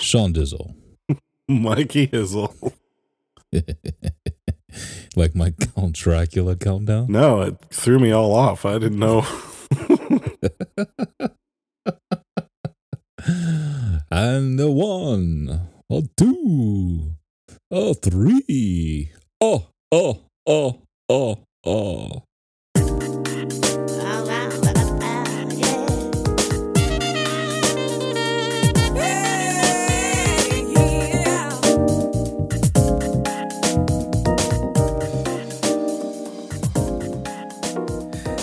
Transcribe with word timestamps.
Sean 0.00 0.32
Dizzle. 0.32 0.74
Mikey 1.48 2.08
Hizzle. 2.08 2.72
like 5.16 5.34
my 5.34 5.50
Count 5.50 5.94
Dracula 5.94 6.56
countdown. 6.56 7.06
No, 7.08 7.42
it 7.42 7.56
threw 7.70 7.98
me 7.98 8.12
all 8.12 8.34
off. 8.34 8.64
I 8.64 8.78
didn't 8.78 8.98
know. 8.98 9.26
and 14.10 14.60
a 14.60 14.70
one, 14.70 15.68
a 15.90 16.02
two, 16.16 17.14
a 17.70 17.94
three. 17.94 19.12
Oh, 19.40 19.68
oh, 19.90 20.20
oh, 20.46 20.82
oh, 21.08 21.38
oh. 21.64 22.22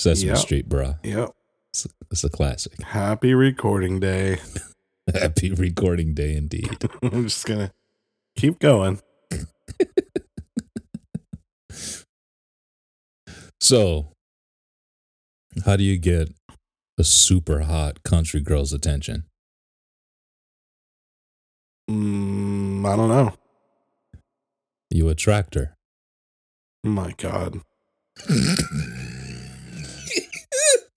Sesame 0.00 0.28
Yep. 0.30 0.38
Street, 0.38 0.68
bruh. 0.68 0.98
Yep. 1.04 1.30
It's, 1.72 1.86
it's 2.10 2.24
a 2.24 2.30
classic. 2.30 2.80
Happy 2.82 3.34
recording 3.34 4.00
day. 4.00 4.38
Happy 5.14 5.52
recording 5.52 6.14
day 6.14 6.34
indeed. 6.36 6.70
I'm 7.02 7.24
just 7.24 7.44
going 7.46 7.68
to 7.68 7.72
keep 8.36 8.58
going. 8.58 9.00
So, 13.62 14.14
how 15.66 15.76
do 15.76 15.84
you 15.84 15.98
get 15.98 16.32
a 16.98 17.04
super 17.04 17.60
hot 17.60 18.02
country 18.02 18.40
girl's 18.40 18.72
attention? 18.72 19.24
Mm, 21.90 22.86
I 22.90 22.96
don't 22.96 23.10
know. 23.10 23.34
You 24.88 25.10
attract 25.10 25.54
her. 25.56 25.76
My 26.82 27.12
God. 27.18 27.60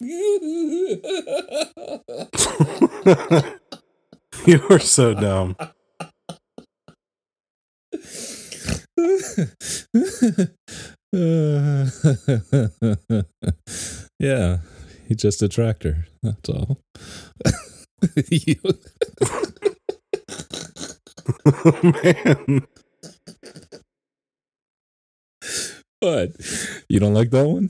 you 4.46 4.62
are 4.70 4.80
so 4.80 5.14
dumb. 5.14 5.56
yeah, 14.20 14.58
you 15.08 15.16
just 15.16 15.42
attract 15.42 15.84
her. 15.84 16.06
That's 16.22 16.50
all. 16.50 16.80
you, 18.30 18.56
Man. 21.84 22.68
what? 26.02 26.32
You 26.90 27.00
don't 27.00 27.14
like 27.14 27.30
that 27.30 27.48
one? 27.48 27.70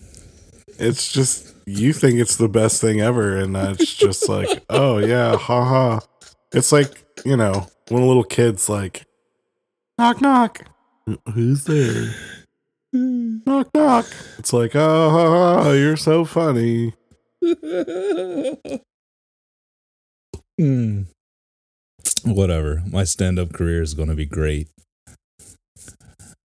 It's 0.80 1.12
just, 1.12 1.53
you 1.66 1.94
think 1.94 2.20
it's 2.20 2.36
the 2.38 2.50
best 2.50 2.82
thing 2.82 3.02
ever. 3.02 3.38
And 3.38 3.56
it's 3.56 3.96
just 3.96 4.28
like, 4.30 4.64
oh, 4.70 4.98
yeah, 4.98 5.36
haha. 5.38 6.00
It's 6.54 6.72
like, 6.72 7.04
you 7.26 7.38
know, 7.38 7.68
when 7.90 8.04
a 8.04 8.06
little 8.06 8.24
kid's 8.24 8.70
like, 8.70 9.06
knock, 9.98 10.22
knock. 10.22 10.66
Who's 11.34 11.66
there? 11.66 12.14
Knock, 12.94 13.70
knock. 13.74 14.06
It's 14.38 14.54
like, 14.54 14.76
oh, 14.76 15.10
ha, 15.10 15.64
ha, 15.64 15.72
you're 15.72 15.98
so 15.98 16.26
funny. 16.26 16.94
Hmm. 20.60 21.04
Whatever. 22.24 22.84
My 22.86 23.04
stand 23.06 23.40
up 23.40 23.54
career 23.54 23.82
is 23.82 23.96
going 23.96 24.10
to 24.10 24.16
be 24.16 24.28
great. 24.28 24.70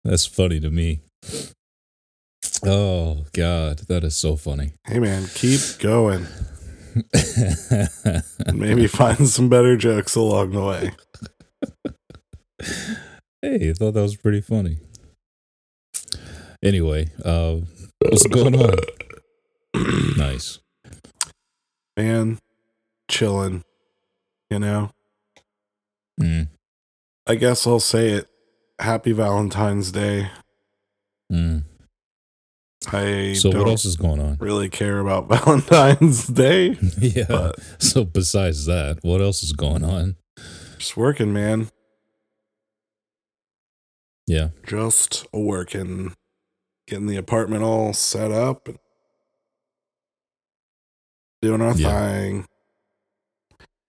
That's 0.02 0.24
funny 0.24 0.60
to 0.60 0.70
me. 0.70 1.00
Oh, 2.64 3.24
God. 3.32 3.78
That 3.88 4.04
is 4.04 4.16
so 4.16 4.36
funny. 4.36 4.72
Hey, 4.84 4.98
man, 4.98 5.26
keep 5.34 5.60
going. 5.78 6.26
Maybe 8.52 8.86
find 8.88 9.28
some 9.28 9.48
better 9.48 9.76
jokes 9.76 10.16
along 10.16 10.50
the 10.50 10.62
way. 10.62 10.92
hey, 13.42 13.70
I 13.70 13.72
thought 13.72 13.92
that 13.94 14.02
was 14.02 14.16
pretty 14.16 14.40
funny. 14.40 14.78
Anyway, 16.62 17.08
uh, 17.24 17.58
what's 18.00 18.26
going 18.26 18.60
on? 18.60 18.74
nice. 20.16 20.58
Man, 21.96 22.38
chilling. 23.08 23.62
You 24.50 24.58
know, 24.60 24.90
Mm, 26.20 26.48
I 27.28 27.34
guess 27.36 27.64
I'll 27.66 27.78
say 27.78 28.08
it. 28.12 28.28
Happy 28.80 29.12
Valentine's 29.12 29.92
Day. 29.92 30.30
mm. 31.30 31.62
I 32.94 33.32
So, 33.34 33.50
don't 33.50 33.62
what 33.62 33.70
else 33.70 33.84
is 33.84 33.96
going 33.96 34.20
on? 34.20 34.36
really 34.40 34.68
care 34.68 34.98
about 35.00 35.28
Valentine's 35.44 36.26
Day. 36.26 36.76
yeah. 36.98 37.24
But 37.28 37.56
So, 37.78 38.04
besides 38.04 38.66
that, 38.66 38.98
what 39.02 39.20
else 39.20 39.42
is 39.42 39.52
going 39.52 39.84
on? 39.84 40.16
just 40.78 40.96
working, 40.96 41.32
man. 41.32 41.68
Yeah. 44.26 44.48
Just 44.66 45.26
working. 45.32 46.14
Getting 46.86 47.06
the 47.06 47.16
apartment 47.16 47.62
all 47.62 47.92
set 47.92 48.30
up 48.30 48.68
and 48.68 48.78
doing 51.42 51.60
our 51.60 51.74
Yeah. 51.74 52.10
thing. 52.10 52.46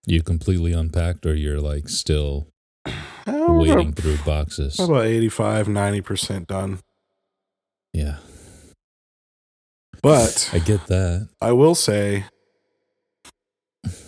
You 0.05 0.23
completely 0.23 0.73
unpacked, 0.73 1.25
or 1.25 1.35
you're 1.35 1.61
like 1.61 1.87
still 1.89 2.47
wading 3.27 3.93
through 3.93 4.17
boxes? 4.25 4.79
About 4.79 5.05
85, 5.05 5.67
90% 5.67 6.47
done. 6.47 6.79
Yeah. 7.93 8.17
But 10.01 10.49
I 10.53 10.59
get 10.59 10.87
that. 10.87 11.27
I 11.41 11.51
will 11.51 11.75
say 11.75 12.25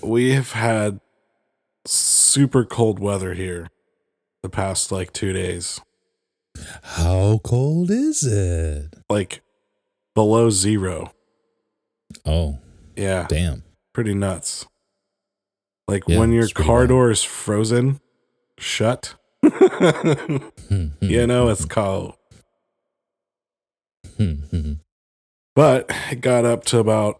we 0.02 0.32
have 0.34 0.52
had 0.54 1.00
super 1.86 2.64
cold 2.64 3.00
weather 3.00 3.34
here 3.34 3.70
the 4.44 4.50
past 4.50 4.92
like 4.92 5.12
two 5.14 5.34
days. 5.34 5.82
How 6.84 7.40
cold 7.44 7.90
is 7.92 8.24
it? 8.24 8.94
Like 9.10 9.42
below 10.16 10.50
zero. 10.50 11.14
Oh, 12.26 12.60
Yeah. 12.96 13.26
damn. 13.30 13.64
Pretty 13.94 14.14
nuts. 14.14 14.66
Like 15.88 16.04
Yeah, 16.08 16.20
when 16.20 16.32
your 16.32 16.48
car 16.50 16.84
bad. 16.84 16.90
door 16.90 17.12
is 17.12 17.24
frozen, 17.24 18.00
shut. 18.58 19.16
Hmm, 19.44 20.88
you 21.02 21.28
know 21.28 21.50
it's 21.50 21.66
cold. 21.66 22.16
But 25.56 25.92
it 26.12 26.22
got 26.22 26.46
up 26.46 26.64
to 26.66 26.80
about, 26.80 27.20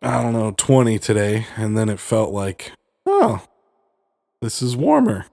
I 0.00 0.22
don't 0.22 0.32
know, 0.32 0.52
20 0.56 0.98
today. 0.98 1.46
And 1.56 1.76
then 1.76 1.88
it 1.88 1.98
felt 1.98 2.32
like, 2.32 2.72
oh, 3.06 3.44
this 4.40 4.62
is 4.62 4.76
warmer. 4.76 5.26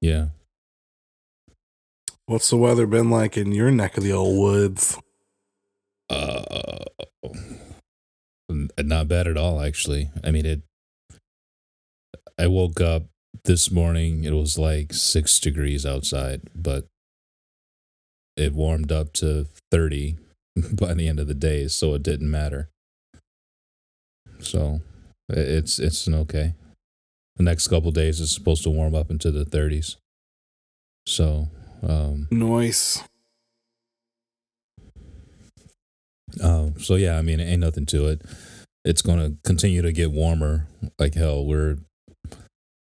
yeah. 0.00 0.26
What's 2.26 2.48
the 2.48 2.56
weather 2.56 2.86
been 2.86 3.10
like 3.10 3.36
in 3.36 3.50
your 3.50 3.72
neck 3.72 3.96
of 3.96 4.04
the 4.04 4.12
old 4.12 4.38
woods? 4.38 4.96
Uh, 6.08 6.84
not 8.78 9.08
bad 9.08 9.26
at 9.26 9.36
all, 9.36 9.60
actually. 9.60 10.10
I 10.22 10.30
mean, 10.30 10.46
it. 10.46 10.62
I 12.38 12.46
woke 12.46 12.80
up 12.80 13.06
this 13.44 13.72
morning. 13.72 14.22
It 14.22 14.32
was 14.32 14.58
like 14.58 14.92
six 14.92 15.40
degrees 15.40 15.84
outside, 15.84 16.42
but 16.54 16.86
it 18.36 18.52
warmed 18.52 18.92
up 18.92 19.12
to 19.14 19.46
thirty 19.72 20.16
by 20.72 20.94
the 20.94 21.08
end 21.08 21.20
of 21.20 21.28
the 21.28 21.34
day, 21.34 21.68
so 21.68 21.94
it 21.94 22.02
didn't 22.02 22.30
matter. 22.30 22.68
So, 24.40 24.80
it's 25.28 25.78
it's 25.78 26.06
an 26.06 26.14
okay. 26.14 26.54
The 27.36 27.42
next 27.42 27.68
couple 27.68 27.90
days 27.92 28.20
is 28.20 28.30
supposed 28.30 28.62
to 28.64 28.70
warm 28.70 28.94
up 28.94 29.10
into 29.10 29.30
the 29.30 29.44
thirties. 29.44 29.96
So, 31.06 31.48
um, 31.82 32.28
Noise. 32.30 33.02
Um, 36.42 36.78
so 36.78 36.94
yeah, 36.94 37.18
I 37.18 37.22
mean, 37.22 37.40
it 37.40 37.44
ain't 37.44 37.60
nothing 37.60 37.86
to 37.86 38.06
it. 38.06 38.22
it's 38.84 39.02
to 39.02 39.36
continue 39.44 39.82
to 39.82 39.92
get 39.92 40.12
warmer 40.12 40.66
like 40.98 41.14
hell. 41.14 41.44
We're 41.44 41.78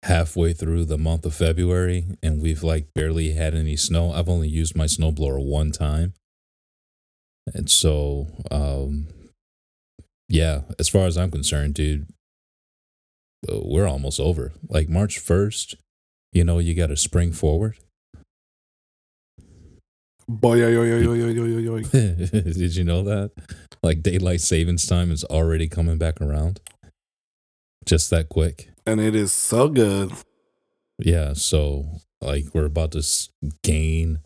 halfway 0.04 0.52
through 0.52 0.84
the 0.84 0.98
month 0.98 1.26
of 1.26 1.34
February 1.34 2.04
and 2.22 2.40
we've 2.40 2.62
like 2.62 2.92
barely 2.94 3.32
had 3.32 3.54
any 3.54 3.76
snow. 3.76 4.12
I've 4.12 4.28
only 4.28 4.48
used 4.48 4.76
my 4.76 4.84
snowblower 4.84 5.44
one 5.44 5.72
time. 5.72 6.14
And 7.54 7.70
so, 7.70 8.26
um, 8.50 9.08
yeah, 10.28 10.62
as 10.78 10.88
far 10.88 11.06
as 11.06 11.16
I'm 11.16 11.30
concerned, 11.30 11.74
dude, 11.74 12.06
we're 13.48 13.86
almost 13.86 14.20
over. 14.20 14.52
Like 14.68 14.88
March 14.88 15.20
1st, 15.20 15.76
you 16.32 16.44
know, 16.44 16.58
you 16.58 16.74
got 16.74 16.88
to 16.88 16.96
spring 16.96 17.32
forward. 17.32 17.76
Boy, 20.28 20.56
yo, 20.56 20.68
yo, 20.68 20.82
yo, 20.82 20.98
yo, 20.98 21.14
yo, 21.14 21.44
yo, 21.44 21.76
yo. 21.76 21.80
Did 21.90 22.76
you 22.76 22.84
know 22.84 23.02
that? 23.02 23.30
Like 23.82 24.02
daylight 24.02 24.42
savings 24.42 24.86
time 24.86 25.10
is 25.10 25.24
already 25.24 25.68
coming 25.68 25.96
back 25.96 26.20
around. 26.20 26.60
Just 27.86 28.10
that 28.10 28.28
quick. 28.28 28.68
And 28.84 29.00
it 29.00 29.14
is 29.14 29.32
so 29.32 29.68
good. 29.68 30.12
Yeah, 30.98 31.32
so 31.32 31.86
like 32.20 32.46
we're 32.52 32.66
about 32.66 32.92
to 32.92 33.02
gain 33.62 34.18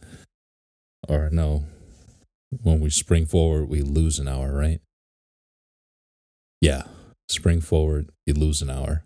or 1.09 1.31
no. 1.31 1.67
When 2.61 2.81
we 2.81 2.91
spring 2.91 3.25
forward, 3.27 3.69
we 3.69 3.81
lose 3.83 4.19
an 4.19 4.29
hour, 4.29 4.53
right? 4.53 4.81
Yeah. 6.61 6.85
Spring 7.29 7.61
forward, 7.61 8.11
you 8.27 8.35
lose 8.35 8.61
an 8.63 8.69
hour. 8.71 9.05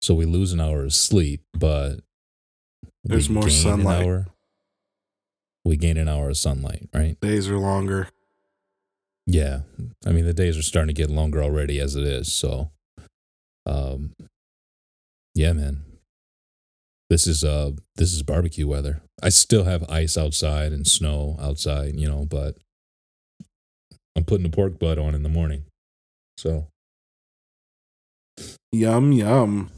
So 0.00 0.14
we 0.14 0.24
lose 0.26 0.52
an 0.52 0.60
hour 0.60 0.84
of 0.84 0.92
sleep, 0.94 1.42
but 1.54 2.00
There's 3.04 3.30
more 3.30 3.48
sunlight. 3.48 4.04
hour- 4.04 4.26
we 5.64 5.76
gain 5.76 5.96
an 5.96 6.08
hour 6.08 6.30
of 6.30 6.36
sunlight, 6.36 6.88
right? 6.92 7.18
Days 7.20 7.48
are 7.48 7.58
longer. 7.58 8.08
Yeah. 9.26 9.62
I 10.04 10.12
mean, 10.12 10.24
the 10.24 10.32
days 10.34 10.56
are 10.56 10.62
starting 10.62 10.94
to 10.94 11.00
get 11.00 11.10
longer 11.10 11.42
already 11.42 11.80
as 11.80 11.96
it 11.96 12.04
is. 12.04 12.32
So, 12.32 12.70
um, 13.64 14.14
yeah, 15.34 15.52
man. 15.52 15.82
This 17.08 17.26
is 17.26 17.44
uh 17.44 17.72
this 17.96 18.12
is 18.12 18.22
barbecue 18.22 18.66
weather. 18.66 19.02
I 19.22 19.28
still 19.28 19.64
have 19.64 19.88
ice 19.88 20.16
outside 20.18 20.72
and 20.72 20.86
snow 20.86 21.36
outside, 21.40 21.94
you 21.98 22.08
know, 22.08 22.24
but 22.24 22.56
I'm 24.16 24.24
putting 24.24 24.44
the 24.44 24.54
pork 24.54 24.78
butt 24.78 24.98
on 24.98 25.14
in 25.14 25.22
the 25.22 25.28
morning. 25.28 25.64
So, 26.38 26.66
Yum, 28.72 29.12
yum. 29.12 29.70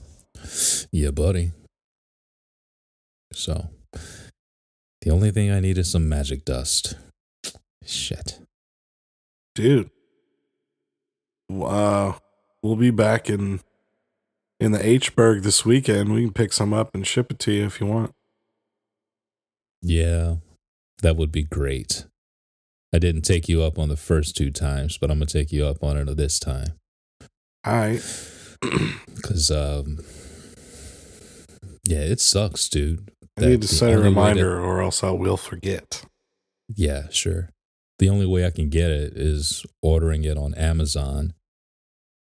yeah, 0.90 1.10
buddy. 1.10 1.52
So, 3.32 3.68
the 5.02 5.10
only 5.10 5.30
thing 5.30 5.50
I 5.50 5.60
need 5.60 5.78
is 5.78 5.90
some 5.90 6.08
magic 6.08 6.44
dust. 6.44 6.96
Shit. 7.84 8.40
Dude. 9.54 9.90
Wow. 11.48 12.20
We'll 12.62 12.76
be 12.76 12.90
back 12.90 13.30
in 13.30 13.60
in 14.60 14.72
the 14.72 14.78
Hberg 14.78 15.42
this 15.42 15.64
weekend. 15.64 16.12
We 16.12 16.22
can 16.24 16.32
pick 16.32 16.52
some 16.52 16.72
up 16.74 16.94
and 16.94 17.06
ship 17.06 17.30
it 17.30 17.38
to 17.40 17.52
you 17.52 17.66
if 17.66 17.80
you 17.80 17.86
want. 17.86 18.12
Yeah, 19.82 20.36
that 21.02 21.16
would 21.16 21.30
be 21.32 21.44
great. 21.44 22.04
I 22.92 22.98
didn't 22.98 23.22
take 23.22 23.48
you 23.48 23.62
up 23.62 23.78
on 23.78 23.88
the 23.88 23.96
first 23.96 24.36
two 24.36 24.50
times, 24.50 24.98
but 24.98 25.10
I'm 25.10 25.18
gonna 25.18 25.26
take 25.26 25.52
you 25.52 25.66
up 25.66 25.84
on 25.84 25.96
it 25.96 26.16
this 26.16 26.38
time 26.40 26.72
All 27.64 27.74
right. 27.74 28.02
because, 29.14 29.50
um, 29.52 29.98
yeah, 31.86 31.98
it 32.00 32.20
sucks, 32.20 32.68
dude. 32.68 33.10
I 33.38 33.42
need 33.46 33.62
to 33.62 33.68
set 33.68 33.90
a 33.92 33.96
way 33.96 34.02
to- 34.02 34.08
reminder 34.08 34.58
or 34.60 34.82
else 34.82 35.04
I 35.04 35.10
will 35.10 35.36
forget. 35.36 36.02
yeah, 36.74 37.08
sure. 37.10 37.50
The 38.00 38.08
only 38.08 38.26
way 38.26 38.46
I 38.46 38.50
can 38.50 38.68
get 38.68 38.90
it 38.90 39.14
is 39.16 39.66
ordering 39.82 40.22
it 40.24 40.36
on 40.38 40.54
Amazon, 40.54 41.34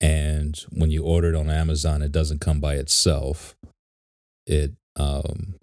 and 0.04 0.60
when 0.70 0.92
you 0.92 1.06
order 1.06 1.30
it 1.30 1.36
on 1.36 1.50
Amazon, 1.50 2.02
it 2.02 2.12
doesn't 2.12 2.42
come 2.42 2.60
by 2.60 2.76
itself. 2.76 3.56
It 4.46 4.74
um, 4.98 5.56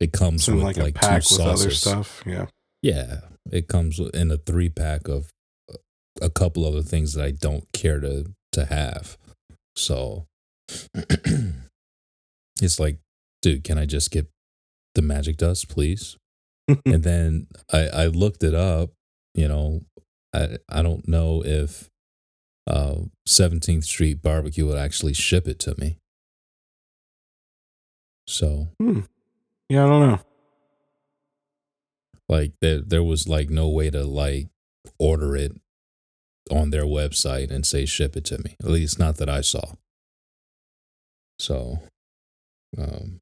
it 0.00 0.12
comes 0.12 0.46
with 0.46 0.62
like, 0.62 0.76
like, 0.76 1.00
two 1.00 1.08
with 1.08 1.10
other 1.10 1.20
sauces. 1.20 1.80
stuff. 1.80 2.22
Yeah. 2.24 2.46
Yeah, 2.80 3.22
it 3.50 3.66
comes 3.66 3.98
in 3.98 4.30
a 4.30 4.36
three 4.36 4.68
pack 4.68 5.08
of 5.08 5.32
a 6.22 6.30
couple 6.30 6.64
other 6.64 6.82
things 6.82 7.14
that 7.14 7.24
I 7.24 7.32
don't 7.32 7.66
care 7.72 7.98
to 7.98 8.26
to 8.52 8.66
have. 8.66 9.18
So 9.74 10.26
it's 12.62 12.78
like, 12.78 12.98
dude, 13.42 13.64
can 13.64 13.78
I 13.78 13.84
just 13.84 14.12
get 14.12 14.28
the 14.94 15.02
magic 15.02 15.38
dust, 15.38 15.68
please? 15.68 16.16
and 16.86 17.02
then 17.02 17.48
I 17.72 17.88
I 17.88 18.06
looked 18.06 18.44
it 18.44 18.54
up. 18.54 18.90
You 19.34 19.48
know, 19.48 19.80
I 20.32 20.58
I 20.68 20.82
don't 20.82 21.08
know 21.08 21.42
if 21.44 21.90
uh, 22.68 22.96
17th 23.26 23.84
Street 23.84 24.22
Barbecue 24.22 24.66
would 24.66 24.78
actually 24.78 25.14
ship 25.14 25.48
it 25.48 25.58
to 25.60 25.74
me. 25.78 25.98
So 28.26 28.68
Yeah, 29.68 29.84
I 29.84 29.88
don't 29.88 30.08
know. 30.10 30.20
like 32.28 32.52
there 32.60 32.80
there 32.82 33.02
was 33.02 33.26
like 33.26 33.48
no 33.48 33.68
way 33.68 33.88
to 33.90 34.04
like 34.04 34.48
order 34.98 35.34
it 35.34 35.52
on 36.50 36.70
their 36.70 36.84
website 36.84 37.50
and 37.50 37.64
say 37.66 37.86
ship 37.86 38.16
it 38.16 38.24
to 38.26 38.38
me. 38.38 38.54
At 38.62 38.70
least 38.70 38.98
not 38.98 39.16
that 39.16 39.30
i 39.30 39.40
saw. 39.40 39.72
So 41.38 41.78
um 42.76 43.20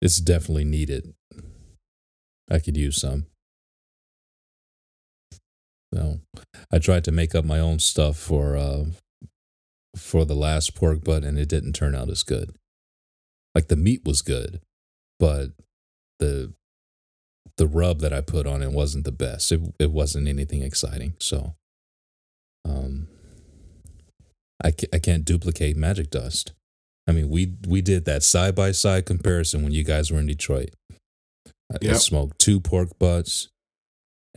it's 0.00 0.18
definitely 0.20 0.64
needed. 0.64 1.14
I 2.50 2.58
could 2.60 2.76
use 2.76 3.00
some 3.00 3.26
so 5.92 6.20
i 6.72 6.78
tried 6.78 7.04
to 7.04 7.12
make 7.12 7.34
up 7.34 7.44
my 7.44 7.58
own 7.58 7.78
stuff 7.78 8.16
for 8.16 8.56
uh 8.56 8.84
for 9.96 10.24
the 10.24 10.34
last 10.34 10.74
pork 10.74 11.04
butt 11.04 11.24
and 11.24 11.38
it 11.38 11.48
didn't 11.48 11.74
turn 11.74 11.94
out 11.94 12.08
as 12.08 12.22
good 12.22 12.54
like 13.54 13.68
the 13.68 13.76
meat 13.76 14.02
was 14.04 14.22
good 14.22 14.60
but 15.18 15.50
the 16.18 16.52
the 17.56 17.66
rub 17.66 18.00
that 18.00 18.12
I 18.12 18.20
put 18.20 18.46
on 18.46 18.62
it 18.62 18.72
wasn't 18.72 19.04
the 19.04 19.12
best. 19.12 19.52
It 19.52 19.60
it 19.78 19.90
wasn't 19.90 20.28
anything 20.28 20.62
exciting. 20.62 21.14
So, 21.18 21.54
um, 22.64 23.08
I 24.62 24.70
ca- 24.70 24.88
I 24.92 24.98
can't 24.98 25.24
duplicate 25.24 25.76
Magic 25.76 26.10
Dust. 26.10 26.52
I 27.06 27.12
mean, 27.12 27.28
we 27.28 27.54
we 27.66 27.82
did 27.82 28.04
that 28.04 28.22
side 28.22 28.54
by 28.54 28.72
side 28.72 29.06
comparison 29.06 29.62
when 29.62 29.72
you 29.72 29.84
guys 29.84 30.10
were 30.10 30.18
in 30.18 30.26
Detroit. 30.26 30.70
I, 31.72 31.76
I 31.88 31.92
smoked 31.94 32.38
two 32.38 32.60
pork 32.60 32.98
butts, 32.98 33.48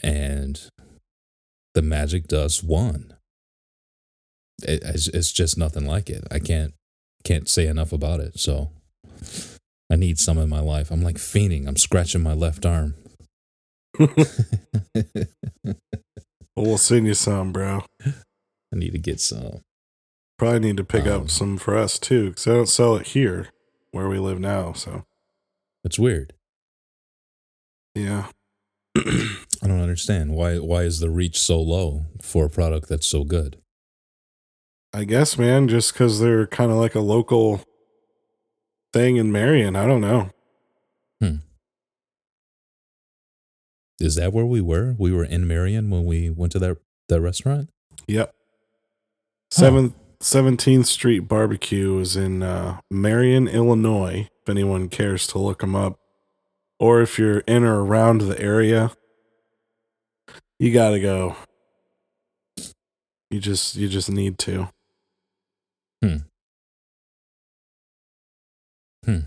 and 0.03 0.59
the 1.75 1.81
Magic 1.83 2.27
Dust 2.27 2.63
won. 2.63 3.13
It, 4.63 4.81
it's, 4.83 5.07
it's 5.09 5.31
just 5.31 5.57
nothing 5.57 5.85
like 5.85 6.09
it. 6.09 6.25
I 6.31 6.39
can't 6.39 6.73
can't 7.23 7.47
say 7.47 7.67
enough 7.67 7.93
about 7.93 8.19
it. 8.19 8.39
So. 8.39 8.71
I 9.91 9.95
need 9.95 10.17
some 10.17 10.39
in 10.39 10.49
my 10.49 10.61
life. 10.61 10.89
I'm 10.89 11.03
like 11.03 11.17
fiending. 11.17 11.67
I'm 11.67 11.77
scratching 11.77 12.23
my 12.23 12.33
left 12.33 12.65
arm. 12.65 12.95
Well, 16.57 16.65
we'll 16.67 16.77
send 16.77 17.05
you 17.05 17.13
some, 17.13 17.51
bro. 17.51 17.83
I 18.05 18.13
need 18.71 18.93
to 18.93 18.97
get 18.97 19.19
some. 19.19 19.59
Probably 20.37 20.59
need 20.59 20.77
to 20.77 20.85
pick 20.85 21.05
Um, 21.05 21.23
up 21.23 21.29
some 21.29 21.57
for 21.57 21.75
us 21.77 21.99
too, 21.99 22.29
because 22.29 22.47
I 22.47 22.51
don't 22.53 22.65
sell 22.69 22.95
it 22.95 23.07
here 23.07 23.49
where 23.91 24.07
we 24.07 24.17
live 24.19 24.39
now. 24.39 24.71
So 24.73 25.03
It's 25.83 25.99
weird. 25.99 26.31
yeah, 27.93 28.27
I 29.65 29.67
don't 29.67 29.81
understand 29.81 30.31
why. 30.35 30.59
Why 30.59 30.83
is 30.83 30.99
the 30.99 31.09
reach 31.09 31.39
so 31.39 31.59
low 31.59 32.05
for 32.21 32.45
a 32.45 32.49
product 32.49 32.87
that's 32.87 33.07
so 33.07 33.23
good? 33.23 33.57
I 34.93 35.03
guess, 35.03 35.37
man, 35.37 35.67
just 35.67 35.91
because 35.91 36.19
they're 36.19 36.47
kind 36.47 36.71
of 36.71 36.77
like 36.77 36.95
a 36.95 36.99
local 37.01 37.63
thing 38.93 39.17
in 39.17 39.31
Marion. 39.31 39.75
I 39.75 39.85
don't 39.85 40.01
know. 40.01 40.29
Is 43.99 44.15
that 44.15 44.33
where 44.33 44.45
we 44.45 44.61
were? 44.61 44.95
We 44.97 45.11
were 45.11 45.23
in 45.23 45.47
Marion 45.47 45.89
when 45.89 46.05
we 46.05 46.29
went 46.29 46.51
to 46.53 46.59
that 46.59 46.77
that 47.07 47.21
restaurant. 47.21 47.69
Yep. 48.07 48.33
Seventh 49.51 49.95
Seventeenth 50.19 50.87
Street 50.87 51.21
Barbecue 51.21 51.97
is 51.99 52.15
in 52.15 52.43
uh, 52.43 52.79
Marion, 52.91 53.47
Illinois. 53.47 54.29
If 54.41 54.49
anyone 54.49 54.89
cares 54.89 55.27
to 55.27 55.39
look 55.39 55.61
them 55.61 55.75
up, 55.75 55.97
or 56.79 57.01
if 57.01 57.17
you're 57.17 57.39
in 57.39 57.63
or 57.63 57.83
around 57.83 58.21
the 58.21 58.39
area, 58.39 58.91
you 60.59 60.73
got 60.73 60.91
to 60.91 60.99
go. 60.99 61.35
You 63.29 63.39
just 63.39 63.75
you 63.75 63.87
just 63.89 64.09
need 64.09 64.37
to. 64.39 64.69
Hmm. 66.03 66.17
Hmm. 69.03 69.19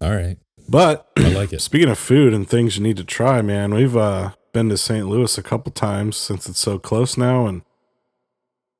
All 0.00 0.10
right, 0.10 0.36
But 0.68 1.10
I 1.16 1.28
like 1.30 1.52
it. 1.52 1.62
Speaking 1.62 1.88
of 1.88 1.98
food 1.98 2.34
and 2.34 2.48
things 2.48 2.76
you 2.76 2.82
need 2.82 2.96
to 2.96 3.04
try, 3.04 3.40
man, 3.42 3.72
we've 3.74 3.96
uh, 3.96 4.32
been 4.52 4.68
to 4.68 4.76
St. 4.76 5.06
Louis 5.06 5.38
a 5.38 5.42
couple 5.42 5.72
times 5.72 6.16
since 6.16 6.48
it's 6.48 6.58
so 6.58 6.78
close 6.78 7.16
now, 7.16 7.46
and 7.46 7.62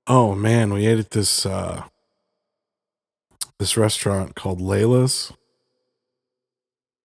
oh 0.07 0.35
man, 0.35 0.73
we 0.73 0.87
ate 0.87 0.99
at 0.99 1.13
this 1.13 1.47
uh, 1.47 1.85
this 3.59 3.77
restaurant 3.77 4.35
called 4.35 4.61
Layla's, 4.61 5.33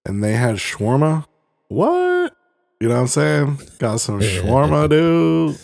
and 0.06 0.24
they 0.24 0.34
had 0.34 0.56
shawarma. 0.56 1.26
What? 1.68 2.09
You 2.80 2.88
know 2.88 2.96
what 2.96 3.02
I'm 3.02 3.08
saying? 3.08 3.60
Got 3.78 4.00
some 4.00 4.20
shawarma, 4.22 4.90
dude. 4.90 5.58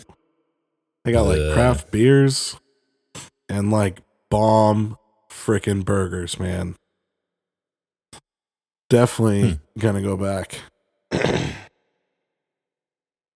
They 1.05 1.11
got 1.13 1.23
like 1.23 1.53
craft 1.53 1.91
beers 1.91 2.57
and 3.47 3.71
like 3.71 3.99
bomb 4.29 4.97
freaking 5.31 5.85
burgers, 5.85 6.39
man. 6.39 6.75
Definitely 8.89 9.51
Hmm. 9.51 9.79
gonna 9.79 10.01
go 10.01 10.17
back. 10.17 10.59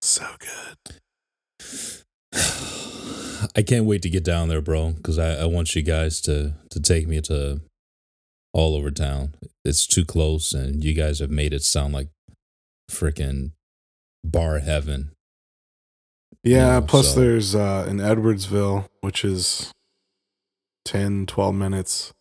so 0.02 0.26
good. 0.38 0.76
I 3.56 3.62
can't 3.62 3.86
wait 3.86 4.02
to 4.02 4.10
get 4.10 4.24
down 4.24 4.48
there, 4.48 4.60
bro, 4.60 4.90
because 4.92 5.18
I, 5.18 5.36
I 5.42 5.44
want 5.46 5.74
you 5.74 5.82
guys 5.82 6.20
to 6.22 6.54
to 6.70 6.80
take 6.80 7.08
me 7.08 7.20
to 7.22 7.60
all 8.52 8.74
over 8.76 8.90
town. 8.90 9.34
It's 9.64 9.86
too 9.86 10.04
close, 10.04 10.52
and 10.52 10.84
you 10.84 10.92
guys 10.92 11.20
have 11.20 11.30
made 11.30 11.52
it 11.54 11.62
sound 11.62 11.94
like 11.94 12.08
freaking 12.90 13.52
bar 14.24 14.58
heaven. 14.58 15.10
Yeah, 16.42 16.74
Yeah, 16.76 16.80
plus 16.80 17.14
so- 17.14 17.20
there's 17.20 17.54
uh 17.54 17.86
in 17.88 17.98
Edwardsville, 17.98 18.88
which 19.00 19.24
is 19.24 19.72
10 20.84 21.26
12 21.26 21.54
minutes. 21.54 22.12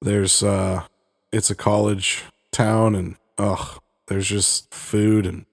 There's 0.00 0.42
uh 0.42 0.86
it's 1.32 1.50
a 1.50 1.54
college 1.54 2.24
town 2.52 2.94
and 2.94 3.16
ugh, 3.38 3.80
there's 4.08 4.28
just 4.28 4.72
food 4.74 5.26
and 5.26 5.46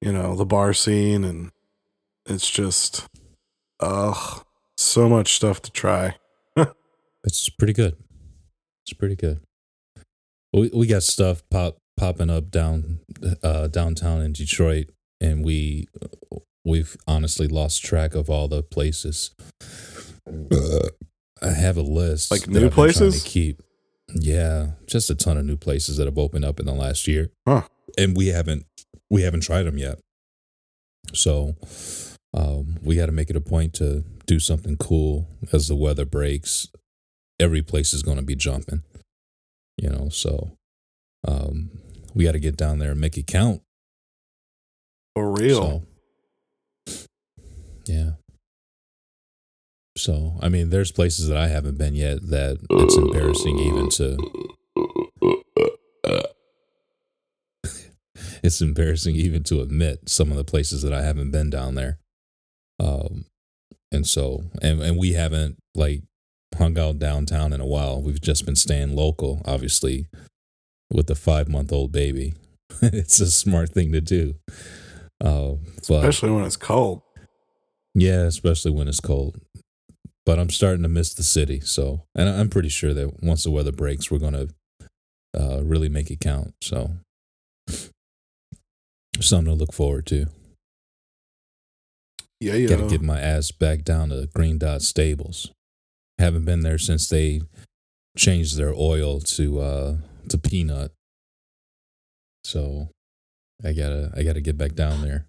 you 0.00 0.12
know, 0.12 0.34
the 0.34 0.46
bar 0.46 0.72
scene 0.74 1.24
and 1.24 1.52
it's 2.26 2.48
just 2.50 3.06
ugh, 3.80 4.44
so 4.76 5.08
much 5.08 5.34
stuff 5.34 5.60
to 5.62 5.70
try. 5.70 6.16
It's 7.22 7.50
pretty 7.50 7.74
good. 7.74 7.96
It's 8.84 8.94
pretty 8.94 9.14
good. 9.16 9.40
We 10.54 10.70
we 10.74 10.86
got 10.86 11.02
stuff 11.02 11.42
pop 11.50 11.76
popping 12.00 12.30
up 12.30 12.50
down 12.50 13.00
uh, 13.42 13.68
downtown 13.68 14.22
in 14.22 14.32
Detroit, 14.32 14.86
and 15.20 15.44
we 15.44 15.86
we've 16.64 16.96
honestly 17.06 17.46
lost 17.46 17.84
track 17.84 18.14
of 18.14 18.30
all 18.30 18.48
the 18.48 18.62
places. 18.62 19.32
I 21.42 21.50
have 21.50 21.76
a 21.76 21.82
list, 21.82 22.30
Like 22.30 22.46
new 22.48 22.56
I've 22.56 22.62
been 22.62 22.70
trying 22.70 22.72
places? 22.92 23.22
to 23.22 23.28
keep. 23.28 23.62
Yeah, 24.14 24.72
just 24.86 25.08
a 25.10 25.14
ton 25.14 25.36
of 25.36 25.44
new 25.44 25.56
places 25.56 25.96
that 25.98 26.06
have 26.06 26.18
opened 26.18 26.44
up 26.44 26.58
in 26.58 26.66
the 26.66 26.72
last 26.74 27.06
year, 27.06 27.30
Huh. 27.46 27.62
and 27.96 28.16
we 28.16 28.28
haven't 28.28 28.66
we 29.08 29.22
haven't 29.22 29.42
tried 29.42 29.64
them 29.64 29.78
yet. 29.78 29.98
So 31.12 31.56
um, 32.34 32.78
we 32.82 32.96
got 32.96 33.06
to 33.06 33.12
make 33.12 33.30
it 33.30 33.36
a 33.36 33.40
point 33.40 33.74
to 33.74 34.04
do 34.26 34.38
something 34.40 34.76
cool 34.76 35.28
as 35.52 35.68
the 35.68 35.76
weather 35.76 36.04
breaks. 36.04 36.68
Every 37.38 37.62
place 37.62 37.92
is 37.94 38.02
going 38.02 38.16
to 38.18 38.22
be 38.24 38.36
jumping, 38.36 38.82
you 39.78 39.88
know. 39.88 40.08
So 40.10 40.52
um, 41.26 41.70
we 42.14 42.24
got 42.24 42.32
to 42.32 42.40
get 42.40 42.56
down 42.56 42.78
there 42.78 42.92
and 42.92 43.00
make 43.00 43.16
it 43.16 43.26
count. 43.26 43.62
For 45.14 45.30
real. 45.30 45.84
So, 46.86 47.06
yeah. 47.86 48.10
So 49.96 50.34
I 50.40 50.48
mean, 50.48 50.70
there's 50.70 50.92
places 50.92 51.28
that 51.28 51.36
I 51.36 51.48
haven't 51.48 51.76
been 51.78 51.94
yet 51.94 52.22
that 52.30 52.58
it's 52.70 52.96
embarrassing 52.96 53.58
even 53.58 53.90
to. 53.90 54.16
it's 58.42 58.62
embarrassing 58.62 59.16
even 59.16 59.42
to 59.44 59.60
admit 59.60 60.08
some 60.08 60.30
of 60.30 60.36
the 60.36 60.44
places 60.44 60.82
that 60.82 60.92
I 60.92 61.02
haven't 61.02 61.32
been 61.32 61.50
down 61.50 61.74
there. 61.74 61.98
Um, 62.78 63.26
and 63.92 64.06
so, 64.06 64.44
and 64.62 64.80
and 64.80 64.96
we 64.96 65.12
haven't 65.12 65.58
like 65.74 66.02
hung 66.56 66.78
out 66.78 66.98
downtown 66.98 67.52
in 67.52 67.60
a 67.60 67.66
while. 67.66 68.00
We've 68.00 68.20
just 68.20 68.46
been 68.46 68.56
staying 68.56 68.94
local, 68.96 69.42
obviously, 69.44 70.06
with 70.92 71.06
the 71.06 71.14
five 71.14 71.48
month 71.48 71.72
old 71.72 71.92
baby. 71.92 72.34
it's 72.82 73.20
a 73.20 73.30
smart 73.30 73.70
thing 73.70 73.92
to 73.92 74.00
do. 74.00 74.34
Uh, 75.22 75.54
but 75.88 76.04
Especially 76.04 76.30
when 76.30 76.44
it's 76.44 76.56
cold. 76.56 77.02
yeah, 77.94 78.22
especially 78.22 78.70
when 78.70 78.88
it's 78.88 79.00
cold. 79.00 79.40
But 80.26 80.38
I'm 80.38 80.50
starting 80.50 80.82
to 80.82 80.88
miss 80.88 81.14
the 81.14 81.22
city. 81.22 81.60
So, 81.60 82.04
and 82.14 82.28
I'm 82.28 82.48
pretty 82.48 82.68
sure 82.68 82.94
that 82.94 83.22
once 83.22 83.44
the 83.44 83.50
weather 83.50 83.72
breaks, 83.72 84.10
we're 84.10 84.18
going 84.18 84.32
to 84.34 84.48
uh, 85.38 85.62
really 85.62 85.88
make 85.88 86.10
it 86.10 86.20
count. 86.20 86.54
So, 86.62 86.92
something 89.20 89.52
to 89.52 89.54
look 89.54 89.72
forward 89.72 90.06
to. 90.06 90.26
Yeah, 92.40 92.54
yeah. 92.54 92.68
Got 92.68 92.78
to 92.78 92.88
get 92.88 93.02
my 93.02 93.20
ass 93.20 93.50
back 93.50 93.82
down 93.82 94.10
to 94.10 94.28
Green 94.34 94.58
Dot 94.58 94.82
Stables. 94.82 95.50
Haven't 96.18 96.44
been 96.44 96.60
there 96.60 96.78
since 96.78 97.08
they 97.08 97.42
changed 98.16 98.56
their 98.56 98.72
oil 98.74 99.20
to 99.20 99.60
uh, 99.60 99.96
to 100.30 100.38
peanut. 100.38 100.92
So, 102.44 102.88
I 103.64 103.72
gotta 103.72 104.12
I 104.16 104.22
gotta 104.22 104.40
get 104.40 104.56
back 104.56 104.74
down 104.74 105.02
there. 105.02 105.26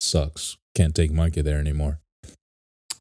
Sucks. 0.00 0.56
Can't 0.74 0.94
take 0.94 1.12
Mikey 1.12 1.42
there 1.42 1.58
anymore. 1.58 2.00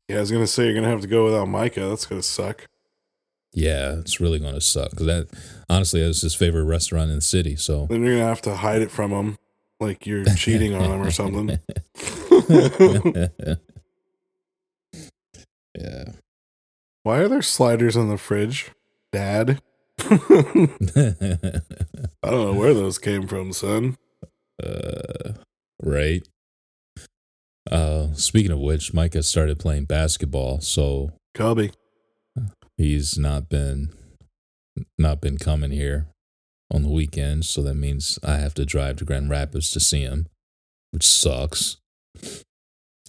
yeah, 0.08 0.18
I 0.18 0.20
was 0.20 0.32
gonna 0.32 0.48
say 0.48 0.66
you're 0.66 0.76
gonna 0.76 0.90
have 0.90 1.02
to 1.02 1.08
go 1.08 1.26
without 1.26 1.48
Micah. 1.48 1.88
That's 1.90 2.06
gonna 2.06 2.22
suck. 2.22 2.66
Yeah, 3.54 3.94
it's 4.00 4.20
really 4.20 4.40
to 4.40 4.62
suck. 4.62 4.96
Cause 4.96 5.08
that 5.08 5.28
honestly, 5.70 6.04
that's 6.04 6.22
his 6.22 6.36
favorite 6.36 6.66
restaurant 6.66 7.10
in 7.10 7.16
the 7.16 7.22
city. 7.22 7.56
So 7.56 7.88
Then 7.90 8.04
you're 8.04 8.16
gonna 8.16 8.28
have 8.28 8.42
to 8.44 8.56
hide 8.56 8.82
it 8.82 8.92
from 8.92 9.12
him, 9.12 9.38
like 9.80 10.06
you're 10.06 10.26
cheating 10.36 10.76
on 10.76 10.92
him 10.92 11.02
or 11.02 11.12
something. 11.12 11.60
yeah. 15.78 16.06
Why 17.04 17.20
are 17.20 17.28
there 17.28 17.42
sliders 17.42 17.96
in 17.96 18.10
the 18.10 18.18
fridge, 18.18 18.72
Dad? 19.12 19.62
I 22.24 22.30
don't 22.30 22.46
know 22.46 22.54
where 22.54 22.74
those 22.74 22.98
came 22.98 23.28
from, 23.28 23.54
son. 23.54 23.98
uh, 24.64 25.34
right. 25.82 26.28
Uh, 27.70 28.14
speaking 28.14 28.52
of 28.52 28.60
which, 28.60 28.94
Micah 28.94 29.24
started 29.24 29.60
playing 29.60 29.86
basketball, 29.86 30.60
so 30.62 31.12
Kobe. 31.36 31.72
he's 32.78 33.18
not 33.18 33.50
been 33.50 33.90
not 34.98 35.22
been 35.22 35.38
coming 35.38 35.72
here 35.72 36.08
on 36.72 36.84
the 36.84 36.90
weekends. 36.90 37.50
So 37.50 37.62
that 37.64 37.76
means 37.76 38.18
I 38.24 38.38
have 38.38 38.54
to 38.56 38.66
drive 38.66 38.98
to 38.98 39.06
Grand 39.06 39.30
Rapids 39.30 39.72
to 39.72 39.80
see 39.80 40.02
him, 40.02 40.28
which 40.92 41.08
sucks. 41.08 41.78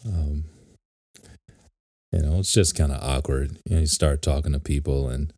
Um, 0.04 0.44
you 2.12 2.22
know, 2.22 2.38
it's 2.40 2.52
just 2.52 2.74
kind 2.74 2.92
of 2.92 3.02
awkward. 3.02 3.58
You 3.64 3.74
know, 3.76 3.80
you 3.80 3.86
start 3.86 4.22
talking 4.22 4.52
to 4.52 4.58
people 4.58 5.08
and, 5.08 5.32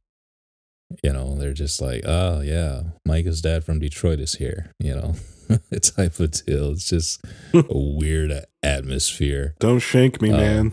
you 1.03 1.13
know, 1.13 1.37
they're 1.37 1.53
just 1.53 1.81
like, 1.81 2.03
oh, 2.05 2.41
yeah, 2.41 2.83
Micah's 3.07 3.41
dad 3.41 3.65
from 3.65 3.79
Detroit 3.79 4.21
is 4.21 4.35
here, 4.37 4.73
you 4.79 4.95
know, 4.95 5.15
type 5.81 6.19
of 6.21 6.31
deal. 6.45 6.73
It's 6.73 6.89
just 6.89 7.25
a 7.55 7.65
weird 7.71 8.33
atmosphere. 8.63 9.55
Don't 9.59 9.79
shank 9.81 10.21
me, 10.23 10.31
Uh, 10.33 10.37
man. 10.37 10.73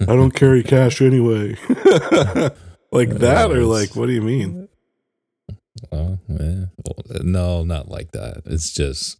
I 0.00 0.06
don't 0.06 0.34
carry 0.34 0.62
cash 0.64 1.00
anyway. 1.00 1.56
like 2.92 3.10
that, 3.10 3.50
or 3.52 3.64
like, 3.64 3.94
what 3.94 4.06
do 4.06 4.12
you 4.12 4.22
mean? 4.22 4.68
Oh, 5.92 6.18
yeah. 6.28 6.64
Well, 6.84 7.22
no, 7.22 7.64
not 7.64 7.88
like 7.88 8.10
that. 8.12 8.42
It's 8.46 8.72
just, 8.72 9.18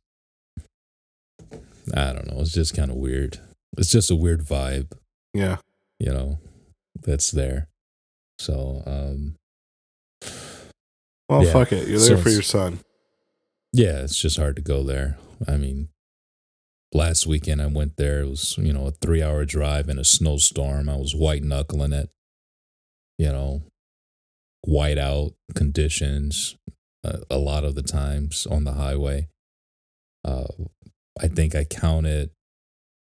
I 1.95 2.13
don't 2.13 2.27
know. 2.31 2.41
It's 2.41 2.53
just 2.53 2.75
kind 2.77 2.91
of 2.91 2.97
weird. 2.97 3.39
It's 3.79 3.91
just 3.91 4.11
a 4.11 4.17
weird 4.17 4.43
vibe, 4.45 4.93
Yeah. 5.33 5.59
you 5.99 6.13
know, 6.13 6.39
that's 7.01 7.31
there. 7.31 7.69
So, 8.39 8.83
um, 8.87 9.37
Well, 11.29 11.45
Yeah. 11.45 11.52
fuck 11.52 11.73
it. 11.73 11.88
You're 11.88 11.99
So 12.00 12.14
there 12.14 12.23
for 12.23 12.31
your 12.31 12.43
son. 12.43 12.81
yeah, 13.73 14.02
it's 14.02 14.21
just 14.21 14.37
hard 14.37 14.57
to 14.57 14.62
go 14.62 14.83
there. 14.83 15.19
I 15.47 15.57
mean, 15.57 15.88
last 16.93 17.26
weekend 17.26 17.62
I 17.62 17.67
went 17.67 17.97
there. 17.97 18.21
It 18.21 18.29
was, 18.29 18.57
you 18.59 18.73
know, 18.73 18.87
a 18.87 18.91
three 18.93 19.23
hour 19.23 19.45
drive 19.45 19.88
in 19.88 19.99
a 19.99 20.05
snowstorm. 20.05 20.88
I 20.88 20.97
was 20.97 21.14
white 21.14 21.43
knuckling 21.43 21.93
it, 21.93 22.11
you 23.19 23.29
know, 23.33 23.62
white 24.62 24.99
out 24.99 25.33
conditions 25.55 26.57
uh, 27.05 27.19
a 27.31 27.38
lot 27.38 27.64
of 27.64 27.75
the 27.75 27.83
times 27.83 28.47
on 28.47 28.64
the 28.64 28.73
highway. 28.75 29.29
Uh, 30.25 30.47
I 31.21 31.29
think 31.29 31.55
I 31.55 31.64
counted 31.64 32.31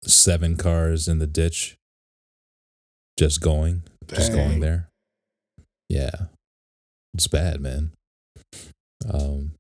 seven 0.05 0.57
cars 0.57 1.09
in 1.09 1.19
the 1.19 1.27
ditch 1.27 1.77
just 3.19 3.41
going, 3.41 3.83
just 4.07 4.33
going 4.33 4.61
there. 4.61 4.89
Yeah, 5.89 6.27
it's 7.15 7.27
bad, 7.29 7.61
man. 7.61 7.93
Um, 9.13 9.53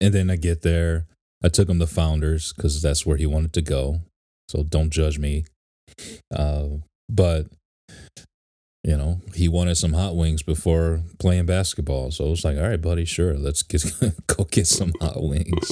and 0.00 0.14
then 0.14 0.30
I 0.30 0.36
get 0.36 0.62
there. 0.62 1.06
I 1.42 1.48
took 1.48 1.68
him 1.68 1.78
to 1.78 1.86
Founders 1.86 2.52
because 2.52 2.80
that's 2.82 3.06
where 3.06 3.16
he 3.16 3.26
wanted 3.26 3.52
to 3.54 3.62
go. 3.62 4.00
So 4.48 4.62
don't 4.62 4.90
judge 4.90 5.18
me. 5.18 5.44
Uh, 6.34 6.68
but 7.08 7.46
you 8.84 8.96
know, 8.96 9.20
he 9.34 9.46
wanted 9.48 9.74
some 9.76 9.92
hot 9.92 10.16
wings 10.16 10.42
before 10.42 11.02
playing 11.18 11.46
basketball. 11.46 12.10
So 12.10 12.26
I 12.26 12.30
was 12.30 12.44
like, 12.44 12.56
all 12.56 12.62
right, 12.68 12.80
buddy, 12.80 13.04
sure, 13.04 13.36
let's 13.36 13.62
get 13.62 13.84
go 14.26 14.44
get 14.44 14.66
some 14.66 14.92
hot 15.00 15.22
wings. 15.22 15.70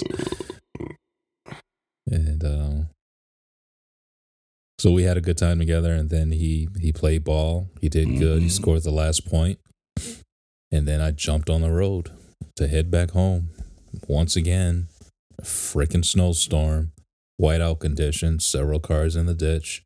And 2.11 2.45
uh, 2.45 2.71
so 4.79 4.93
we 4.93 5.03
had 5.05 5.17
a 5.17 5.23
good 5.23 5.39
time 5.39 5.59
together. 5.59 5.93
And 5.93 6.11
then 6.11 6.33
he 6.33 6.69
he 6.81 6.93
played 6.93 7.25
ball. 7.25 7.69
He 7.81 7.89
did 7.89 8.19
good. 8.19 8.43
He 8.43 8.49
Mhm. 8.49 8.53
scored 8.53 8.83
the 8.83 8.91
last 8.91 9.27
point. 9.29 9.59
And 10.71 10.87
then 10.87 11.01
I 11.01 11.11
jumped 11.13 11.49
on 11.49 11.63
the 11.63 11.71
road 11.71 12.11
to 12.57 12.69
head 12.69 12.91
back 12.91 13.11
home. 13.13 13.51
Once 14.07 14.37
again, 14.37 14.89
a 15.39 15.43
freaking 15.43 16.05
snowstorm. 16.05 16.93
whiteout 17.41 17.79
conditions, 17.79 18.45
several 18.45 18.81
cars 18.81 19.15
in 19.17 19.27
the 19.27 19.35
ditch. 19.35 19.85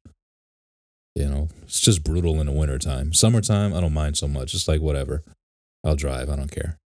You 1.15 1.29
know, 1.29 1.49
it's 1.65 1.81
just 1.81 2.03
brutal 2.03 2.41
in 2.41 2.47
the 2.47 2.53
wintertime. 2.53 3.13
Summertime, 3.13 3.75
I 3.75 3.81
don't 3.81 3.93
mind 3.93 4.17
so 4.17 4.27
much. 4.27 4.55
It's 4.55 4.67
like 4.67 4.81
whatever. 4.81 5.23
I'll 5.85 5.95
drive, 5.97 6.31
I 6.31 6.37
don't 6.37 6.51
care. 6.51 6.79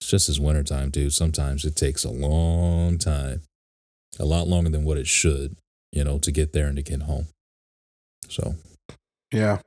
It's 0.00 0.08
just 0.10 0.28
as 0.28 0.38
wintertime, 0.38 0.90
dude. 0.90 1.12
Sometimes 1.12 1.64
it 1.64 1.74
takes 1.74 2.04
a 2.04 2.10
long 2.10 2.98
time. 2.98 3.42
A 4.20 4.24
lot 4.24 4.46
longer 4.46 4.70
than 4.70 4.84
what 4.84 4.98
it 4.98 5.06
should, 5.08 5.56
you 5.90 6.04
know, 6.04 6.18
to 6.18 6.30
get 6.30 6.52
there 6.52 6.66
and 6.68 6.76
to 6.76 6.82
get 6.82 7.02
home. 7.02 7.26
So 8.28 8.54
Yeah. 9.32 9.58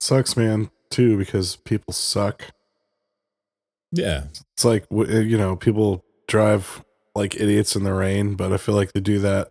Sucks, 0.00 0.36
man, 0.36 0.70
too, 0.90 1.16
because 1.16 1.56
people 1.56 1.92
suck. 1.92 2.44
yeah. 3.92 4.24
It's 4.54 4.64
like, 4.64 4.84
uh, 4.92 5.04
you 5.04 5.38
know, 5.38 5.56
people 5.56 6.04
drive 6.28 6.84
like 7.14 7.34
idiots 7.36 7.76
in 7.76 7.84
the 7.84 7.94
rain, 7.94 8.34
but 8.34 8.52
I 8.52 8.56
feel 8.56 8.74
like 8.74 8.92
they 8.92 9.00
do 9.00 9.18
that 9.20 9.50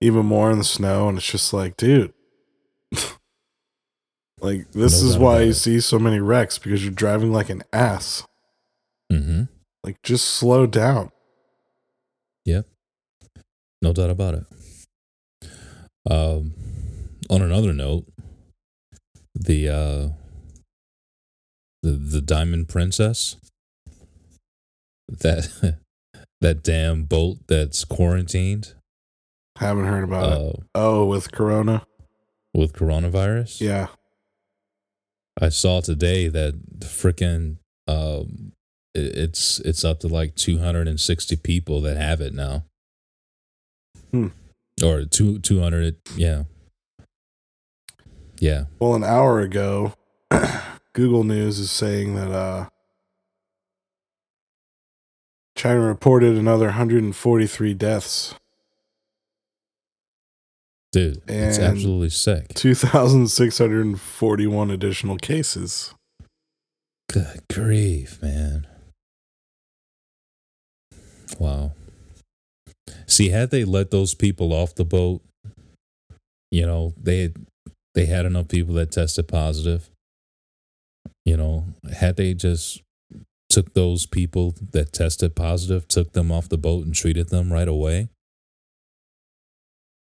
even 0.00 0.26
more 0.26 0.50
in 0.50 0.58
the 0.58 0.64
snow. 0.64 1.08
And 1.08 1.18
it's 1.18 1.30
just 1.30 1.52
like, 1.52 1.76
dude, 1.76 2.12
like, 4.40 4.70
this 4.72 5.02
No 5.02 5.08
is 5.08 5.18
why 5.18 5.42
you 5.42 5.52
see 5.52 5.80
so 5.80 5.98
many 5.98 6.20
wrecks 6.20 6.58
because 6.58 6.84
you're 6.84 6.92
driving 6.92 7.32
like 7.32 7.50
an 7.50 7.62
ass. 7.72 8.26
Mm-hmm. 9.12 9.44
Like, 9.82 10.00
just 10.02 10.26
slow 10.26 10.66
down. 10.66 11.10
Yeah. 12.44 12.62
No 13.82 13.92
doubt 13.92 14.10
about 14.10 14.34
it. 14.34 14.44
Um, 16.10 16.54
on 17.30 17.42
another 17.42 17.72
note, 17.72 18.06
the 19.34 19.68
uh, 19.68 20.08
the 21.82 21.92
the 21.92 22.20
Diamond 22.20 22.68
Princess, 22.68 23.36
that 25.08 25.78
that 26.40 26.62
damn 26.62 27.04
boat 27.04 27.38
that's 27.48 27.84
quarantined 27.84 28.74
Haven't 29.58 29.84
heard 29.86 30.04
about 30.04 30.32
it. 30.32 30.38
uh, 30.38 30.52
Oh, 30.74 31.04
with 31.06 31.30
Corona? 31.32 31.86
with 32.52 32.72
coronavirus. 32.72 33.60
Yeah. 33.60 33.88
I 35.40 35.48
saw 35.48 35.80
today 35.80 36.28
that 36.28 36.54
the 36.78 36.86
freaking 36.86 37.56
um, 37.88 38.52
it- 38.94 39.16
it's 39.18 39.58
it's 39.60 39.84
up 39.84 40.00
to 40.00 40.08
like 40.08 40.36
two 40.36 40.58
hundred 40.58 40.86
and 40.86 41.00
sixty 41.00 41.34
people 41.36 41.80
that 41.82 41.96
have 41.96 42.20
it 42.20 42.32
now. 42.32 42.64
Hmm. 44.12 44.28
Or 44.82 45.04
two 45.04 45.38
two 45.40 45.60
hundred, 45.60 45.96
yeah, 46.16 46.44
yeah. 48.38 48.64
Well, 48.78 48.94
an 48.94 49.04
hour 49.04 49.40
ago, 49.40 49.94
Google 50.92 51.24
News 51.24 51.58
is 51.58 51.70
saying 51.70 52.14
that 52.14 52.30
uh, 52.30 52.68
China 55.56 55.80
reported 55.80 56.36
another 56.36 56.66
143 56.66 57.74
deaths, 57.74 58.34
Dude, 60.94 61.20
it's 61.26 61.58
absolutely 61.58 62.08
sick. 62.10 62.54
2,641 62.54 64.70
additional 64.70 65.16
cases. 65.16 65.92
Good 67.10 67.40
grief, 67.52 68.22
man. 68.22 68.68
Wow. 71.40 71.72
See, 73.08 73.30
had 73.30 73.50
they 73.50 73.64
let 73.64 73.90
those 73.90 74.14
people 74.14 74.52
off 74.52 74.76
the 74.76 74.84
boat, 74.84 75.22
you 76.52 76.64
know, 76.64 76.94
they 76.96 77.22
had, 77.22 77.34
they 77.94 78.06
had 78.06 78.26
enough 78.26 78.48
people 78.48 78.74
that 78.74 78.92
tested 78.92 79.28
positive. 79.28 79.88
You 81.24 81.36
know, 81.36 81.66
had 81.92 82.16
they 82.16 82.34
just 82.34 82.82
took 83.48 83.74
those 83.74 84.06
people 84.06 84.54
that 84.72 84.92
tested 84.92 85.34
positive, 85.36 85.86
took 85.86 86.12
them 86.12 86.32
off 86.32 86.48
the 86.48 86.58
boat 86.58 86.84
and 86.84 86.94
treated 86.94 87.28
them 87.28 87.52
right 87.52 87.68
away, 87.68 88.08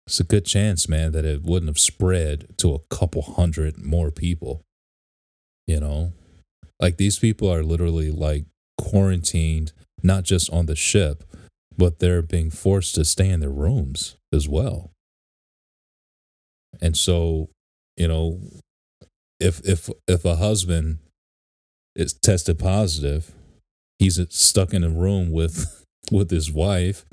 it's 0.08 0.22
a 0.22 0.24
good 0.24 0.46
chance, 0.46 0.88
man, 0.88 1.12
that 1.12 1.26
it 1.26 1.44
wouldn't 1.44 1.70
have 1.70 1.80
spread 1.80 2.58
to 2.58 2.74
a 2.74 2.80
couple 2.90 3.22
hundred 3.22 3.78
more 3.78 4.10
people. 4.10 4.64
You 5.68 5.82
know, 5.82 6.14
like 6.80 6.96
these 6.96 7.20
people 7.20 7.52
are 7.52 7.62
literally 7.62 8.10
like 8.10 8.46
quarantined, 8.78 9.74
not 10.02 10.24
just 10.24 10.50
on 10.50 10.66
the 10.66 10.78
ship, 10.78 11.26
but 11.78 12.00
they're 12.00 12.22
being 12.22 12.50
forced 12.50 12.96
to 12.96 13.04
stay 13.04 13.30
in 13.30 13.42
their 13.42 13.50
rooms 13.50 14.16
as 14.34 14.48
well. 14.48 14.92
And 16.82 16.96
so, 16.96 17.50
you 17.98 18.08
know, 18.08 18.40
if 19.40 19.60
if 19.68 19.90
if 20.08 20.26
a 20.26 20.36
husband 20.36 21.00
is 21.96 22.14
tested 22.14 22.60
positive, 22.60 23.32
he's 24.00 24.20
stuck 24.30 24.74
in 24.74 24.84
a 24.84 24.90
room 24.90 25.32
with 25.32 25.84
with 26.12 26.30
his 26.32 26.52
wife. 26.52 27.06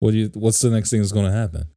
What 0.00 0.12
do 0.12 0.18
you? 0.18 0.30
What's 0.34 0.60
the 0.60 0.70
next 0.70 0.90
thing 0.90 1.00
that's 1.00 1.12
going 1.12 1.26
to 1.26 1.32
happen? 1.32 1.68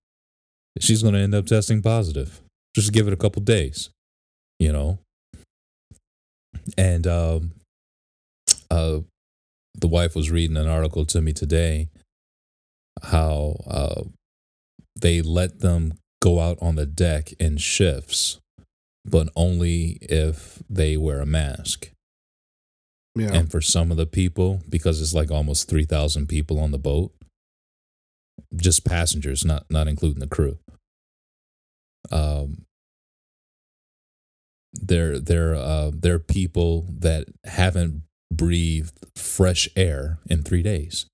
She's 0.79 1.01
going 1.01 1.15
to 1.15 1.19
end 1.19 1.35
up 1.35 1.45
testing 1.45 1.81
positive. 1.81 2.41
Just 2.75 2.93
give 2.93 3.07
it 3.07 3.13
a 3.13 3.17
couple 3.17 3.41
days, 3.41 3.89
you 4.59 4.71
know. 4.71 4.99
And 6.77 7.07
um, 7.07 7.51
uh, 8.69 8.99
the 9.75 9.87
wife 9.87 10.15
was 10.15 10.29
reading 10.29 10.57
an 10.57 10.67
article 10.67 11.05
to 11.05 11.21
me 11.21 11.33
today 11.33 11.89
how 13.03 13.55
uh, 13.67 14.03
they 14.99 15.21
let 15.21 15.59
them 15.59 15.93
go 16.27 16.39
out 16.41 16.57
on 16.61 16.75
the 16.75 16.85
deck 16.85 17.31
in 17.39 17.55
shifts, 17.55 18.39
but 19.05 19.29
only 19.35 19.97
if 20.01 20.61
they 20.69 20.97
wear 20.97 21.21
a 21.21 21.25
mask. 21.25 21.91
Yeah. 23.15 23.33
And 23.33 23.49
for 23.49 23.61
some 23.61 23.91
of 23.91 23.97
the 23.97 24.05
people, 24.05 24.61
because 24.67 25.01
it's 25.01 25.13
like 25.13 25.31
almost 25.31 25.69
3,000 25.69 26.27
people 26.27 26.59
on 26.59 26.71
the 26.71 26.77
boat, 26.77 27.13
just 28.55 28.85
passengers, 28.85 29.45
not, 29.45 29.65
not 29.69 29.87
including 29.87 30.19
the 30.19 30.27
crew. 30.27 30.59
Um, 32.11 32.65
they're, 34.73 35.19
they're, 35.19 35.55
uh, 35.55 35.91
they're 35.93 36.19
people 36.19 36.87
that 36.99 37.27
haven't 37.45 38.03
breathed 38.31 39.05
fresh 39.15 39.69
air 39.77 40.19
in 40.29 40.43
three 40.43 40.61
days. 40.61 41.05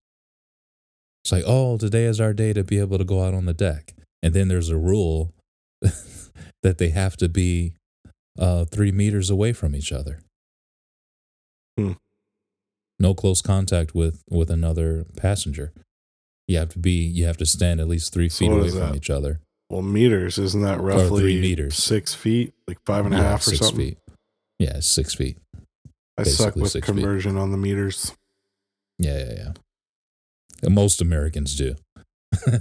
It's 1.23 1.31
like, 1.31 1.43
oh, 1.45 1.77
today 1.77 2.05
is 2.05 2.19
our 2.19 2.33
day 2.33 2.51
to 2.53 2.63
be 2.63 2.79
able 2.79 2.97
to 2.97 3.05
go 3.05 3.23
out 3.23 3.35
on 3.35 3.45
the 3.45 3.53
deck. 3.53 3.93
And 4.23 4.33
then 4.33 4.47
there's 4.47 4.69
a 4.69 4.77
rule 4.77 5.33
that 5.81 6.77
they 6.79 6.89
have 6.89 7.15
to 7.17 7.29
be 7.29 7.73
uh, 8.39 8.65
three 8.65 8.91
meters 8.91 9.29
away 9.29 9.53
from 9.53 9.75
each 9.75 9.91
other. 9.91 10.21
Hmm. 11.77 11.91
No 12.99 13.13
close 13.13 13.41
contact 13.41 13.93
with 13.93 14.23
with 14.29 14.49
another 14.49 15.05
passenger. 15.17 15.73
You 16.47 16.57
have 16.57 16.69
to 16.69 16.79
be. 16.79 16.91
You 17.05 17.25
have 17.25 17.37
to 17.37 17.45
stand 17.45 17.79
at 17.79 17.87
least 17.87 18.13
three 18.13 18.29
feet 18.29 18.49
what 18.49 18.59
away 18.59 18.69
from 18.69 18.79
that? 18.79 18.95
each 18.95 19.09
other. 19.09 19.39
well, 19.69 19.81
meters, 19.81 20.37
isn't 20.37 20.61
that 20.61 20.79
roughly 20.79 21.21
three 21.23 21.41
meters. 21.41 21.75
six 21.75 22.13
feet, 22.13 22.53
like 22.67 22.77
five 22.85 23.05
and 23.05 23.13
a 23.13 23.17
Yeah, 23.17 23.23
half 23.23 23.41
or 23.41 23.49
six 23.51 23.59
something? 23.59 23.77
feet. 23.89 23.97
Yeah, 24.59 24.77
it's 24.77 24.87
six 24.87 25.13
feet. 25.15 25.37
I 26.17 26.23
suck 26.23 26.55
with 26.55 26.71
six 26.71 26.87
feet. 26.87 26.95
conversion 26.95 27.37
on 27.37 27.51
the 27.51 27.57
meters. 27.57 28.13
Yeah, 28.99 29.17
yeah, 29.17 29.51
yeah. 30.63 30.69
Most 30.69 31.01
Americans 31.01 31.55
do. 31.55 31.75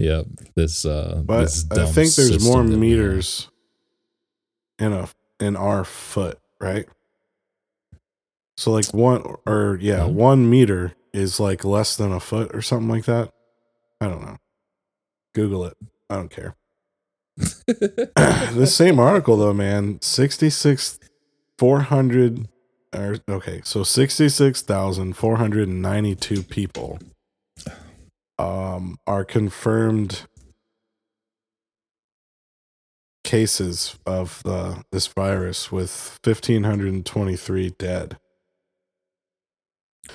yeah, 0.00 0.22
this. 0.56 0.84
Uh, 0.84 1.22
But 1.24 1.42
this 1.42 1.64
I 1.70 1.86
think 1.86 2.12
there's 2.14 2.44
more 2.44 2.58
that 2.58 2.64
we 2.64 2.70
have. 2.72 2.80
meters 2.80 3.48
in 4.78 4.92
a 4.92 5.08
in 5.38 5.56
our 5.56 5.84
foot, 5.84 6.38
right? 6.60 6.86
So 8.56 8.72
like 8.72 8.92
one 8.92 9.22
or 9.46 9.78
yeah, 9.80 10.00
Mhm. 10.00 10.12
one 10.14 10.50
meter 10.50 10.92
is 11.12 11.38
like 11.40 11.64
less 11.64 11.96
than 11.96 12.12
a 12.12 12.20
foot 12.20 12.54
or 12.54 12.62
something 12.62 12.88
like 12.88 13.04
that. 13.06 13.32
I 14.00 14.06
don't 14.08 14.22
know. 14.22 14.36
Google 15.34 15.64
it. 15.66 15.76
I 16.08 16.16
don't 16.16 16.30
care. 16.30 16.56
this 17.66 18.74
same 18.76 18.98
article 19.08 19.36
though, 19.36 19.52
man, 19.54 19.98
66 20.02 20.98
400 21.58 22.48
or 22.94 23.16
okay, 23.28 23.60
so 23.64 23.82
66,492 23.82 26.42
people 26.42 26.98
um 28.40 28.96
are 29.06 29.24
confirmed 29.24 30.22
cases 33.24 33.96
of 34.06 34.42
the 34.44 34.82
this 34.92 35.06
virus 35.06 35.70
with 35.70 36.18
1523 36.24 37.70
dead. 37.78 38.16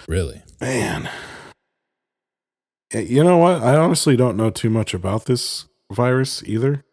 really? 0.07 0.41
Man. 0.59 1.09
Eh, 2.91 3.01
You 3.01 3.23
know 3.23 3.37
what? 3.37 3.61
I 3.61 3.75
honestly 3.77 4.15
don't 4.17 4.35
know 4.37 4.49
too 4.49 4.69
much 4.69 4.93
about 4.93 5.25
this 5.25 5.65
virus 5.91 6.43
either, 6.45 6.83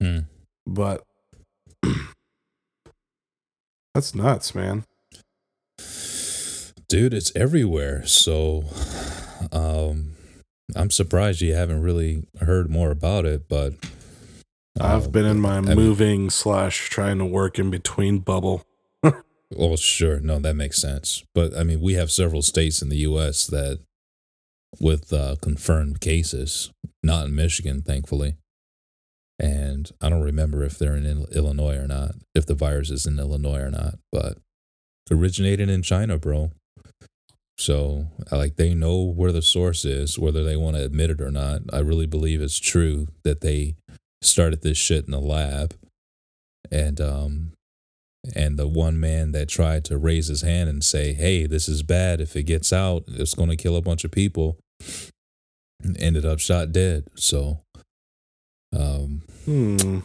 Hmm. 0.00 0.20
but 0.66 1.04
that's 3.94 4.14
nuts, 4.14 4.54
man. 4.54 4.84
dude 6.88 7.14
it's 7.14 7.32
everywhere 7.34 8.06
so 8.06 8.62
um 9.54 10.14
i'm 10.76 10.90
surprised 10.90 11.40
you 11.40 11.54
haven't 11.54 11.80
really 11.80 12.26
heard 12.40 12.68
more 12.70 12.90
about 12.90 13.24
it 13.24 13.48
but 13.48 13.72
I've 14.80 15.06
uh, 15.06 15.10
been 15.10 15.24
in 15.24 15.40
my 15.40 15.58
I 15.58 15.60
mean- 15.60 15.76
moving 15.76 16.30
slash 16.30 16.90
trying 16.90 17.18
to 17.18 17.24
work 17.24 17.60
in 17.60 17.70
between 17.70 18.18
bubble. 18.18 18.64
well 19.50 19.76
sure 19.76 20.18
no 20.20 20.38
that 20.40 20.54
makes 20.54 20.78
sense 20.78 21.22
but 21.34 21.56
i 21.56 21.62
mean 21.62 21.80
we 21.80 21.94
have 21.94 22.10
several 22.10 22.42
states 22.42 22.82
in 22.82 22.88
the 22.88 22.98
us 22.98 23.46
that 23.46 23.78
with 24.80 25.12
uh, 25.12 25.36
confirmed 25.40 26.00
cases, 26.00 26.70
not 27.02 27.26
in 27.26 27.34
Michigan, 27.34 27.82
thankfully. 27.82 28.36
And 29.38 29.90
I 30.00 30.08
don't 30.08 30.22
remember 30.22 30.62
if 30.62 30.78
they're 30.78 30.96
in 30.96 31.26
Illinois 31.32 31.76
or 31.76 31.86
not, 31.86 32.12
if 32.34 32.46
the 32.46 32.54
virus 32.54 32.90
is 32.90 33.06
in 33.06 33.18
Illinois 33.18 33.60
or 33.60 33.70
not, 33.70 33.94
but 34.12 34.38
originated 35.10 35.68
in 35.68 35.82
China, 35.82 36.18
bro. 36.18 36.52
So, 37.56 38.06
like, 38.32 38.56
they 38.56 38.74
know 38.74 39.02
where 39.02 39.32
the 39.32 39.42
source 39.42 39.84
is, 39.84 40.18
whether 40.18 40.42
they 40.42 40.56
want 40.56 40.76
to 40.76 40.84
admit 40.84 41.10
it 41.10 41.20
or 41.20 41.30
not. 41.30 41.62
I 41.72 41.78
really 41.78 42.06
believe 42.06 42.42
it's 42.42 42.58
true 42.58 43.08
that 43.22 43.42
they 43.42 43.76
started 44.22 44.62
this 44.62 44.76
shit 44.76 45.04
in 45.04 45.12
the 45.12 45.20
lab. 45.20 45.74
And, 46.70 47.00
um, 47.00 47.52
and 48.34 48.58
the 48.58 48.66
one 48.66 48.98
man 48.98 49.32
that 49.32 49.48
tried 49.48 49.84
to 49.84 49.98
raise 49.98 50.28
his 50.28 50.40
hand 50.40 50.68
and 50.70 50.82
say, 50.82 51.12
"Hey, 51.12 51.46
this 51.46 51.68
is 51.68 51.82
bad. 51.82 52.20
If 52.20 52.34
it 52.36 52.44
gets 52.44 52.72
out, 52.72 53.04
it's 53.06 53.34
going 53.34 53.50
to 53.50 53.56
kill 53.56 53.76
a 53.76 53.82
bunch 53.82 54.02
of 54.02 54.10
people," 54.10 54.58
ended 55.98 56.24
up 56.24 56.38
shot 56.38 56.72
dead. 56.72 57.04
So, 57.16 57.60
um, 58.72 59.22
Hmm. 59.44 60.00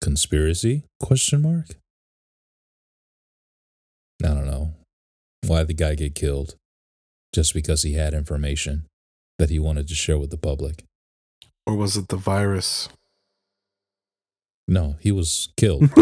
conspiracy? 0.00 0.84
Question 1.00 1.42
mark. 1.42 1.76
I 4.24 4.28
don't 4.28 4.46
know 4.46 4.74
why 5.46 5.64
the 5.64 5.74
guy 5.74 5.94
get 5.94 6.14
killed 6.14 6.56
just 7.34 7.54
because 7.54 7.82
he 7.82 7.94
had 7.94 8.14
information 8.14 8.86
that 9.38 9.50
he 9.50 9.58
wanted 9.58 9.88
to 9.88 9.94
share 9.94 10.18
with 10.18 10.30
the 10.30 10.36
public. 10.36 10.84
Or 11.66 11.74
was 11.76 11.96
it 11.96 12.08
the 12.08 12.16
virus? 12.16 12.88
No, 14.68 14.96
he 15.00 15.10
was 15.12 15.48
killed. 15.56 15.90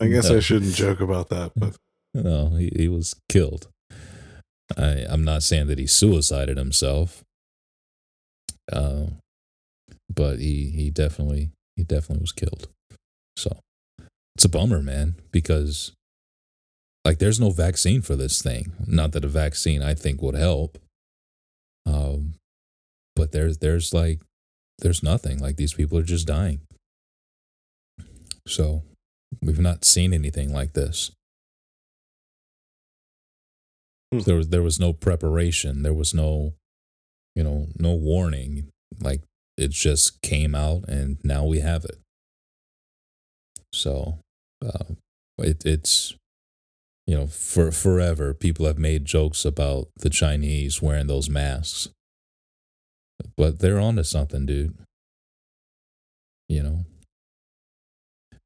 I 0.00 0.06
guess 0.06 0.28
No. 0.28 0.36
I 0.36 0.40
shouldn't 0.40 0.74
joke 0.74 1.00
about 1.00 1.28
that, 1.30 1.52
but 1.56 1.76
No, 2.14 2.50
he, 2.50 2.70
he 2.74 2.88
was 2.88 3.14
killed. 3.28 3.68
I, 4.76 5.04
I'm 5.08 5.24
not 5.24 5.42
saying 5.42 5.68
that 5.68 5.78
he 5.78 5.86
suicided 5.86 6.56
himself, 6.58 7.22
uh, 8.72 9.06
but 10.12 10.38
he 10.38 10.70
he 10.70 10.90
definitely 10.90 11.50
he 11.76 11.84
definitely 11.84 12.22
was 12.22 12.32
killed. 12.32 12.68
So 13.36 13.58
it's 14.36 14.44
a 14.44 14.50
bummer, 14.50 14.82
man, 14.82 15.14
because 15.32 15.92
like 17.06 17.18
there's 17.18 17.40
no 17.40 17.48
vaccine 17.48 18.02
for 18.02 18.16
this 18.16 18.42
thing. 18.42 18.70
Not 18.86 19.12
that 19.12 19.24
a 19.24 19.28
vaccine 19.28 19.80
I 19.80 19.94
think 19.94 20.20
would 20.20 20.34
help, 20.34 20.76
um, 21.86 22.34
but 23.14 23.32
there's 23.32 23.56
there's 23.58 23.94
like 23.94 24.20
there's 24.80 25.02
nothing. 25.02 25.38
Like 25.38 25.56
these 25.56 25.72
people 25.72 25.96
are 25.96 26.02
just 26.02 26.26
dying. 26.26 26.60
So 28.46 28.82
we've 29.40 29.58
not 29.58 29.86
seen 29.86 30.12
anything 30.12 30.52
like 30.52 30.74
this. 30.74 31.12
Hmm. 34.12 34.18
There 34.18 34.36
was 34.36 34.48
there 34.50 34.62
was 34.62 34.78
no 34.78 34.92
preparation. 34.92 35.82
There 35.82 35.94
was 35.94 36.12
no, 36.12 36.52
you 37.34 37.42
know, 37.42 37.68
no 37.78 37.94
warning. 37.94 38.68
Like 39.00 39.22
it 39.56 39.70
just 39.70 40.20
came 40.20 40.54
out, 40.54 40.86
and 40.90 41.16
now 41.24 41.46
we 41.46 41.60
have 41.60 41.86
it. 41.86 41.98
So, 43.72 44.18
uh, 44.66 44.94
it 45.38 45.64
it's, 45.64 46.14
you 47.06 47.16
know, 47.16 47.26
for 47.26 47.70
forever 47.70 48.34
people 48.34 48.66
have 48.66 48.78
made 48.78 49.04
jokes 49.04 49.44
about 49.44 49.88
the 49.96 50.10
Chinese 50.10 50.82
wearing 50.82 51.06
those 51.06 51.28
masks, 51.28 51.88
but 53.36 53.60
they're 53.60 53.80
onto 53.80 54.02
something, 54.02 54.46
dude. 54.46 54.76
You 56.48 56.62
know, 56.62 56.84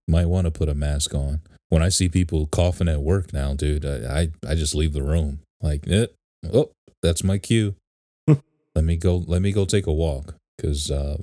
might 0.09 0.26
want 0.26 0.46
to 0.46 0.50
put 0.50 0.68
a 0.68 0.74
mask 0.74 1.14
on. 1.14 1.40
When 1.68 1.83
I 1.83 1.88
see 1.88 2.09
people 2.09 2.46
coughing 2.46 2.88
at 2.88 3.02
work 3.02 3.33
now, 3.33 3.54
dude, 3.54 3.85
I 3.85 4.20
I, 4.20 4.50
I 4.52 4.54
just 4.54 4.74
leave 4.74 4.92
the 4.92 5.02
room. 5.02 5.40
Like, 5.61 5.87
eh, 5.88 6.06
oh, 6.52 6.70
that's 7.02 7.22
my 7.22 7.38
cue. 7.38 7.76
let 8.26 8.85
me 8.85 8.96
go. 8.96 9.16
Let 9.16 9.42
me 9.42 9.52
go 9.52 9.64
take 9.64 9.87
a 9.87 9.92
walk. 9.92 10.35
Because 10.56 10.90
uh, 10.90 11.18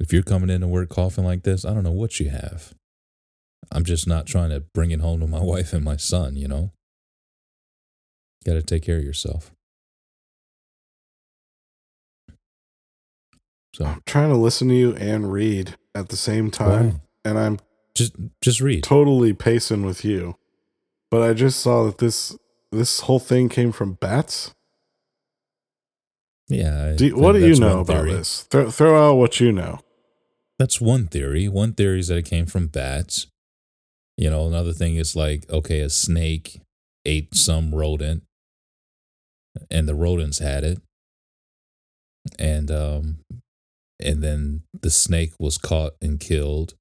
if 0.00 0.12
you're 0.12 0.22
coming 0.22 0.50
into 0.50 0.66
work 0.66 0.88
coughing 0.88 1.24
like 1.24 1.42
this, 1.42 1.64
I 1.64 1.74
don't 1.74 1.84
know 1.84 1.92
what 1.92 2.18
you 2.18 2.30
have. 2.30 2.74
I'm 3.70 3.84
just 3.84 4.06
not 4.06 4.26
trying 4.26 4.50
to 4.50 4.60
bring 4.60 4.90
it 4.90 5.00
home 5.00 5.20
to 5.20 5.26
my 5.26 5.40
wife 5.42 5.72
and 5.72 5.84
my 5.84 5.96
son. 5.96 6.36
You 6.36 6.48
know, 6.48 6.72
got 8.44 8.54
to 8.54 8.62
take 8.62 8.82
care 8.82 8.98
of 8.98 9.04
yourself. 9.04 9.52
So 13.74 13.86
I'm 13.86 14.02
trying 14.06 14.28
to 14.30 14.36
listen 14.36 14.68
to 14.68 14.74
you 14.74 14.94
and 14.96 15.32
read 15.32 15.76
at 15.94 16.08
the 16.10 16.16
same 16.16 16.50
time, 16.50 16.88
Wow. 16.88 17.00
and 17.24 17.38
I'm 17.38 17.58
just 17.94 18.14
just 18.42 18.60
read. 18.60 18.84
totally 18.84 19.32
pacing 19.32 19.86
with 19.86 20.04
you. 20.04 20.36
But 21.10 21.22
I 21.22 21.32
just 21.32 21.60
saw 21.60 21.84
that 21.84 21.98
this 21.98 22.36
this 22.70 23.00
whole 23.00 23.18
thing 23.18 23.48
came 23.48 23.72
from 23.72 23.94
bats. 23.94 24.54
Yeah. 26.48 26.94
Do 26.96 27.16
what 27.16 27.32
do 27.32 27.46
you 27.46 27.56
know 27.58 27.80
about 27.80 28.04
this? 28.06 28.42
Throw, 28.50 28.70
throw 28.70 29.08
out 29.10 29.14
what 29.16 29.40
you 29.40 29.52
know. 29.52 29.80
That's 30.58 30.80
one 30.80 31.06
theory. 31.06 31.48
One 31.48 31.72
theory 31.72 32.00
is 32.00 32.08
that 32.08 32.18
it 32.18 32.26
came 32.26 32.44
from 32.46 32.66
bats. 32.66 33.26
You 34.16 34.30
know, 34.30 34.46
another 34.46 34.72
thing 34.72 34.96
is 34.96 35.16
like, 35.16 35.48
okay, 35.50 35.80
a 35.80 35.90
snake 35.90 36.60
ate 37.04 37.34
some 37.34 37.74
rodent 37.74 38.22
and 39.70 39.88
the 39.88 39.94
rodents 39.94 40.38
had 40.38 40.64
it. 40.64 40.80
And 42.38 42.70
um 42.70 43.18
and 44.00 44.22
then 44.22 44.62
the 44.80 44.90
snake 44.90 45.32
was 45.38 45.58
caught 45.58 45.92
and 46.00 46.18
killed 46.20 46.74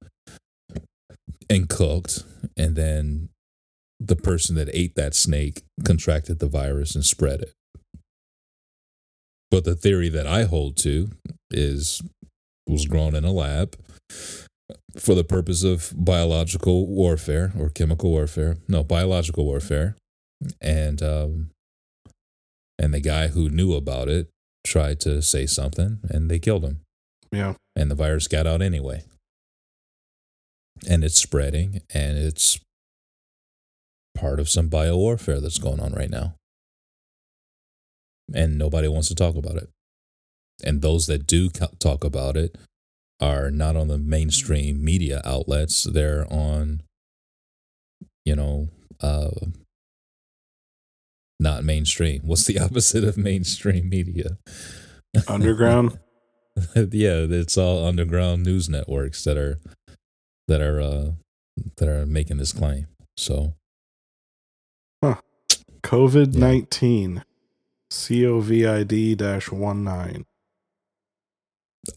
and 1.49 1.69
cooked 1.69 2.23
and 2.57 2.75
then 2.75 3.29
the 3.99 4.15
person 4.15 4.55
that 4.55 4.69
ate 4.73 4.95
that 4.95 5.13
snake 5.13 5.61
contracted 5.85 6.39
the 6.39 6.47
virus 6.47 6.95
and 6.95 7.05
spread 7.05 7.41
it. 7.41 7.53
But 9.51 9.63
the 9.63 9.75
theory 9.75 10.09
that 10.09 10.25
I 10.25 10.43
hold 10.43 10.77
to 10.77 11.11
is 11.51 12.01
was 12.67 12.85
grown 12.85 13.15
in 13.15 13.25
a 13.25 13.31
lab 13.31 13.75
for 14.97 15.15
the 15.15 15.23
purpose 15.23 15.63
of 15.63 15.93
biological 15.95 16.87
warfare 16.87 17.51
or 17.57 17.69
chemical 17.69 18.11
warfare. 18.11 18.57
No, 18.67 18.83
biological 18.83 19.45
warfare. 19.45 19.95
And 20.59 21.01
um 21.01 21.51
and 22.79 22.93
the 22.93 22.99
guy 22.99 23.27
who 23.27 23.49
knew 23.49 23.73
about 23.73 24.09
it 24.09 24.29
tried 24.65 24.99
to 25.01 25.21
say 25.21 25.45
something 25.45 25.99
and 26.09 26.29
they 26.29 26.39
killed 26.39 26.63
him. 26.63 26.81
Yeah. 27.31 27.53
And 27.75 27.89
the 27.89 27.95
virus 27.95 28.27
got 28.27 28.47
out 28.47 28.61
anyway. 28.61 29.03
And 30.89 31.03
it's 31.03 31.21
spreading 31.21 31.81
and 31.93 32.17
it's 32.17 32.59
part 34.15 34.39
of 34.39 34.49
some 34.49 34.67
bio 34.67 34.97
warfare 34.97 35.39
that's 35.39 35.59
going 35.59 35.79
on 35.79 35.93
right 35.93 36.09
now. 36.09 36.35
And 38.33 38.57
nobody 38.57 38.87
wants 38.87 39.07
to 39.09 39.15
talk 39.15 39.35
about 39.35 39.57
it. 39.57 39.69
And 40.63 40.81
those 40.81 41.07
that 41.07 41.27
do 41.27 41.49
co- 41.49 41.73
talk 41.79 42.03
about 42.03 42.37
it 42.37 42.55
are 43.21 43.51
not 43.51 43.75
on 43.75 43.87
the 43.87 43.97
mainstream 43.97 44.83
media 44.83 45.21
outlets. 45.23 45.83
They're 45.83 46.25
on, 46.31 46.81
you 48.25 48.35
know, 48.35 48.69
uh, 48.99 49.29
not 51.39 51.63
mainstream. 51.63 52.21
What's 52.23 52.45
the 52.45 52.59
opposite 52.65 53.03
of 53.03 53.17
mainstream 53.17 53.89
media? 53.89 54.37
Underground. 55.27 55.99
yeah, 56.75 57.25
it's 57.29 57.57
all 57.57 57.85
underground 57.85 58.43
news 58.43 58.69
networks 58.69 59.23
that 59.23 59.37
are 59.37 59.59
that 60.47 60.61
are 60.61 60.81
uh, 60.81 61.11
that 61.77 61.87
are 61.87 62.05
making 62.05 62.37
this 62.37 62.51
claim. 62.51 62.87
So 63.17 63.53
huh. 65.03 65.15
COVID 65.83 66.35
nineteen. 66.35 67.23
COVID 67.89 69.17
dash 69.17 69.51
one 69.51 69.83
nine. 69.83 70.25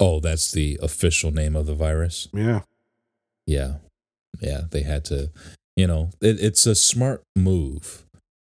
Oh, 0.00 0.20
that's 0.20 0.50
the 0.52 0.78
official 0.82 1.30
name 1.30 1.56
of 1.56 1.66
the 1.66 1.74
virus. 1.74 2.28
Yeah. 2.32 2.60
Yeah. 3.46 3.74
Yeah. 4.40 4.62
They 4.70 4.82
had 4.82 5.04
to, 5.06 5.30
you 5.76 5.86
know, 5.86 6.10
it, 6.20 6.40
it's 6.40 6.66
a 6.66 6.74
smart 6.74 7.22
move 7.36 8.04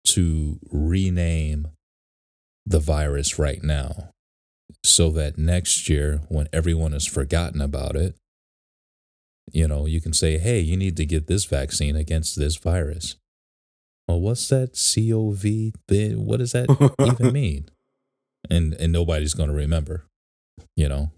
to 0.09 0.59
rename 0.71 1.69
the 2.67 2.81
virus 2.81 3.39
right 3.39 3.63
now 3.63 4.11
so 4.85 5.11
that 5.11 5.39
next 5.39 5.89
year, 5.89 6.23
when 6.29 6.49
everyone 6.53 6.93
has 6.93 7.07
forgotten 7.07 7.61
about 7.61 7.97
it, 7.97 8.15
you 9.53 9.67
know, 9.67 9.87
you 9.87 10.01
can 10.01 10.13
say, 10.13 10.39
hey, 10.39 10.61
you 10.61 10.77
need 10.77 10.97
to 10.97 11.07
get 11.07 11.27
this 11.27 11.45
vaccine 11.45 11.97
against 11.97 12.39
this 12.39 12.57
virus. 12.57 13.17
Well, 14.07 14.21
what's 14.21 14.49
that 14.49 14.73
COV? 14.73 15.73
What 16.19 16.39
does 16.39 16.53
that 16.53 16.95
even 17.19 17.33
mean? 17.33 17.71
And 18.51 18.75
and 18.75 18.93
nobody's 18.93 19.35
going 19.35 19.51
to 19.51 19.55
remember. 19.55 20.05
You 20.77 20.89
know, 20.89 21.11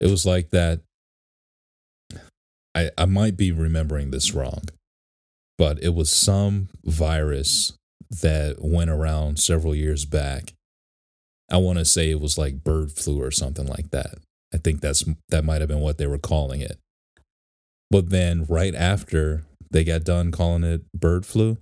it 0.00 0.10
was 0.10 0.26
like 0.26 0.50
that. 0.50 0.80
I 2.74 2.90
I 2.98 3.04
might 3.06 3.36
be 3.36 3.52
remembering 3.52 4.10
this 4.10 4.34
wrong, 4.34 4.64
but 5.58 5.82
it 5.82 5.94
was 5.94 6.10
some 6.10 6.68
virus 6.84 7.72
that 8.10 8.56
went 8.60 8.90
around 8.90 9.38
several 9.38 9.74
years 9.74 10.04
back. 10.04 10.52
I 11.50 11.58
want 11.58 11.78
to 11.78 11.84
say 11.84 12.10
it 12.10 12.20
was 12.20 12.38
like 12.38 12.64
bird 12.64 12.92
flu 12.92 13.22
or 13.22 13.30
something 13.30 13.66
like 13.66 13.90
that. 13.90 14.18
I 14.52 14.58
think 14.58 14.80
that's 14.80 15.04
that 15.28 15.44
might 15.44 15.60
have 15.60 15.68
been 15.68 15.80
what 15.80 15.98
they 15.98 16.06
were 16.06 16.18
calling 16.18 16.60
it. 16.60 16.78
But 17.90 18.10
then 18.10 18.44
right 18.48 18.74
after 18.74 19.44
they 19.70 19.84
got 19.84 20.04
done 20.04 20.32
calling 20.32 20.64
it 20.64 20.82
bird 20.92 21.24
flu, 21.24 21.58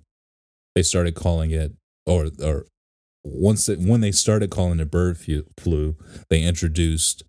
they 0.74 0.82
started 0.82 1.14
calling 1.14 1.50
it, 1.50 1.72
or 2.06 2.28
or 2.42 2.66
once 3.24 3.68
it, 3.68 3.78
when 3.78 4.00
they 4.00 4.12
started 4.12 4.50
calling 4.50 4.80
it 4.80 4.90
bird 4.90 5.18
flu, 5.58 5.96
they 6.30 6.42
introduced 6.42 7.22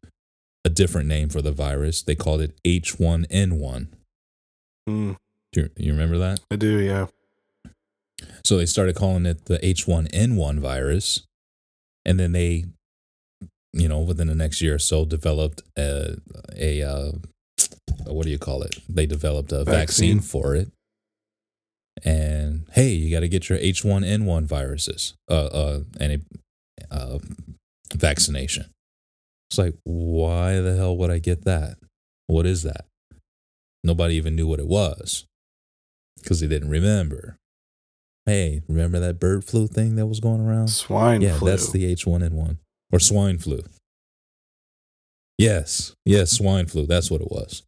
a 0.66 0.70
different 0.70 1.08
name 1.08 1.30
for 1.30 1.42
the 1.42 1.52
virus. 1.52 2.02
They 2.02 2.16
called 2.16 2.42
it 2.42 2.56
H1N1. 2.66 3.88
Mm, 4.90 5.16
Do 5.54 5.62
you, 5.62 5.70
you 5.78 5.92
remember 5.94 6.18
that? 6.18 6.40
I 6.52 6.56
do, 6.58 6.80
yeah. 6.80 7.08
So 8.44 8.58
they 8.58 8.66
started 8.66 8.96
calling 8.96 9.26
it 9.26 9.46
the 9.46 9.60
H1N1 9.60 10.60
virus. 10.60 11.22
And 12.04 12.20
then 12.20 12.32
they, 12.34 12.66
you 13.74 13.88
know, 13.88 14.00
within 14.00 14.28
the 14.28 14.36
next 14.36 14.62
year 14.62 14.76
or 14.76 14.80
so, 14.80 15.06
developed 15.06 15.62
a, 15.78 16.18
a 16.56 16.82
uh, 16.84 17.12
what 18.06 18.26
do 18.26 18.32
you 18.32 18.38
call 18.40 18.62
it? 18.64 18.80
They 18.90 19.06
developed 19.06 19.52
a 19.52 19.64
vaccine, 19.64 20.18
Vaccine. 20.18 20.20
for 20.20 20.56
it. 20.56 20.72
And 22.04 22.66
hey, 22.74 22.90
you 22.90 23.10
got 23.16 23.22
to 23.22 23.28
get 23.28 23.50
your 23.50 23.58
H1N1 23.58 24.44
viruses, 24.46 25.14
uh, 25.30 25.46
uh, 25.46 25.80
and 26.00 26.22
a 26.92 26.94
uh, 26.94 27.20
vaccination. 27.94 28.66
It's 29.50 29.58
like, 29.58 29.76
why 29.84 30.60
the 30.60 30.76
hell 30.76 30.98
would 30.98 31.12
I 31.12 31.20
get 31.20 31.46
that? 31.46 31.78
What 32.28 32.46
is 32.46 32.64
that? 32.64 32.86
Nobody 33.84 34.16
even 34.16 34.36
knew 34.36 34.48
what 34.48 34.60
it 34.60 34.68
was 34.68 35.26
because 36.22 36.40
they 36.40 36.48
didn't 36.48 36.70
remember. 36.70 37.38
Hey, 38.26 38.64
remember 38.68 39.00
that 39.00 39.20
bird 39.20 39.44
flu 39.44 39.68
thing 39.68 39.96
that 39.98 40.08
was 40.08 40.20
going 40.20 40.42
around? 40.42 40.70
Swine 40.70 41.20
flu. 41.22 41.30
yeah, 41.30 41.38
flu. 41.38 41.50
that's 41.50 41.72
the 41.72 41.96
H1N1 41.96 42.58
or 42.92 43.00
swine 43.00 43.38
flu. 43.38 43.62
Yes, 45.38 45.94
yes, 46.06 46.32
swine 46.32 46.66
flu. 46.66 46.88
That's 46.88 47.12
what 47.12 47.22
it 47.22 47.30
was. 47.30 47.62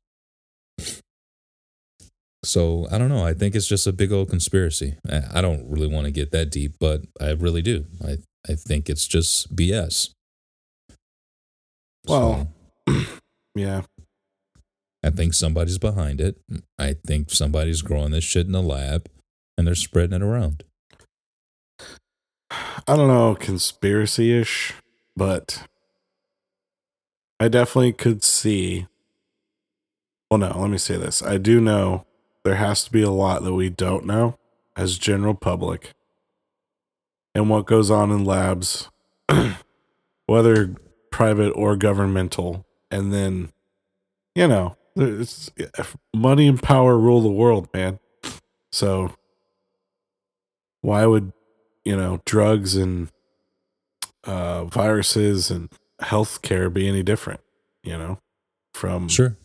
So 2.43 2.87
I 2.89 2.97
don't 2.97 3.09
know. 3.09 3.25
I 3.25 3.33
think 3.33 3.55
it's 3.55 3.67
just 3.67 3.87
a 3.87 3.93
big 3.93 4.11
old 4.11 4.29
conspiracy. 4.29 4.95
I 5.09 5.21
I 5.35 5.41
don't 5.41 5.69
really 5.69 5.87
want 5.87 6.05
to 6.05 6.11
get 6.11 6.31
that 6.31 6.49
deep, 6.49 6.75
but 6.79 7.01
I 7.19 7.31
really 7.31 7.61
do. 7.61 7.85
I 8.03 8.17
I 8.49 8.55
think 8.55 8.89
it's 8.89 9.05
just 9.05 9.55
BS. 9.55 10.11
Well, 12.07 12.47
So, 12.87 12.93
yeah. 13.55 13.81
I 15.03 15.09
think 15.09 15.33
somebody's 15.33 15.77
behind 15.77 16.19
it. 16.19 16.37
I 16.77 16.95
think 17.05 17.29
somebody's 17.31 17.81
growing 17.81 18.11
this 18.11 18.23
shit 18.23 18.45
in 18.45 18.51
the 18.51 18.61
lab, 18.61 19.07
and 19.57 19.67
they're 19.67 19.75
spreading 19.75 20.15
it 20.15 20.21
around. 20.21 20.63
I 22.51 22.95
don't 22.95 23.07
know, 23.07 23.35
conspiracy 23.35 24.37
ish, 24.37 24.73
but 25.15 25.63
I 27.39 27.47
definitely 27.47 27.93
could 27.93 28.23
see. 28.23 28.87
Well, 30.31 30.39
no, 30.39 30.57
let 30.59 30.69
me 30.69 30.77
say 30.77 30.97
this. 30.97 31.21
I 31.21 31.37
do 31.37 31.61
know 31.61 32.05
there 32.43 32.55
has 32.55 32.83
to 32.85 32.91
be 32.91 33.01
a 33.01 33.11
lot 33.11 33.43
that 33.43 33.53
we 33.53 33.69
don't 33.69 34.05
know 34.05 34.37
as 34.75 34.97
general 34.97 35.33
public 35.33 35.93
and 37.35 37.49
what 37.49 37.65
goes 37.67 37.91
on 37.91 38.11
in 38.11 38.25
labs, 38.25 38.89
whether 40.25 40.75
private 41.11 41.51
or 41.51 41.75
governmental. 41.75 42.65
And 42.91 43.13
then, 43.13 43.51
you 44.35 44.47
know, 44.47 44.77
it's 44.95 45.51
money 46.15 46.47
and 46.47 46.61
power 46.61 46.97
rule 46.97 47.21
the 47.21 47.31
world, 47.31 47.69
man. 47.73 47.99
So 48.71 49.13
why 50.81 51.05
would 51.05 51.33
you 51.87 51.95
know, 51.95 52.19
drugs 52.25 52.75
and 52.75 53.07
uh, 54.25 54.65
viruses 54.65 55.49
and 55.49 55.69
healthcare 56.01 56.71
be 56.71 56.85
any 56.85 57.01
different, 57.01 57.39
you 57.81 57.97
know, 57.97 58.19
from 58.73 59.07
Sure. 59.07 59.37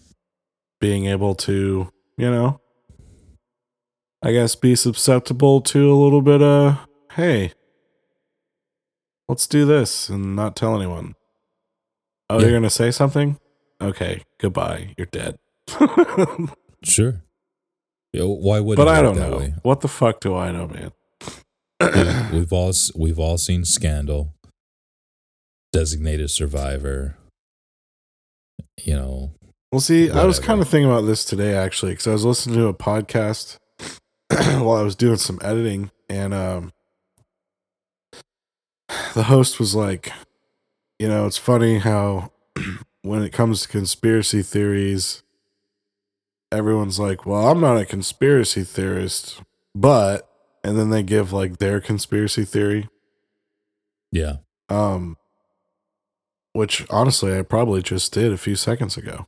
being 0.81 1.07
able 1.07 1.37
to, 1.37 1.93
you 2.19 2.29
know, 2.29 2.61
I 4.25 4.33
guess 4.33 4.57
be 4.57 4.75
susceptible 4.75 5.61
to 5.61 5.93
a 5.93 5.95
little 5.95 6.21
bit 6.21 6.43
of, 6.43 6.81
hey, 7.13 7.53
let's 9.29 9.47
do 9.47 9.65
this 9.65 10.09
and 10.09 10.35
not 10.35 10.57
tell 10.57 10.75
anyone. 10.75 11.15
Oh, 12.33 12.37
Yeah. 12.39 12.43
you're 12.43 12.51
going 12.53 12.63
to 12.63 12.71
say 12.71 12.91
something? 12.91 13.39
Okay, 13.81 14.23
goodbye. 14.39 14.95
You're 14.97 15.07
dead. 15.07 15.39
Sure. 16.85 17.23
Yeah, 18.13 18.25
why 18.25 18.59
would 18.59 18.77
but 18.77 18.89
I 18.89 19.01
don't 19.03 19.17
know. 19.17 19.53
What 19.63 19.83
the 19.83 19.89
fuck 19.89 20.19
do 20.19 20.35
I 20.35 20.51
know, 20.51 20.67
man? 20.69 20.91
we've 22.33 22.53
all 22.53 22.73
we've 22.97 23.19
all 23.21 23.39
seen 23.39 23.65
Scandal, 23.65 24.35
Designated 25.73 26.29
Survivor. 26.31 27.17
You 28.83 28.95
know, 28.95 29.33
Well, 29.71 29.81
see, 29.81 30.11
I 30.11 30.25
was 30.25 30.41
kind 30.41 30.61
of 30.61 30.69
thinking 30.69 30.91
about 30.91 31.03
this 31.03 31.25
today 31.25 31.55
actually 31.55 31.93
because 31.93 32.09
I 32.09 32.13
was 32.13 32.25
listening 32.25 32.57
to 32.57 32.67
a 32.67 32.75
podcast 32.75 33.59
while 34.31 34.77
I 34.77 34.83
was 34.83 34.97
doing 34.97 35.17
some 35.19 35.39
editing, 35.41 35.93
and 36.09 36.35
um, 36.35 36.73
the 39.15 39.25
host 39.25 39.61
was 39.61 39.75
like, 39.75 40.11
"You 41.03 41.09
know, 41.09 41.27
it's 41.27 41.37
funny 41.37 41.79
how 41.79 42.31
when 43.03 43.25
it 43.25 43.33
comes 43.33 43.63
to 43.63 43.69
conspiracy 43.69 44.41
theories, 44.41 45.25
everyone's 46.53 47.01
like, 47.01 47.27
well, 47.27 47.49
I'm 47.49 47.61
not 47.61 47.77
a 47.77 47.85
conspiracy 47.85 48.63
theorist, 48.63 49.43
but,' 49.75 50.31
and 50.63 50.79
then 50.79 50.91
they 50.91 51.03
give 51.03 51.33
like 51.33 51.59
their 51.59 51.81
conspiracy 51.81 52.45
theory, 52.45 52.89
yeah, 54.13 54.37
um, 54.69 55.17
which 56.53 56.87
honestly 56.89 57.37
I 57.37 57.43
probably 57.43 57.83
just 57.83 58.13
did 58.13 58.33
a 58.33 58.39
few 58.39 58.55
seconds 58.55 58.97
ago." 58.97 59.27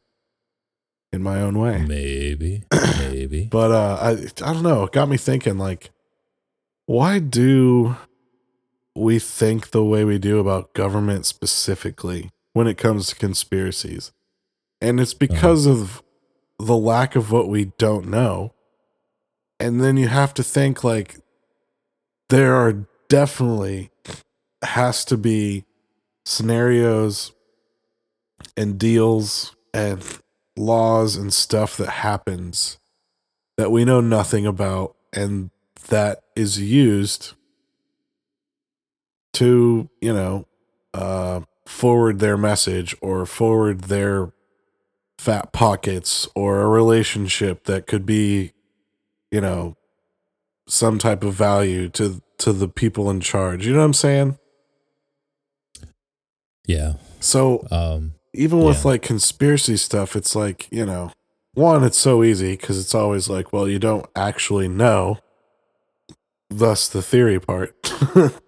In 1.13 1.25
my 1.25 1.41
own 1.41 1.59
way. 1.59 1.85
maybe, 1.89 2.63
maybe. 3.01 3.49
But 3.51 3.73
uh 3.73 3.99
I 4.01 4.11
I 4.49 4.53
don't 4.53 4.63
know, 4.63 4.85
it 4.85 4.93
got 4.93 5.09
me 5.09 5.17
thinking 5.17 5.59
like 5.59 5.91
why 6.87 7.19
do 7.19 7.97
we 8.95 9.19
think 9.19 9.71
the 9.71 9.85
way 9.85 10.05
we 10.05 10.19
do 10.19 10.39
about 10.39 10.75
government 10.75 11.27
specifically 11.27 12.31
when 12.53 12.67
it 12.67 12.79
comes 12.79 13.09
to 13.09 13.17
conspiracies? 13.17 14.13
And 14.81 15.01
it's 15.01 15.13
uh-huh. 15.13 15.27
because 15.29 15.67
of 15.67 16.03
the 16.59 16.77
lack 16.77 17.17
of 17.17 17.31
what 17.31 17.49
we 17.49 17.67
don't 17.79 18.09
know. 18.09 18.53
And 19.59 19.81
then 19.81 19.97
you 19.97 20.09
have 20.09 20.35
to 20.35 20.43
think 20.43 20.85
like 20.85 21.17
there 22.29 22.55
are 22.55 22.87
definitely 23.09 23.91
has 24.63 25.05
to 25.07 25.17
be 25.17 25.65
scenarios 26.25 27.33
and 28.57 28.79
deals 28.79 29.55
and 29.73 30.03
laws 30.57 31.17
and 31.17 31.33
stuff 31.33 31.77
that 31.77 31.91
happens 31.91 32.79
that 33.57 33.71
we 33.71 33.85
know 33.85 34.01
nothing 34.01 34.47
about 34.47 34.97
and 35.13 35.51
that 35.89 36.23
is 36.35 36.61
used 36.61 37.35
to 39.35 39.89
you 40.01 40.13
know 40.13 40.47
uh 40.95 41.41
forward 41.67 42.19
their 42.19 42.37
message 42.37 42.95
or 43.01 43.25
forward 43.27 43.83
their 43.83 44.33
fat 45.19 45.53
pockets 45.53 46.29
or 46.35 46.61
a 46.61 46.69
relationship 46.69 47.65
that 47.65 47.87
could 47.87 48.05
be 48.05 48.53
you 49.31 49.41
know 49.41 49.77
some 50.67 50.99
type 50.99 51.23
of 51.25 51.35
value 51.35 51.89
to 51.89 52.21
to 52.39 52.53
the 52.53 52.69
people 52.69 53.09
in 53.11 53.21
charge 53.21 53.67
you 53.67 53.73
know 53.73 53.79
what 53.79 53.85
i'm 53.87 53.93
saying 53.95 54.39
Yeah. 56.67 56.95
so 57.21 57.67
Um. 57.71 58.15
even 58.33 58.61
with 58.61 58.79
Yeah. 58.85 58.91
like 58.93 59.03
conspiracy 59.03 59.77
stuff, 59.77 60.17
it's 60.17 60.35
like, 60.35 60.67
you 60.71 60.85
know, 60.87 61.13
one, 61.53 61.85
it's 61.85 61.99
so 61.99 62.25
easy 62.25 62.53
because 62.57 62.79
it's 62.81 62.95
always 62.95 63.29
like, 63.29 63.53
well, 63.53 63.69
you 63.69 63.79
don't 63.79 64.07
actually 64.17 64.67
know. 64.69 65.19
Thus 66.51 66.89
the 66.89 67.03
theory 67.03 67.39
part. 67.39 67.75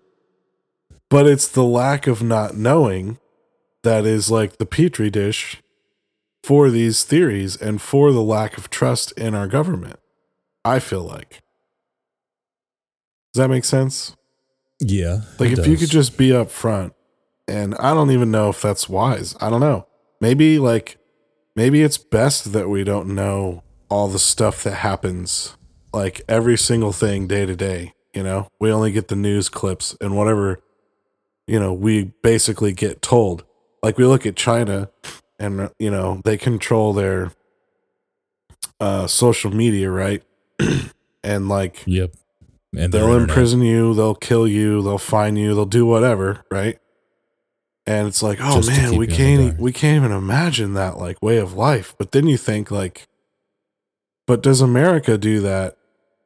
but 1.11 1.27
it's 1.27 1.49
the 1.49 1.65
lack 1.65 2.07
of 2.07 2.23
not 2.23 2.57
knowing 2.57 3.19
that 3.83 4.05
is 4.05 4.31
like 4.31 4.59
the 4.59 4.67
petri 4.67 5.11
dish 5.11 5.63
for 6.43 6.71
these 6.71 7.05
theories 7.05 7.57
and 7.57 7.81
for 7.81 8.13
the 8.13 8.23
lack 8.23 8.57
of 8.57 8.71
trust 8.71 9.13
in 9.13 9.35
our 9.35 9.47
government. 9.47 9.99
I 10.65 10.81
feel 10.81 11.03
like. 11.03 11.43
Does 13.33 13.43
that 13.43 13.51
make 13.51 13.65
sense? 13.65 14.17
Yeah. 14.81 15.21
Like 15.39 15.53
if 15.53 15.67
you 15.67 15.77
could 15.77 15.91
just 15.91 16.17
be 16.17 16.33
up 16.33 16.51
front, 16.51 16.95
and 17.49 17.75
I 17.77 17.95
don't 17.95 18.11
even 18.11 18.31
know 18.31 18.49
if 18.49 18.61
that's 18.61 18.89
wise. 18.89 19.37
I 19.41 19.51
don't 19.51 19.61
know. 19.61 19.87
Maybe 20.21 20.59
like 20.59 20.99
maybe 21.55 21.83
it's 21.83 21.99
best 21.99 22.53
that 22.53 22.69
we 22.69 22.83
don't 22.85 23.15
know 23.15 23.63
all 23.89 24.09
the 24.09 24.19
stuff 24.19 24.65
that 24.65 24.77
happens, 24.77 25.57
like 25.93 26.23
every 26.29 26.57
single 26.57 26.93
thing 26.93 27.27
day 27.27 27.47
to 27.47 27.55
day. 27.55 27.93
You 28.15 28.23
know, 28.23 28.49
we 28.59 28.73
only 28.73 28.93
get 28.93 29.09
the 29.09 29.17
news 29.17 29.49
clips 29.49 29.97
and 30.01 30.17
whatever. 30.17 30.61
You 31.47 31.61
know, 31.61 31.73
we 31.73 32.13
basically 32.23 32.73
get 32.73 33.03
told. 33.03 33.45
Like 33.83 33.99
we 33.99 34.05
look 34.05 34.27
at 34.27 34.37
China, 34.37 34.91
and 35.39 35.71
you 35.79 35.91
know 35.91 36.21
they 36.25 36.37
control 36.37 36.93
their 36.93 37.33
uh, 38.81 39.07
social 39.07 39.51
media, 39.51 39.91
right? 39.91 40.23
and 41.23 41.49
like 41.49 41.83
Yep. 41.87 42.15
And 42.77 42.93
they'll 42.93 43.05
internet. 43.05 43.31
imprison 43.31 43.61
you, 43.63 43.95
they'll 43.95 44.15
kill 44.15 44.47
you, 44.47 44.83
they'll 44.83 44.99
fine 44.99 45.37
you, 45.37 45.55
they'll 45.55 45.65
do 45.65 45.87
whatever, 45.87 46.45
right? 46.51 46.79
And 47.87 48.09
it's 48.09 48.23
like, 48.23 48.39
oh 48.41 48.57
Just 48.57 48.69
man, 48.69 48.97
we 48.97 48.97
you 48.97 49.03
in 49.03 49.09
the 49.09 49.17
can't 49.17 49.61
we 49.61 49.73
can't 49.73 50.05
even 50.05 50.17
imagine 50.17 50.75
that 50.75 50.99
like 50.99 51.23
way 51.23 51.39
of 51.39 51.55
life. 51.55 51.95
But 51.99 52.13
then 52.13 52.27
you 52.27 52.37
think 52.37 52.71
like, 52.71 53.07
but 54.27 54.43
does 54.43 54.61
America 54.61 55.17
do 55.17 55.41
that 55.41 55.77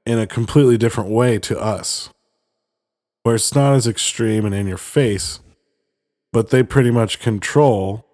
in 0.06 0.18
a 0.18 0.26
completely 0.26 0.78
different 0.78 1.10
way 1.10 1.38
to 1.40 1.60
us? 1.60 2.10
Where 3.22 3.34
it's 3.34 3.54
not 3.54 3.74
as 3.74 3.86
extreme 3.86 4.44
and 4.44 4.54
in 4.54 4.66
your 4.66 4.78
face, 4.78 5.40
but 6.32 6.50
they 6.50 6.62
pretty 6.62 6.90
much 6.90 7.20
control, 7.20 8.06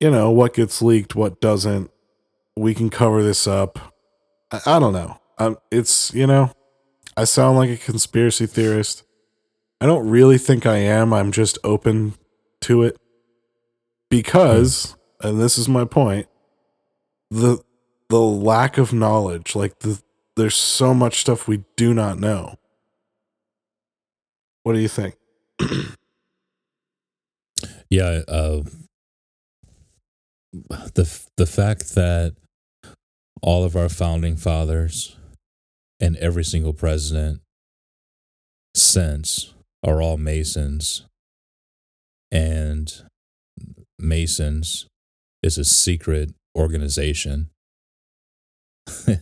you 0.00 0.10
know, 0.10 0.30
what 0.30 0.54
gets 0.54 0.82
leaked, 0.82 1.14
what 1.14 1.40
doesn't. 1.40 1.90
We 2.56 2.74
can 2.74 2.90
cover 2.90 3.22
this 3.22 3.46
up. 3.46 3.94
I, 4.50 4.60
I 4.66 4.78
don't 4.78 4.92
know. 4.92 5.20
Um, 5.38 5.58
it's, 5.70 6.12
you 6.12 6.26
know, 6.26 6.52
I 7.16 7.24
sound 7.24 7.56
like 7.56 7.70
a 7.70 7.76
conspiracy 7.76 8.46
theorist. 8.46 9.04
I 9.80 9.86
don't 9.86 10.08
really 10.08 10.38
think 10.38 10.66
I 10.66 10.76
am. 10.76 11.14
I'm 11.14 11.32
just 11.32 11.58
open 11.64 12.14
to 12.62 12.82
it 12.82 12.98
because, 14.10 14.96
and 15.22 15.40
this 15.40 15.56
is 15.56 15.68
my 15.68 15.84
point, 15.84 16.26
the 17.30 17.58
the 18.08 18.20
lack 18.20 18.76
of 18.76 18.92
knowledge, 18.92 19.54
like 19.54 19.78
the 19.78 20.02
there's 20.36 20.56
so 20.56 20.92
much 20.92 21.20
stuff 21.20 21.48
we 21.48 21.64
do 21.76 21.94
not 21.94 22.18
know. 22.18 22.56
What 24.62 24.74
do 24.74 24.80
you 24.80 24.88
think? 24.88 25.14
Yeah, 27.90 28.20
uh, 28.28 28.62
the 30.94 31.26
the 31.36 31.46
fact 31.46 31.96
that 31.96 32.36
all 33.42 33.64
of 33.64 33.74
our 33.74 33.88
founding 33.88 34.36
fathers 34.36 35.16
and 35.98 36.16
every 36.18 36.44
single 36.44 36.72
president 36.72 37.40
since 38.76 39.54
are 39.84 40.00
all 40.00 40.18
Masons, 40.18 41.04
and 42.30 43.02
Masons 43.98 44.86
is 45.42 45.58
a 45.58 45.64
secret 45.64 46.32
organization. 46.56 47.50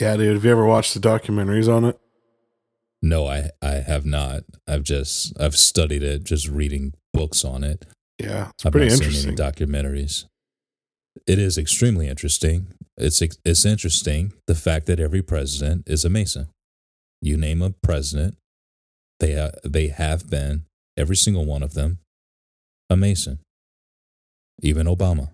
Yeah, 0.00 0.16
dude. 0.16 0.34
Have 0.34 0.44
you 0.46 0.50
ever 0.50 0.64
watched 0.64 0.94
the 0.94 1.00
documentaries 1.00 1.70
on 1.70 1.84
it? 1.84 1.99
No, 3.02 3.26
I 3.26 3.50
I 3.62 3.76
have 3.76 4.04
not. 4.04 4.42
I've 4.66 4.82
just 4.82 5.32
I've 5.40 5.56
studied 5.56 6.02
it, 6.02 6.24
just 6.24 6.48
reading 6.48 6.94
books 7.12 7.44
on 7.44 7.64
it. 7.64 7.86
Yeah, 8.18 8.50
it's 8.54 8.66
I've 8.66 8.72
pretty 8.72 8.88
not 8.88 8.94
interesting. 8.98 9.36
seen 9.36 9.40
any 9.40 9.52
documentaries. 9.52 10.26
It 11.26 11.38
is 11.38 11.58
extremely 11.58 12.08
interesting. 12.08 12.68
It's 12.96 13.22
it's 13.22 13.64
interesting 13.64 14.32
the 14.46 14.54
fact 14.54 14.86
that 14.86 15.00
every 15.00 15.22
president 15.22 15.84
is 15.88 16.04
a 16.04 16.10
Mason. 16.10 16.48
You 17.22 17.36
name 17.36 17.62
a 17.62 17.70
president, 17.82 18.36
they 19.18 19.34
ha- 19.34 19.50
they 19.64 19.88
have 19.88 20.28
been 20.30 20.64
every 20.96 21.16
single 21.16 21.44
one 21.46 21.62
of 21.62 21.74
them 21.74 21.98
a 22.88 22.96
Mason. 22.96 23.38
Even 24.62 24.86
Obama. 24.86 25.30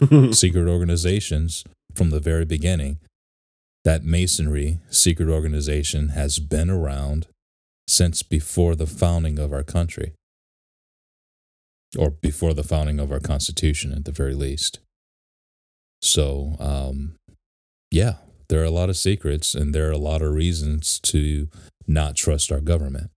secret 0.32 0.68
organizations 0.68 1.64
from 1.94 2.10
the 2.10 2.20
very 2.20 2.44
beginning. 2.44 2.98
That 3.84 4.04
Masonry 4.04 4.78
secret 4.90 5.28
organization 5.28 6.10
has 6.10 6.38
been 6.38 6.70
around 6.70 7.26
since 7.88 8.22
before 8.22 8.76
the 8.76 8.86
founding 8.86 9.38
of 9.40 9.52
our 9.52 9.64
country, 9.64 10.12
or 11.98 12.10
before 12.10 12.54
the 12.54 12.62
founding 12.62 13.00
of 13.00 13.10
our 13.10 13.18
Constitution, 13.18 13.92
at 13.92 14.04
the 14.04 14.12
very 14.12 14.34
least. 14.34 14.78
So, 16.00 16.56
um, 16.60 17.16
yeah, 17.90 18.14
there 18.48 18.60
are 18.60 18.64
a 18.64 18.70
lot 18.70 18.88
of 18.88 18.96
secrets, 18.96 19.54
and 19.54 19.74
there 19.74 19.88
are 19.88 19.92
a 19.92 19.98
lot 19.98 20.22
of 20.22 20.32
reasons 20.32 21.00
to 21.00 21.48
not 21.86 22.14
trust 22.14 22.52
our 22.52 22.60
government. 22.60 23.10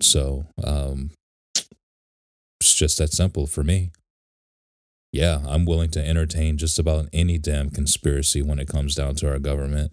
So, 0.00 0.46
um, 0.62 1.12
it's 2.60 2.74
just 2.74 2.98
that 2.98 3.12
simple 3.12 3.46
for 3.46 3.64
me 3.64 3.90
yeah, 5.12 5.40
I'm 5.46 5.64
willing 5.64 5.90
to 5.92 6.06
entertain 6.06 6.58
just 6.58 6.78
about 6.78 7.08
any 7.12 7.38
damn 7.38 7.70
conspiracy 7.70 8.42
when 8.42 8.58
it 8.58 8.68
comes 8.68 8.94
down 8.94 9.14
to 9.16 9.30
our 9.30 9.38
government 9.38 9.92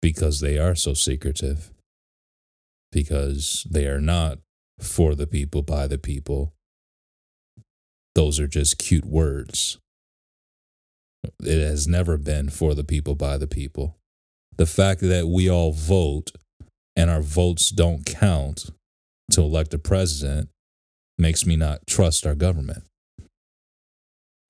because 0.00 0.40
they 0.40 0.58
are 0.58 0.74
so 0.74 0.94
secretive. 0.94 1.70
Because 2.90 3.66
they 3.70 3.86
are 3.86 4.00
not 4.00 4.38
for 4.78 5.14
the 5.14 5.26
people, 5.26 5.62
by 5.62 5.86
the 5.86 5.98
people. 5.98 6.52
Those 8.14 8.38
are 8.38 8.46
just 8.46 8.78
cute 8.78 9.06
words. 9.06 9.78
It 11.40 11.62
has 11.62 11.86
never 11.86 12.18
been 12.18 12.50
for 12.50 12.74
the 12.74 12.84
people, 12.84 13.14
by 13.14 13.38
the 13.38 13.46
people. 13.46 13.96
The 14.56 14.66
fact 14.66 15.00
that 15.00 15.28
we 15.28 15.48
all 15.48 15.72
vote 15.72 16.32
and 16.94 17.08
our 17.08 17.22
votes 17.22 17.70
don't 17.70 18.04
count 18.04 18.70
to 19.30 19.40
elect 19.40 19.72
a 19.72 19.78
president 19.78 20.50
makes 21.16 21.46
me 21.46 21.56
not 21.56 21.86
trust 21.86 22.26
our 22.26 22.34
government 22.34 22.84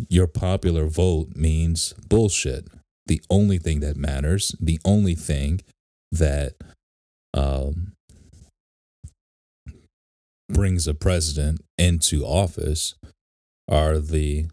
your 0.08 0.26
popular 0.26 0.86
vote 0.86 1.36
means 1.36 1.94
bullshit. 2.08 2.68
The 3.06 3.20
only 3.30 3.58
thing 3.58 3.80
that 3.80 3.96
matters, 3.96 4.54
the 4.60 4.78
only 4.84 5.14
thing 5.14 5.60
that 6.12 6.54
um, 7.34 7.92
brings 10.48 10.86
a 10.86 10.94
president 10.94 11.64
into 11.78 12.24
office 12.24 12.94
are 13.68 13.98
the 13.98 14.46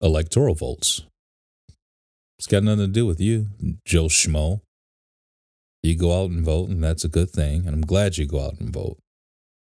electoral 0.00 0.54
votes. 0.54 1.02
It's 2.38 2.46
got 2.46 2.62
nothing 2.62 2.86
to 2.86 2.92
do 2.92 3.06
with 3.06 3.20
you, 3.20 3.46
Joe 3.84 4.06
Schmo. 4.06 4.60
You 5.82 5.96
go 5.96 6.22
out 6.22 6.30
and 6.30 6.44
vote, 6.44 6.70
and 6.70 6.82
that's 6.82 7.04
a 7.04 7.08
good 7.08 7.30
thing. 7.30 7.66
And 7.66 7.74
I'm 7.74 7.82
glad 7.82 8.16
you 8.16 8.26
go 8.26 8.40
out 8.40 8.58
and 8.58 8.72
vote. 8.72 8.98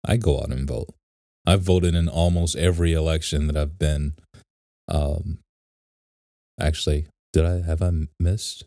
I 0.04 0.16
go 0.16 0.38
out 0.38 0.50
and 0.50 0.66
vote. 0.66 0.94
I've 1.44 1.62
voted 1.62 1.94
in 1.94 2.08
almost 2.08 2.56
every 2.56 2.92
election 2.92 3.46
that 3.48 3.56
I've 3.56 3.78
been 3.78 4.14
um, 4.92 5.38
actually, 6.61 7.07
did 7.33 7.46
I 7.46 7.62
have 7.62 7.83
I 7.83 7.90
missed? 8.20 8.64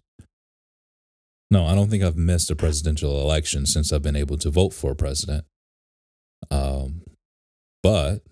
No, 1.52 1.66
I 1.66 1.76
don't 1.76 1.90
think 1.90 2.04
I've 2.04 2.18
missed 2.18 2.50
a 2.50 2.56
presidential 2.56 3.22
election 3.22 3.68
since 3.68 3.94
I've 3.94 4.02
been 4.02 4.16
able 4.16 4.38
to 4.40 4.50
vote 4.50 4.74
for 4.74 4.92
a 4.92 4.96
president. 4.96 5.46
Um, 6.50 7.04
but 7.84 8.24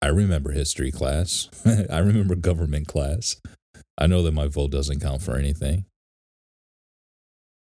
I 0.00 0.08
remember 0.08 0.52
history 0.52 0.90
class. 0.90 1.50
I 1.90 1.98
remember 1.98 2.34
government 2.34 2.88
class. 2.88 3.36
I 3.98 4.06
know 4.06 4.22
that 4.22 4.32
my 4.32 4.48
vote 4.48 4.70
doesn't 4.70 5.00
count 5.00 5.20
for 5.20 5.36
anything. 5.36 5.84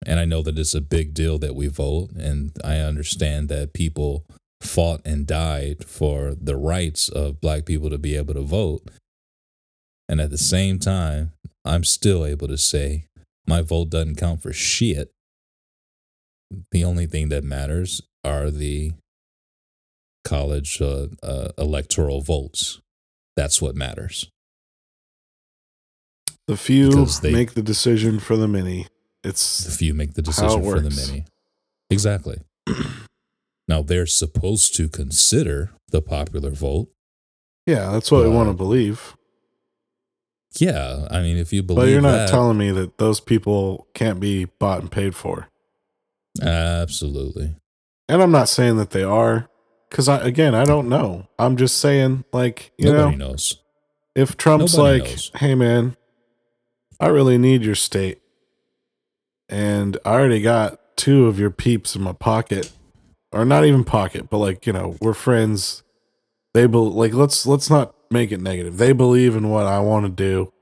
And 0.07 0.21
I 0.21 0.25
know 0.25 0.43
that 0.43 0.59
it's 0.59 0.75
a 0.75 0.81
big 0.81 1.13
deal 1.13 1.39
that 1.39 1.57
we 1.57 1.67
vote. 1.67 2.11
And 2.13 2.53
I 2.63 2.77
understand 2.77 3.49
that 3.49 3.73
people 3.73 4.25
fought 4.67 5.01
and 5.05 5.27
died 5.27 5.85
for 5.85 6.35
the 6.35 6.57
rights 6.57 7.09
of 7.09 7.41
black 7.41 7.65
people 7.65 7.91
to 7.91 7.99
be 7.99 8.17
able 8.17 8.35
to 8.35 8.43
vote. 8.43 8.89
And 10.09 10.21
at 10.21 10.31
the 10.31 10.39
same 10.39 10.79
time, 10.79 11.33
I'm 11.65 11.85
still 11.85 12.25
able 12.27 12.49
to 12.49 12.59
say 12.59 13.07
my 13.47 13.63
vote 13.63 13.91
doesn't 13.91 14.17
count 14.17 14.43
for 14.43 14.53
shit. 14.53 15.11
The 16.71 16.85
only 16.85 17.07
thing 17.07 17.31
that 17.31 17.43
matters 17.45 18.03
are 18.23 18.51
the 18.51 18.93
college 20.25 20.81
uh, 20.81 21.09
uh, 21.23 21.49
electoral 21.59 22.21
votes. 22.21 22.81
That's 23.37 23.61
what 23.61 23.75
matters. 23.75 24.31
The 26.47 26.57
few 26.57 27.07
they- 27.23 27.33
make 27.33 27.55
the 27.55 27.63
decision 27.63 28.19
for 28.21 28.37
the 28.37 28.49
many. 28.49 28.87
It's 29.23 29.65
the 29.65 29.71
few 29.71 29.95
make 29.95 30.15
the 30.15 30.23
decision 30.23 30.63
for 30.63 30.81
the 30.81 30.91
many. 30.91 31.25
Exactly. 31.89 32.41
now 33.69 33.83
they're 33.83 34.07
supposed 34.07 34.75
to 34.77 34.89
consider 34.89 35.71
the 35.91 36.03
popular 36.03 36.51
vote. 36.51 36.89
yeah, 37.67 37.91
that's 37.93 38.11
what 38.11 38.23
we 38.25 38.29
want 38.31 38.49
to 38.49 38.55
believe. 38.55 39.17
Yeah, 40.59 41.07
I 41.11 41.21
mean, 41.23 41.37
if 41.37 41.53
you 41.53 41.63
believe 41.63 41.83
But 41.85 41.89
you're 41.91 42.01
not 42.01 42.13
that, 42.13 42.29
telling 42.29 42.57
me 42.59 42.71
that 42.71 42.99
those 42.99 43.19
people 43.21 43.89
can't 43.95 44.21
be 44.21 44.45
bought 44.45 44.81
and 44.81 44.91
paid 44.91 45.15
for. 45.17 45.49
absolutely. 46.41 47.57
And 48.09 48.23
I'm 48.23 48.31
not 48.33 48.49
saying 48.49 48.77
that 48.77 48.91
they 48.91 49.03
are, 49.03 49.49
because 49.89 50.09
I 50.09 50.19
again 50.27 50.55
I 50.55 50.65
don't 50.65 50.89
know. 50.89 51.27
I'm 51.39 51.57
just 51.57 51.79
saying, 51.79 52.25
like 52.33 52.73
you 52.77 52.93
Nobody 52.93 53.17
know, 53.17 53.29
knows. 53.31 53.61
if 54.15 54.37
Trump's 54.37 54.77
Nobody 54.77 55.01
like, 55.01 55.11
knows. 55.11 55.31
"Hey 55.37 55.55
man, 55.55 55.97
I 57.01 57.07
really 57.09 57.39
need 57.39 57.63
your 57.65 57.75
state, 57.75 58.21
and 59.49 59.97
I 60.05 60.11
already 60.13 60.43
got 60.43 60.97
two 60.97 61.27
of 61.27 61.39
your 61.39 61.51
peeps 61.51 61.97
in 61.97 62.03
my 62.03 62.13
pocket, 62.13 62.71
or 63.35 63.45
not 63.45 63.65
even 63.65 63.85
pocket, 63.85 64.31
but 64.31 64.39
like 64.39 64.67
you 64.67 64.73
know, 64.73 64.97
we're 65.01 65.15
friends. 65.15 65.83
They 66.55 66.67
be 66.67 66.79
like 66.79 67.13
let's 67.13 67.47
let's 67.47 67.69
not 67.69 67.95
make 68.11 68.33
it 68.33 68.41
negative. 68.41 68.79
They 68.79 68.93
believe 68.93 69.37
in 69.37 69.51
what 69.51 69.67
I 69.67 69.81
want 69.81 70.07
to 70.07 70.11
do, 70.11 70.53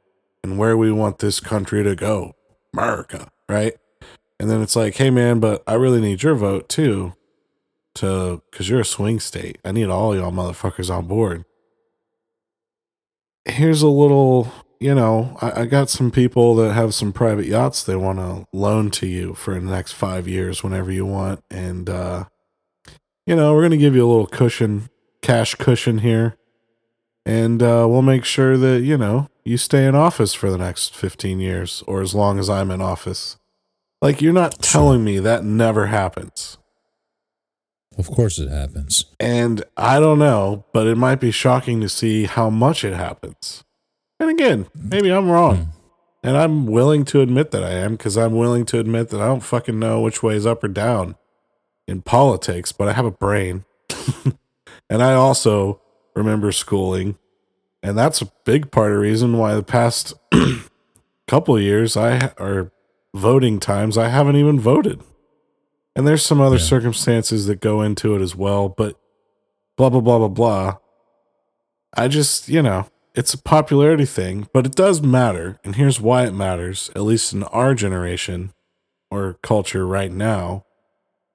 and 0.42 0.58
where 0.58 0.76
we 0.76 0.90
want 0.90 1.18
this 1.18 1.40
country 1.40 1.84
to 1.84 1.94
go, 1.94 2.34
America, 2.74 3.28
right? 3.48 3.74
And 4.40 4.50
then 4.50 4.62
it's 4.62 4.74
like, 4.74 4.96
hey 4.96 5.10
man, 5.10 5.38
but 5.38 5.62
I 5.66 5.74
really 5.74 6.00
need 6.00 6.22
your 6.22 6.34
vote 6.34 6.68
too, 6.68 7.14
to 7.96 8.42
because 8.50 8.68
you're 8.68 8.80
a 8.80 8.84
swing 8.84 9.20
state. 9.20 9.58
I 9.64 9.72
need 9.72 9.88
all 9.88 10.16
y'all 10.16 10.32
motherfuckers 10.32 10.92
on 10.92 11.06
board 11.06 11.44
here's 13.44 13.82
a 13.82 13.88
little 13.88 14.52
you 14.80 14.94
know 14.94 15.36
I, 15.40 15.62
I 15.62 15.66
got 15.66 15.90
some 15.90 16.10
people 16.10 16.54
that 16.56 16.72
have 16.72 16.94
some 16.94 17.12
private 17.12 17.46
yachts 17.46 17.82
they 17.82 17.96
want 17.96 18.18
to 18.18 18.46
loan 18.52 18.90
to 18.92 19.06
you 19.06 19.34
for 19.34 19.54
the 19.54 19.60
next 19.60 19.92
five 19.92 20.28
years 20.28 20.62
whenever 20.62 20.92
you 20.92 21.06
want 21.06 21.42
and 21.50 21.88
uh 21.88 22.24
you 23.26 23.36
know 23.36 23.54
we're 23.54 23.62
gonna 23.62 23.76
give 23.76 23.94
you 23.94 24.04
a 24.04 24.10
little 24.10 24.26
cushion 24.26 24.88
cash 25.20 25.54
cushion 25.54 25.98
here 25.98 26.36
and 27.24 27.62
uh, 27.62 27.86
we'll 27.88 28.02
make 28.02 28.24
sure 28.24 28.56
that 28.56 28.82
you 28.82 28.98
know 28.98 29.28
you 29.44 29.56
stay 29.56 29.86
in 29.86 29.94
office 29.94 30.34
for 30.34 30.50
the 30.50 30.58
next 30.58 30.94
15 30.94 31.40
years 31.40 31.82
or 31.86 32.00
as 32.00 32.14
long 32.14 32.38
as 32.38 32.48
I'm 32.48 32.70
in 32.70 32.80
office. 32.80 33.38
Like 34.00 34.20
you're 34.20 34.32
not 34.32 34.60
telling 34.60 35.04
me 35.04 35.18
that 35.18 35.44
never 35.44 35.86
happens. 35.86 36.58
Of 37.98 38.10
course 38.10 38.38
it 38.38 38.48
happens. 38.48 39.04
And 39.20 39.64
I 39.76 40.00
don't 40.00 40.18
know, 40.18 40.64
but 40.72 40.86
it 40.86 40.96
might 40.96 41.20
be 41.20 41.30
shocking 41.30 41.80
to 41.82 41.88
see 41.88 42.24
how 42.24 42.50
much 42.50 42.84
it 42.84 42.94
happens. 42.94 43.64
And 44.18 44.30
again, 44.30 44.66
maybe 44.74 45.10
I'm 45.10 45.30
wrong. 45.30 45.56
Hmm. 45.56 45.70
And 46.24 46.36
I'm 46.36 46.66
willing 46.66 47.04
to 47.06 47.20
admit 47.20 47.50
that 47.50 47.64
I 47.64 47.72
am 47.72 47.92
because 47.92 48.16
I'm 48.16 48.34
willing 48.34 48.64
to 48.66 48.78
admit 48.78 49.08
that 49.08 49.20
I 49.20 49.26
don't 49.26 49.40
fucking 49.40 49.78
know 49.78 50.00
which 50.00 50.22
way 50.22 50.36
is 50.36 50.46
up 50.46 50.62
or 50.62 50.68
down 50.68 51.16
in 51.92 52.02
politics, 52.02 52.72
but 52.72 52.88
I 52.88 52.92
have 52.94 53.04
a 53.04 53.10
brain. 53.12 53.64
and 54.90 55.02
I 55.02 55.12
also 55.14 55.80
remember 56.16 56.50
schooling. 56.50 57.16
And 57.82 57.96
that's 57.96 58.22
a 58.22 58.32
big 58.44 58.70
part 58.72 58.90
of 58.92 58.96
the 58.96 59.02
reason 59.02 59.36
why 59.38 59.54
the 59.54 59.62
past 59.62 60.14
couple 61.28 61.58
years 61.60 61.96
I 61.96 62.32
are 62.38 62.72
voting 63.14 63.60
times 63.60 63.96
I 63.98 64.08
haven't 64.08 64.36
even 64.36 64.58
voted. 64.58 65.00
And 65.94 66.06
there's 66.06 66.24
some 66.24 66.40
other 66.40 66.56
Yeah. 66.56 66.62
circumstances 66.62 67.46
that 67.46 67.60
go 67.60 67.82
into 67.82 68.14
it 68.16 68.22
as 68.22 68.34
well, 68.34 68.68
but 68.68 68.98
blah 69.76 69.90
blah 69.90 70.00
blah 70.00 70.18
blah 70.18 70.28
blah. 70.28 70.76
I 71.94 72.08
just, 72.08 72.48
you 72.48 72.62
know, 72.62 72.86
it's 73.14 73.34
a 73.34 73.38
popularity 73.38 74.06
thing, 74.06 74.48
but 74.54 74.64
it 74.64 74.74
does 74.74 75.02
matter. 75.02 75.58
And 75.62 75.76
here's 75.76 76.00
why 76.00 76.24
it 76.24 76.32
matters, 76.32 76.90
at 76.96 77.02
least 77.02 77.34
in 77.34 77.42
our 77.44 77.74
generation 77.74 78.54
or 79.10 79.34
culture 79.42 79.86
right 79.86 80.10
now, 80.10 80.64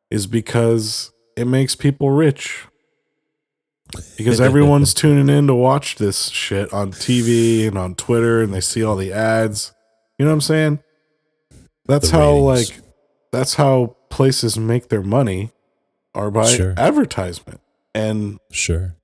is 0.09 0.27
because 0.27 1.11
it 1.35 1.45
makes 1.45 1.75
people 1.75 2.11
rich. 2.11 2.65
Because 4.17 4.41
everyone's 4.41 4.93
tuning 4.93 5.29
in 5.35 5.47
to 5.47 5.55
watch 5.55 5.95
this 5.95 6.27
shit 6.29 6.71
on 6.73 6.91
TV 6.91 7.67
and 7.67 7.77
on 7.77 7.95
Twitter 7.95 8.41
and 8.41 8.53
they 8.53 8.61
see 8.61 8.83
all 8.83 8.95
the 8.95 9.13
ads. 9.13 9.73
You 10.17 10.25
know 10.25 10.31
what 10.31 10.35
I'm 10.35 10.41
saying? 10.41 10.79
That's 11.85 12.09
The 12.11 12.17
how 12.17 12.31
ratings. 12.49 12.71
like 12.71 12.81
that's 13.31 13.55
how 13.55 13.95
places 14.09 14.57
make 14.57 14.89
their 14.89 15.03
money 15.03 15.51
are 16.15 16.31
by 16.31 16.45
Sure. 16.47 16.73
advertisement. 16.77 17.61
And 17.93 18.39
Sure. 18.51 18.95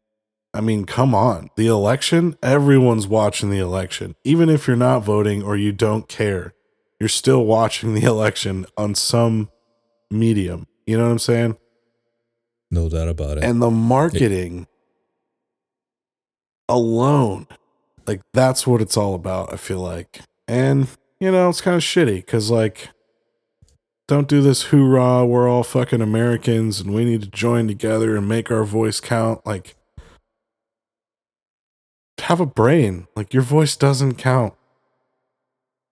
I 0.56 0.62
mean, 0.62 0.86
come 0.86 1.16
on. 1.16 1.50
The 1.56 1.68
election, 1.68 2.36
everyone's 2.44 3.08
watching 3.08 3.50
the 3.50 3.58
election. 3.60 4.16
Even 4.24 4.50
if 4.50 4.68
you're 4.68 4.76
not 4.78 5.04
voting 5.04 5.42
or 5.44 5.56
you 5.56 5.72
don't 5.72 6.08
care, 6.08 6.54
you're 7.00 7.10
still 7.10 7.46
watching 7.46 7.94
the 7.96 8.04
election 8.08 8.66
on 8.78 8.96
some 8.96 9.50
medium. 10.12 10.68
You 10.86 10.98
know 10.98 11.06
what 11.06 11.12
I'm 11.12 11.20
saying? 11.20 11.58
No 12.72 12.90
doubt 12.90 13.08
about 13.08 13.38
it. 13.38 13.44
And 13.44 13.62
the 13.62 13.70
marketing 13.70 14.68
alone, 16.68 17.48
like, 18.08 18.22
that's 18.34 18.66
what 18.66 18.82
it's 18.82 18.98
all 18.98 19.14
about, 19.14 19.54
I 19.54 19.58
feel 19.58 19.80
like. 19.80 20.22
And, 20.48 20.88
you 21.20 21.32
know, 21.32 21.50
it's 21.50 21.62
kind 21.62 21.76
of 21.76 21.84
shitty 21.84 22.18
because, 22.18 22.50
like, 22.50 22.90
don't 24.08 24.28
do 24.28 24.42
this 24.42 24.64
hoorah, 24.64 25.26
we're 25.26 25.48
all 25.48 25.64
fucking 25.64 26.02
Americans 26.02 26.82
and 26.82 26.94
we 26.94 27.06
need 27.06 27.22
to 27.22 27.30
join 27.30 27.68
together 27.68 28.18
and 28.18 28.28
make 28.28 28.52
our 28.52 28.66
voice 28.66 29.00
count. 29.00 29.46
Like, 29.46 29.76
have 32.20 32.40
a 32.40 32.46
brain. 32.46 33.08
Like, 33.16 33.34
your 33.34 33.44
voice 33.44 33.78
doesn't 33.78 34.16
count. 34.16 34.54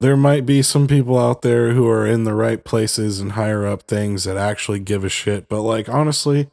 There 0.01 0.17
might 0.17 0.47
be 0.47 0.63
some 0.63 0.87
people 0.87 1.19
out 1.19 1.43
there 1.43 1.73
who 1.73 1.87
are 1.87 2.07
in 2.07 2.23
the 2.23 2.33
right 2.33 2.63
places 2.63 3.19
and 3.19 3.33
higher 3.33 3.67
up 3.67 3.83
things 3.83 4.23
that 4.23 4.35
actually 4.35 4.79
give 4.79 5.03
a 5.03 5.09
shit, 5.09 5.47
but, 5.47 5.61
like, 5.61 5.87
honestly, 5.87 6.49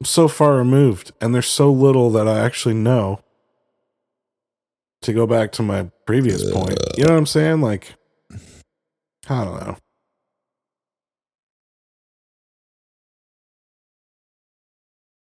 I'm 0.00 0.06
so 0.06 0.28
far 0.28 0.54
removed 0.54 1.10
and 1.20 1.34
there's 1.34 1.48
so 1.48 1.72
little 1.72 2.10
that 2.10 2.28
I 2.28 2.38
actually 2.38 2.74
know. 2.74 3.20
To 5.02 5.12
go 5.12 5.26
back 5.26 5.52
to 5.52 5.62
my 5.62 5.90
previous 6.06 6.50
point, 6.50 6.78
you 6.96 7.04
know 7.04 7.12
what 7.12 7.18
I'm 7.18 7.26
saying? 7.26 7.60
Like, 7.60 7.94
I 9.28 9.44
don't 9.44 9.60
know. 9.60 9.76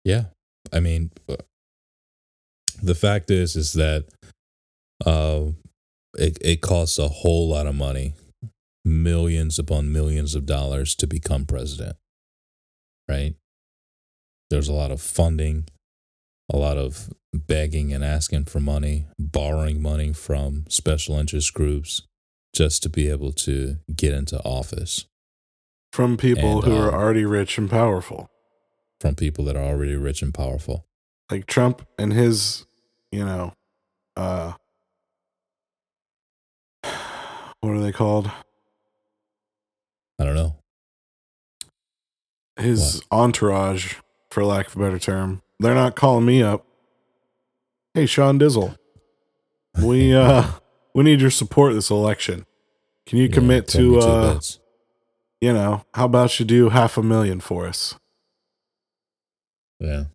Yeah. 0.04 0.24
I 0.74 0.80
mean, 0.80 1.12
uh, 1.28 1.36
the 2.82 2.96
fact 2.96 3.30
is, 3.30 3.56
is 3.56 3.74
that 3.74 4.06
uh, 5.06 5.52
it, 6.18 6.38
it 6.42 6.62
costs 6.62 6.98
a 6.98 7.08
whole 7.08 7.50
lot 7.50 7.68
of 7.68 7.76
money, 7.76 8.14
millions 8.86 9.60
upon 9.60 9.92
millions 9.92 10.36
of 10.36 10.46
dollars 10.46 10.96
to 10.96 11.08
become 11.08 11.46
president, 11.46 11.96
right? 13.08 13.36
There's 14.50 14.68
a 14.68 14.74
lot 14.74 14.92
of 14.92 15.02
funding, 15.02 15.68
a 16.52 16.58
lot 16.58 16.78
of 16.78 17.14
begging 17.34 17.94
and 17.94 18.04
asking 18.04 18.46
for 18.46 18.60
money, 18.60 19.06
borrowing 19.20 19.82
money 19.82 20.14
from 20.14 20.66
special 20.70 21.16
interest 21.18 21.54
groups 21.54 22.02
just 22.56 22.82
to 22.84 22.90
be 22.90 23.08
able 23.10 23.32
to 23.32 23.78
get 23.96 24.12
into 24.14 24.40
office 24.44 25.06
From 25.94 26.18
people 26.18 26.64
And, 26.64 26.64
who 26.64 26.76
are 26.78 26.92
uh, 26.92 26.98
already 26.98 27.26
rich 27.26 27.60
and 27.60 27.70
powerful. 27.70 28.28
from 29.00 29.14
people 29.16 29.46
that 29.46 29.56
are 29.56 29.64
already 29.64 29.96
rich 29.96 30.24
and 30.24 30.34
powerful. 30.34 30.86
Like 31.32 31.46
Trump 31.46 31.86
and 32.00 32.12
his, 32.12 32.66
you 33.12 33.24
know, 33.24 33.54
uh, 34.18 34.54
what 37.62 37.72
are 37.74 37.80
they 37.82 37.92
called? 37.92 38.30
I 40.20 40.26
don't 40.26 40.36
know. 40.36 40.56
His 42.58 43.02
entourage, 43.12 43.96
for 44.30 44.44
lack 44.44 44.68
of 44.68 44.76
a 44.76 44.80
better 44.80 45.00
term. 45.00 45.42
They're 45.60 45.76
not 45.76 45.96
calling 45.96 46.26
me 46.26 46.44
up. 46.44 46.66
Hey, 47.94 48.06
Sean 48.06 48.38
Dizzle, 48.40 48.78
we 49.82 50.14
uh 50.16 50.52
we 50.94 51.04
need 51.04 51.22
your 51.22 51.30
support 51.32 51.74
this 51.74 51.90
election. 51.90 52.46
Can 53.06 53.18
you 53.18 53.26
Yeah, 53.26 53.34
commit 53.34 53.68
to 53.70 54.00
uh 54.00 54.34
bits. 54.34 54.60
you 55.42 55.54
know, 55.54 55.84
how 55.94 56.06
about 56.06 56.38
you 56.40 56.46
do 56.46 56.70
half 56.70 56.98
a 56.98 57.04
million 57.04 57.40
for 57.40 57.66
us? 57.66 57.96
Yeah. 59.80 60.06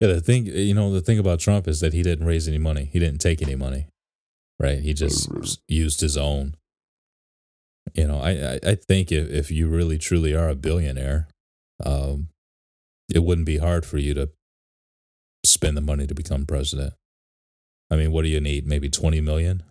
Yeah, 0.00 0.08
the 0.08 0.20
thing 0.20 0.46
you 0.46 0.74
know, 0.74 0.92
the 0.92 1.00
thing 1.00 1.18
about 1.18 1.40
Trump 1.40 1.66
is 1.68 1.80
that 1.80 1.92
he 1.94 2.02
didn't 2.02 2.26
raise 2.26 2.46
any 2.48 2.58
money. 2.58 2.90
He 2.92 2.98
didn't 2.98 3.20
take 3.20 3.40
any 3.40 3.54
money. 3.54 3.86
Right? 4.62 4.78
He 4.78 4.94
just 4.94 5.28
used 5.66 6.00
his 6.00 6.16
own. 6.16 6.54
You 7.94 8.06
know, 8.06 8.20
I, 8.20 8.60
I, 8.64 8.74
think 8.76 9.10
if, 9.10 9.28
if 9.28 9.50
you 9.50 9.68
really 9.68 9.98
truly 9.98 10.34
are 10.34 10.48
a 10.48 10.54
billionaire, 10.54 11.26
um, 11.84 12.28
it 13.12 13.24
wouldn't 13.24 13.46
be 13.46 13.58
hard 13.58 13.84
for 13.84 13.98
you 13.98 14.14
to 14.14 14.30
spend 15.44 15.76
the 15.76 15.82
money 15.82 16.06
to 16.06 16.14
become 16.14 16.46
president. 16.46 16.94
I 17.90 17.96
mean, 17.96 18.12
what 18.12 18.22
do 18.22 18.28
you 18.28 18.40
need? 18.40 18.66
Maybe 18.66 18.88
20 18.88 19.20
million? 19.20 19.64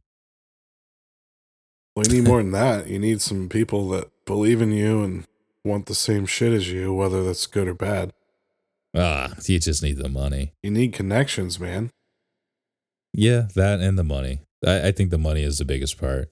Well, 1.96 2.06
you 2.06 2.22
need 2.22 2.28
more 2.28 2.42
than 2.42 2.52
that. 2.52 2.88
You 2.88 3.00
need 3.00 3.22
some 3.22 3.48
people 3.50 3.88
that 3.90 4.12
believe 4.26 4.62
in 4.62 4.72
you 4.72 5.04
and 5.04 5.26
want 5.64 5.86
the 5.86 5.96
same 5.96 6.26
shit 6.26 6.54
as 6.54 6.70
you, 6.70 6.94
whether 6.94 7.24
that's 7.24 7.48
good 7.48 7.68
or 7.68 7.74
bad. 7.74 8.12
Ah, 8.96 9.34
you 9.46 9.58
just 9.58 9.82
need 9.82 9.98
the 9.98 10.10
money. 10.10 10.54
You 10.62 10.72
need 10.72 10.94
connections, 10.94 11.60
man. 11.60 11.92
Yeah, 13.14 13.48
that 13.56 13.80
and 13.80 13.98
the 13.98 14.04
money. 14.04 14.42
I, 14.66 14.88
I 14.88 14.92
think 14.92 15.10
the 15.10 15.18
money 15.18 15.44
is 15.44 15.58
the 15.58 15.66
biggest 15.66 16.00
part. 16.00 16.32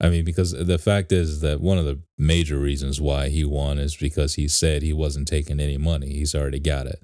I 0.00 0.08
mean, 0.10 0.24
because 0.24 0.50
the 0.50 0.78
fact 0.78 1.12
is 1.12 1.40
that 1.40 1.60
one 1.60 1.78
of 1.78 1.84
the 1.84 2.00
major 2.18 2.58
reasons 2.58 3.00
why 3.00 3.28
he 3.28 3.44
won 3.44 3.78
is 3.78 3.96
because 3.96 4.34
he 4.34 4.48
said 4.48 4.82
he 4.82 4.92
wasn't 4.92 5.28
taking 5.28 5.60
any 5.60 5.78
money. 5.78 6.12
He's 6.14 6.34
already 6.34 6.58
got 6.58 6.86
it. 6.86 7.00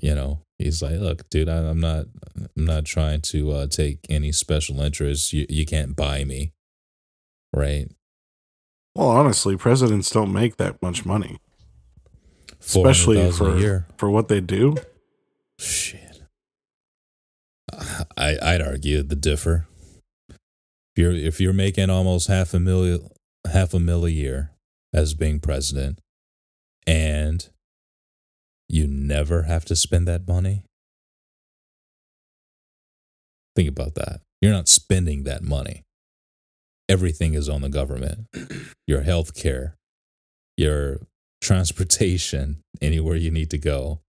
You 0.00 0.14
know, 0.14 0.40
he's 0.58 0.80
like, 0.82 0.98
"Look, 0.98 1.28
dude, 1.28 1.48
I, 1.50 1.58
I'm 1.58 1.78
not, 1.78 2.06
I'm 2.56 2.64
not 2.64 2.86
trying 2.86 3.20
to 3.22 3.50
uh, 3.52 3.66
take 3.66 3.98
any 4.08 4.32
special 4.32 4.80
interest. 4.80 5.34
You, 5.34 5.44
you 5.50 5.66
can't 5.66 5.94
buy 5.94 6.24
me, 6.24 6.52
right? 7.54 7.86
Well, 8.94 9.08
honestly, 9.10 9.58
presidents 9.58 10.10
don't 10.10 10.32
make 10.32 10.56
that 10.56 10.80
much 10.80 11.04
money, 11.04 11.38
especially 12.60 13.30
for 13.30 13.54
a 13.54 13.60
year. 13.60 13.86
for 13.98 14.10
what 14.10 14.28
they 14.28 14.40
do. 14.40 14.76
Shit. 15.58 16.09
I 18.16 18.38
I'd 18.42 18.62
argue 18.62 19.02
the 19.02 19.16
differ. 19.16 19.66
If 20.28 20.36
you're 20.96 21.12
if 21.12 21.40
you're 21.40 21.52
making 21.52 21.90
almost 21.90 22.28
half 22.28 22.54
a 22.54 22.60
million 22.60 23.08
half 23.50 23.74
a 23.74 23.80
mil 23.80 24.04
a 24.04 24.10
year 24.10 24.50
as 24.92 25.14
being 25.14 25.40
president, 25.40 26.00
and 26.86 27.48
you 28.68 28.86
never 28.86 29.42
have 29.42 29.64
to 29.66 29.76
spend 29.76 30.06
that 30.08 30.26
money. 30.26 30.64
Think 33.56 33.68
about 33.68 33.94
that. 33.96 34.20
You're 34.40 34.52
not 34.52 34.68
spending 34.68 35.24
that 35.24 35.42
money. 35.42 35.82
Everything 36.88 37.34
is 37.34 37.48
on 37.48 37.62
the 37.62 37.68
government. 37.68 38.26
Your 38.86 39.02
health 39.02 39.34
care, 39.34 39.76
your 40.56 41.00
transportation, 41.40 42.60
anywhere 42.80 43.16
you 43.16 43.30
need 43.30 43.50
to 43.50 43.58
go, 43.58 44.00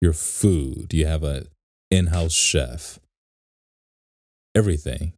your 0.00 0.12
food. 0.12 0.92
You 0.94 1.06
have 1.06 1.22
a 1.22 1.46
in-house 1.90 2.32
chef. 2.32 2.98
Everything. 4.54 5.12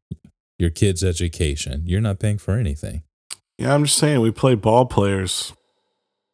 Your 0.58 0.70
kids' 0.70 1.02
education. 1.02 1.82
You're 1.86 2.00
not 2.00 2.18
paying 2.18 2.38
for 2.38 2.52
anything. 2.54 3.02
Yeah, 3.58 3.74
I'm 3.74 3.84
just 3.84 3.98
saying 3.98 4.20
we 4.20 4.30
play 4.30 4.54
ball 4.54 4.86
players 4.86 5.52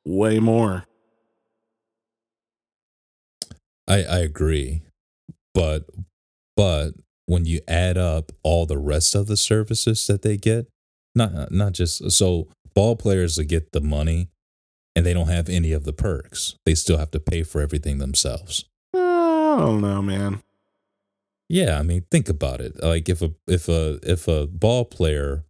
way 0.05 0.39
more. 0.41 0.85
I, 3.87 4.03
I 4.05 4.19
agree. 4.19 4.83
but 5.55 5.85
but 6.57 6.93
when 7.27 7.45
you 7.45 7.61
add 7.69 7.97
up 7.99 8.33
all 8.43 8.67
the 8.67 8.79
rest 8.79 9.15
of 9.15 9.27
the 9.27 9.37
services 9.37 10.07
that 10.07 10.23
they 10.23 10.37
get, 10.37 10.69
not 11.15 11.51
not 11.51 11.73
just 11.73 12.11
so 12.13 12.49
ball 12.75 12.97
players 12.97 13.37
that 13.37 13.45
get 13.45 13.73
the 13.73 13.81
money 13.81 14.29
and 14.95 15.07
they 15.07 15.15
don't 15.15 15.29
have 15.29 15.49
any 15.49 15.73
of 15.73 15.85
the 15.85 15.93
perks. 15.93 16.55
They 16.67 16.75
still 16.75 16.99
have 16.99 17.11
to 17.13 17.21
pay 17.21 17.43
for 17.43 17.61
everything 17.61 17.99
themselves. 17.99 18.65
Uh, 18.95 18.99
I 18.99 19.57
don't 19.59 19.81
know, 19.81 20.03
man. 20.03 20.43
Yeah, 21.49 21.79
I 21.79 21.83
mean, 21.83 22.05
think 22.11 22.29
about 22.29 22.61
it. 22.61 22.83
Like 22.83 23.09
if 23.09 23.23
a 23.23 23.33
if 23.47 23.69
a 23.69 23.99
if 24.03 24.29
a 24.29 24.47
ball 24.47 24.85
player 24.85 25.45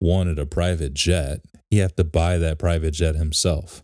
wanted 0.00 0.38
a 0.38 0.46
private 0.46 0.94
jet, 0.94 1.40
he 1.70 1.78
have 1.78 1.94
to 1.96 2.04
buy 2.04 2.38
that 2.38 2.58
private 2.58 2.92
jet 2.92 3.14
himself. 3.16 3.82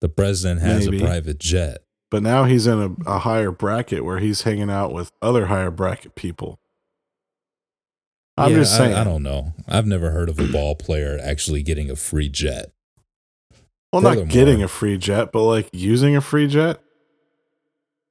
The 0.00 0.08
president 0.08 0.60
has 0.60 0.84
Maybe. 0.86 0.98
a 1.02 1.06
private 1.06 1.38
jet. 1.38 1.78
But 2.10 2.22
now 2.22 2.44
he's 2.44 2.66
in 2.66 2.78
a, 3.06 3.10
a 3.10 3.18
higher 3.18 3.50
bracket 3.50 4.04
where 4.04 4.18
he's 4.18 4.42
hanging 4.42 4.70
out 4.70 4.92
with 4.92 5.12
other 5.20 5.46
higher 5.46 5.70
bracket 5.70 6.14
people. 6.14 6.58
I'm 8.36 8.52
Yeah, 8.52 8.58
just 8.58 8.76
saying. 8.76 8.94
I, 8.94 9.00
I 9.00 9.04
don't 9.04 9.22
know. 9.22 9.52
I've 9.66 9.86
never 9.86 10.10
heard 10.10 10.28
of 10.28 10.38
a 10.38 10.46
ball 10.46 10.74
player 10.76 11.18
actually 11.22 11.62
getting 11.62 11.90
a 11.90 11.96
free 11.96 12.28
jet. 12.28 12.72
well, 13.92 14.00
not 14.02 14.28
getting 14.28 14.62
a 14.62 14.68
free 14.68 14.96
jet, 14.96 15.32
but 15.32 15.42
like 15.42 15.68
using 15.72 16.16
a 16.16 16.20
free 16.20 16.46
jet. 16.46 16.80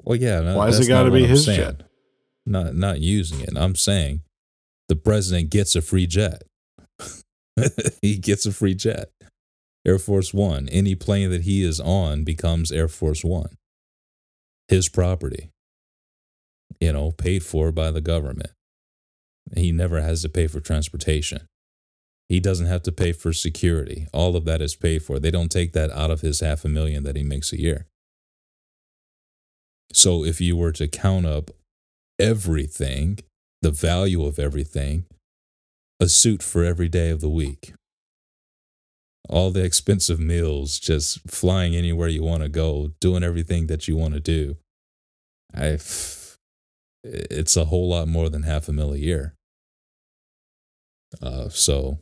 Well, 0.04 0.18
yeah. 0.18 0.42
no, 0.42 0.58
Why 0.58 0.66
has 0.68 0.80
it 0.80 0.88
gotta 0.88 1.10
be 1.12 1.24
I'm 1.24 1.30
his 1.30 1.46
saying. 1.46 1.60
jet? 1.60 1.82
Not 2.48 2.76
not 2.76 3.02
using 3.02 3.42
it. 3.42 3.50
I'm 3.56 3.76
saying 3.76 4.22
the 4.88 4.96
president 4.96 5.50
gets 5.50 5.76
a 5.76 5.82
free 5.82 6.08
jet. 6.08 6.44
he 8.02 8.18
gets 8.18 8.46
a 8.46 8.52
free 8.52 8.76
jet. 8.76 9.10
Air 9.86 10.00
Force 10.00 10.34
One. 10.34 10.70
Any 10.70 10.96
plane 10.96 11.30
that 11.32 11.42
he 11.42 11.64
is 11.64 11.80
on 11.80 12.24
becomes 12.24 12.72
Air 12.72 12.88
Force 12.88 13.24
One. 13.24 13.58
His 14.70 14.88
property. 14.88 15.50
You 16.80 16.94
know, 16.94 17.12
paid 17.12 17.44
for 17.44 17.72
by 17.72 17.92
the 17.92 18.02
government. 18.02 18.52
He 19.56 19.72
never 19.72 20.02
has 20.02 20.22
to 20.22 20.30
pay 20.30 20.48
for 20.48 20.60
transportation. 20.60 21.48
He 22.30 22.40
doesn't 22.40 22.66
have 22.66 22.84
to 22.84 22.92
pay 22.92 23.14
for 23.14 23.32
security. 23.32 24.08
All 24.14 24.36
of 24.36 24.46
that 24.46 24.62
is 24.62 24.76
paid 24.76 25.04
for. 25.04 25.20
They 25.20 25.32
don't 25.32 25.52
take 25.52 25.74
that 25.74 25.92
out 25.92 26.12
of 26.12 26.22
his 26.22 26.42
half 26.42 26.66
a 26.66 26.70
million 26.70 27.04
that 27.04 27.16
he 27.16 27.24
makes 27.24 27.54
a 27.54 27.60
year. 27.60 27.88
So 29.94 30.26
if 30.26 30.42
you 30.42 30.58
were 30.58 30.74
to 30.74 30.88
count 30.88 31.26
up 31.26 31.52
everything, 32.20 33.20
the 33.62 33.72
value 33.72 34.26
of 34.26 34.40
everything, 34.40 35.06
a 36.00 36.08
suit 36.08 36.44
for 36.44 36.64
every 36.64 36.90
day 36.90 37.10
of 37.10 37.22
the 37.22 37.30
week, 37.30 37.74
all 39.30 39.52
the 39.52 39.64
expensive 39.64 40.20
meals, 40.20 40.80
just 40.80 41.20
flying 41.30 41.76
anywhere 41.76 42.08
you 42.08 42.24
want 42.24 42.44
to 42.44 42.50
go, 42.50 42.92
doing 43.00 43.24
everything 43.24 43.68
that 43.68 43.88
you 43.88 43.98
want 43.98 44.14
to 44.14 44.20
do. 44.20 44.58
I, 45.54 45.66
it's 47.04 47.58
a 47.58 47.66
whole 47.66 47.90
lot 47.90 48.08
more 48.08 48.30
than 48.30 48.44
half 48.44 48.68
a 48.68 48.74
mil 48.74 48.94
a 48.94 48.98
year. 48.98 49.34
Uh, 51.22 51.50
so, 51.50 52.00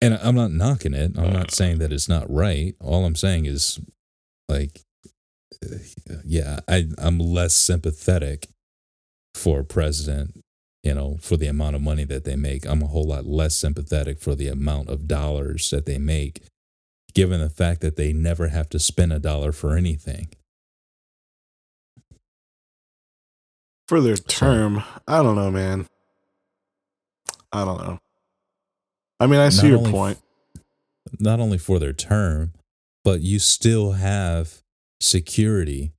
and 0.00 0.14
I'm 0.14 0.34
not 0.34 0.52
knocking 0.52 0.94
it. 0.94 1.12
I'm 1.16 1.32
not 1.32 1.52
saying 1.52 1.78
that 1.78 1.92
it's 1.92 2.08
not 2.08 2.30
right. 2.30 2.74
All 2.80 3.04
I'm 3.04 3.14
saying 3.14 3.46
is, 3.46 3.78
like, 4.48 4.80
yeah, 6.24 6.60
I 6.68 6.88
I'm 6.98 7.18
less 7.18 7.54
sympathetic 7.54 8.48
for 9.34 9.62
president, 9.62 10.42
you 10.82 10.94
know, 10.94 11.18
for 11.20 11.36
the 11.36 11.46
amount 11.46 11.76
of 11.76 11.82
money 11.82 12.04
that 12.04 12.24
they 12.24 12.36
make. 12.36 12.66
I'm 12.66 12.82
a 12.82 12.86
whole 12.86 13.06
lot 13.06 13.26
less 13.26 13.54
sympathetic 13.56 14.20
for 14.20 14.34
the 14.34 14.48
amount 14.48 14.88
of 14.88 15.08
dollars 15.08 15.70
that 15.70 15.86
they 15.86 15.98
make, 15.98 16.42
given 17.14 17.40
the 17.40 17.50
fact 17.50 17.80
that 17.80 17.96
they 17.96 18.12
never 18.12 18.48
have 18.48 18.68
to 18.70 18.78
spend 18.78 19.12
a 19.12 19.18
dollar 19.18 19.52
for 19.52 19.76
anything. 19.76 20.28
For 23.88 24.00
their 24.00 24.16
term, 24.16 24.82
I 25.06 25.22
don't 25.22 25.36
know, 25.36 25.50
man. 25.50 25.86
I 27.52 27.64
don't 27.64 27.78
know. 27.78 27.98
I 29.20 29.26
mean, 29.26 29.40
I 29.40 29.50
see 29.50 29.68
your 29.68 29.84
point. 29.90 30.18
Not 31.20 31.40
only 31.40 31.58
for 31.58 31.78
their 31.78 31.92
term, 31.92 32.54
but 33.04 33.20
you 33.20 33.38
still 33.38 33.92
have 33.92 34.61
security, 35.02 35.92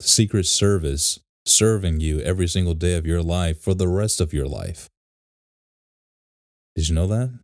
Secret 0.00 0.46
Service 0.46 1.20
serving 1.46 2.00
you 2.00 2.20
every 2.20 2.46
single 2.48 2.74
day 2.74 2.94
of 2.96 3.06
your 3.06 3.22
life 3.22 3.60
for 3.60 3.74
the 3.74 3.88
rest 3.88 4.20
of 4.20 4.32
your 4.32 4.46
life. 4.46 4.88
Did 6.74 6.88
you 6.88 6.94
know 6.94 7.06
that? 7.06 7.38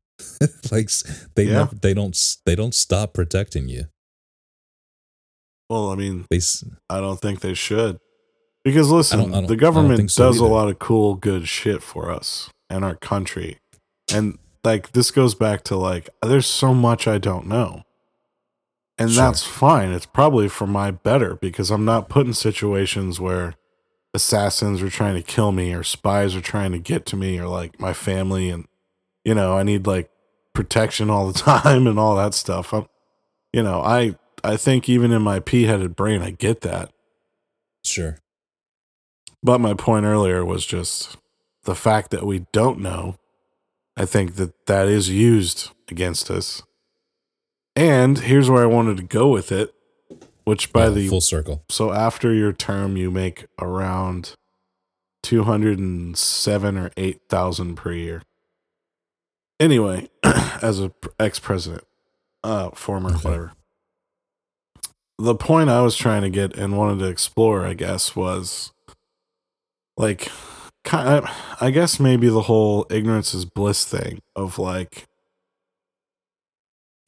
like 0.72 0.90
they 1.34 1.44
Yeah. 1.44 1.52
never, 1.52 1.74
they 1.76 1.94
don't 1.94 2.36
they 2.44 2.54
don't 2.54 2.74
stop 2.74 3.14
protecting 3.14 3.68
you. 3.68 3.84
Well, 5.68 5.90
I 5.90 5.94
mean, 5.94 6.26
They 6.30 6.40
I 6.88 7.00
don't 7.00 7.20
think 7.20 7.40
they 7.40 7.54
should. 7.54 7.98
Because 8.64 8.90
listen, 8.90 9.20
I 9.20 9.22
don't- 9.22 9.34
I 9.34 9.36
don't- 9.38 9.46
the 9.46 9.56
government 9.56 10.10
so 10.10 10.26
does 10.28 10.38
a 10.40 10.44
lot 10.46 10.68
of 10.68 10.78
cool, 10.78 11.14
good 11.14 11.48
shit 11.48 11.82
for 11.82 12.10
us 12.10 12.50
and 12.68 12.84
our 12.84 12.96
country. 12.96 13.58
And 14.12 14.38
like 14.64 14.92
this 14.92 15.10
goes 15.10 15.34
back 15.34 15.62
to 15.64 15.76
like 15.76 16.10
there's 16.22 16.46
so 16.46 16.74
much 16.74 17.06
I 17.06 17.18
don't 17.18 17.46
know. 17.46 17.82
And 19.00 19.10
Sure. 19.10 19.24
that's 19.24 19.42
fine. 19.42 19.90
It's 19.92 20.06
probably 20.06 20.48
for 20.48 20.66
my 20.66 20.90
better 20.90 21.34
because 21.34 21.70
I'm 21.70 21.84
not 21.86 22.08
put 22.10 22.26
in 22.26 22.34
situations 22.34 23.18
where 23.18 23.54
assassins 24.12 24.82
are 24.82 24.90
trying 24.90 25.14
to 25.14 25.22
kill 25.22 25.52
me 25.52 25.72
or 25.72 25.82
spies 25.82 26.36
are 26.36 26.40
trying 26.40 26.72
to 26.72 26.78
get 26.78 27.06
to 27.06 27.16
me 27.16 27.38
or 27.38 27.46
like 27.48 27.80
my 27.80 27.92
family 27.94 28.50
and 28.50 28.66
you 29.24 29.34
know, 29.34 29.56
I 29.56 29.62
need 29.62 29.86
like 29.86 30.10
protection 30.54 31.10
all 31.10 31.26
the 31.30 31.38
time 31.38 31.86
and 31.86 31.98
all 31.98 32.14
that 32.16 32.34
stuff. 32.34 32.72
I'm, 32.74 32.86
you 33.52 33.62
know, 33.62 33.80
I 33.80 34.16
I 34.44 34.56
think 34.56 34.88
even 34.88 35.12
in 35.12 35.22
my 35.22 35.40
pea-headed 35.40 35.96
brain 35.96 36.22
I 36.22 36.30
get 36.30 36.60
that. 36.62 36.92
sure. 37.84 38.18
But 39.42 39.60
my 39.60 39.72
point 39.72 40.04
earlier 40.04 40.44
was 40.44 40.66
just 40.66 41.16
the 41.64 41.74
fact 41.74 42.10
that 42.10 42.26
we 42.26 42.46
don't 42.52 42.80
know. 42.80 43.16
I 43.96 44.04
think 44.04 44.34
that 44.36 44.66
that 44.66 44.88
is 44.88 45.08
used 45.08 45.70
against 45.90 46.30
us. 46.30 46.62
And 47.76 48.18
here's 48.18 48.50
where 48.50 48.62
I 48.62 48.66
wanted 48.66 48.96
to 48.98 49.02
go 49.02 49.28
with 49.28 49.52
it, 49.52 49.72
which 50.44 50.72
by 50.72 50.84
Yeah, 50.84 50.90
the 50.90 51.08
full 51.08 51.20
circle. 51.20 51.64
so 51.68 51.92
after 51.92 52.32
your 52.32 52.52
term 52.52 52.96
you 52.96 53.10
make 53.10 53.46
around 53.60 54.34
207 55.22 56.76
or 56.78 56.90
8,000 56.96 57.76
per 57.76 57.92
year. 57.92 58.22
Anyway, 59.58 60.08
as 60.22 60.80
a 60.80 60.92
ex-president, 61.18 61.84
uh 62.42 62.70
former 62.70 63.10
Okay. 63.10 63.28
whatever. 63.28 63.52
The 65.18 65.34
point 65.34 65.68
I 65.68 65.82
was 65.82 65.96
trying 65.96 66.22
to 66.22 66.30
get 66.30 66.56
and 66.56 66.78
wanted 66.78 67.00
to 67.00 67.10
explore, 67.10 67.66
I 67.66 67.74
guess, 67.74 68.16
was 68.16 68.72
like 69.98 70.32
kind 70.82 71.08
of, 71.08 71.30
I 71.60 71.70
guess 71.70 72.00
maybe 72.00 72.28
the 72.30 72.40
whole 72.42 72.86
ignorance 72.90 73.34
is 73.34 73.44
bliss 73.44 73.84
thing 73.84 74.20
of 74.34 74.58
like 74.58 75.04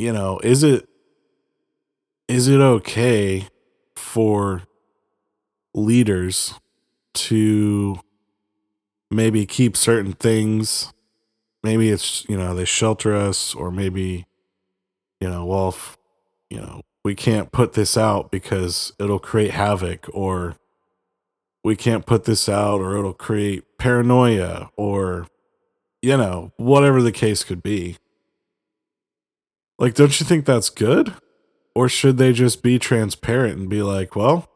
you 0.03 0.13
know, 0.13 0.41
is 0.43 0.65
it 0.65 0.89
is 2.27 2.49
it 2.49 2.61
okay 2.61 3.47
for 3.95 4.63
leaders 5.75 6.55
to 7.15 8.01
maybe 9.13 9.47
keep 9.47 9.77
certain 9.77 10.13
things? 10.15 10.93
Maybe 11.63 11.91
it's 11.91 12.29
you 12.29 12.37
know 12.37 12.53
they 12.53 12.65
shelter 12.65 13.15
us 13.15 13.55
or 13.55 13.71
maybe 13.71 14.27
you 15.21 15.31
know 15.31 15.45
well 15.47 15.69
if, 15.69 15.97
you 16.51 16.61
know 16.61 16.83
we 17.05 17.15
can't 17.15 17.53
put 17.53 17.75
this 17.75 17.97
out 17.97 18.33
because 18.33 18.93
it'll 18.99 19.21
create 19.21 19.53
havoc 19.53 20.09
or 20.13 20.57
we 21.63 21.77
can't 21.77 22.07
put 22.07 22.25
this 22.25 22.49
out 22.49 22.81
or 22.81 22.97
it'll 22.97 23.13
create 23.13 23.79
paranoia 23.79 24.69
or 24.77 25.29
you 26.01 26.17
know 26.17 26.51
whatever 26.57 27.01
the 27.01 27.13
case 27.13 27.45
could 27.45 27.63
be 27.63 27.99
like 29.83 29.95
don't 29.95 30.19
you 30.19 30.25
think 30.25 30.47
that's 30.47 30.71
good 30.71 31.13
or 31.75 31.89
should 31.89 32.17
they 32.17 32.33
just 32.33 32.63
be 32.63 32.79
transparent 32.79 33.59
and 33.59 33.69
be 33.69 33.83
like 33.83 34.17
well 34.17 34.49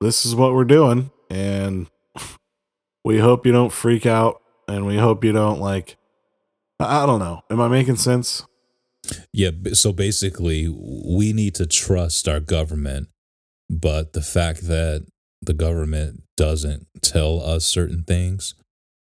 this 0.00 0.24
is 0.24 0.34
what 0.34 0.54
we're 0.54 0.64
doing 0.64 1.10
and 1.28 1.88
we 3.04 3.18
hope 3.18 3.44
you 3.44 3.52
don't 3.52 3.72
freak 3.72 4.06
out 4.06 4.40
and 4.66 4.86
we 4.86 4.96
hope 4.96 5.24
you 5.24 5.32
don't 5.32 5.60
like 5.60 5.96
i 6.80 7.04
don't 7.04 7.18
know 7.18 7.42
am 7.50 7.60
i 7.60 7.68
making 7.68 7.96
sense 7.96 8.46
Yeah. 9.32 9.50
So 9.72 9.92
basically, 9.92 10.68
we 10.68 11.32
need 11.32 11.54
to 11.54 11.66
trust 11.66 12.28
our 12.28 12.40
government, 12.40 13.08
but 13.70 14.12
the 14.12 14.22
fact 14.22 14.62
that 14.68 15.06
the 15.40 15.54
government 15.54 16.24
doesn't 16.36 16.86
tell 17.00 17.40
us 17.40 17.64
certain 17.64 18.02
things 18.02 18.54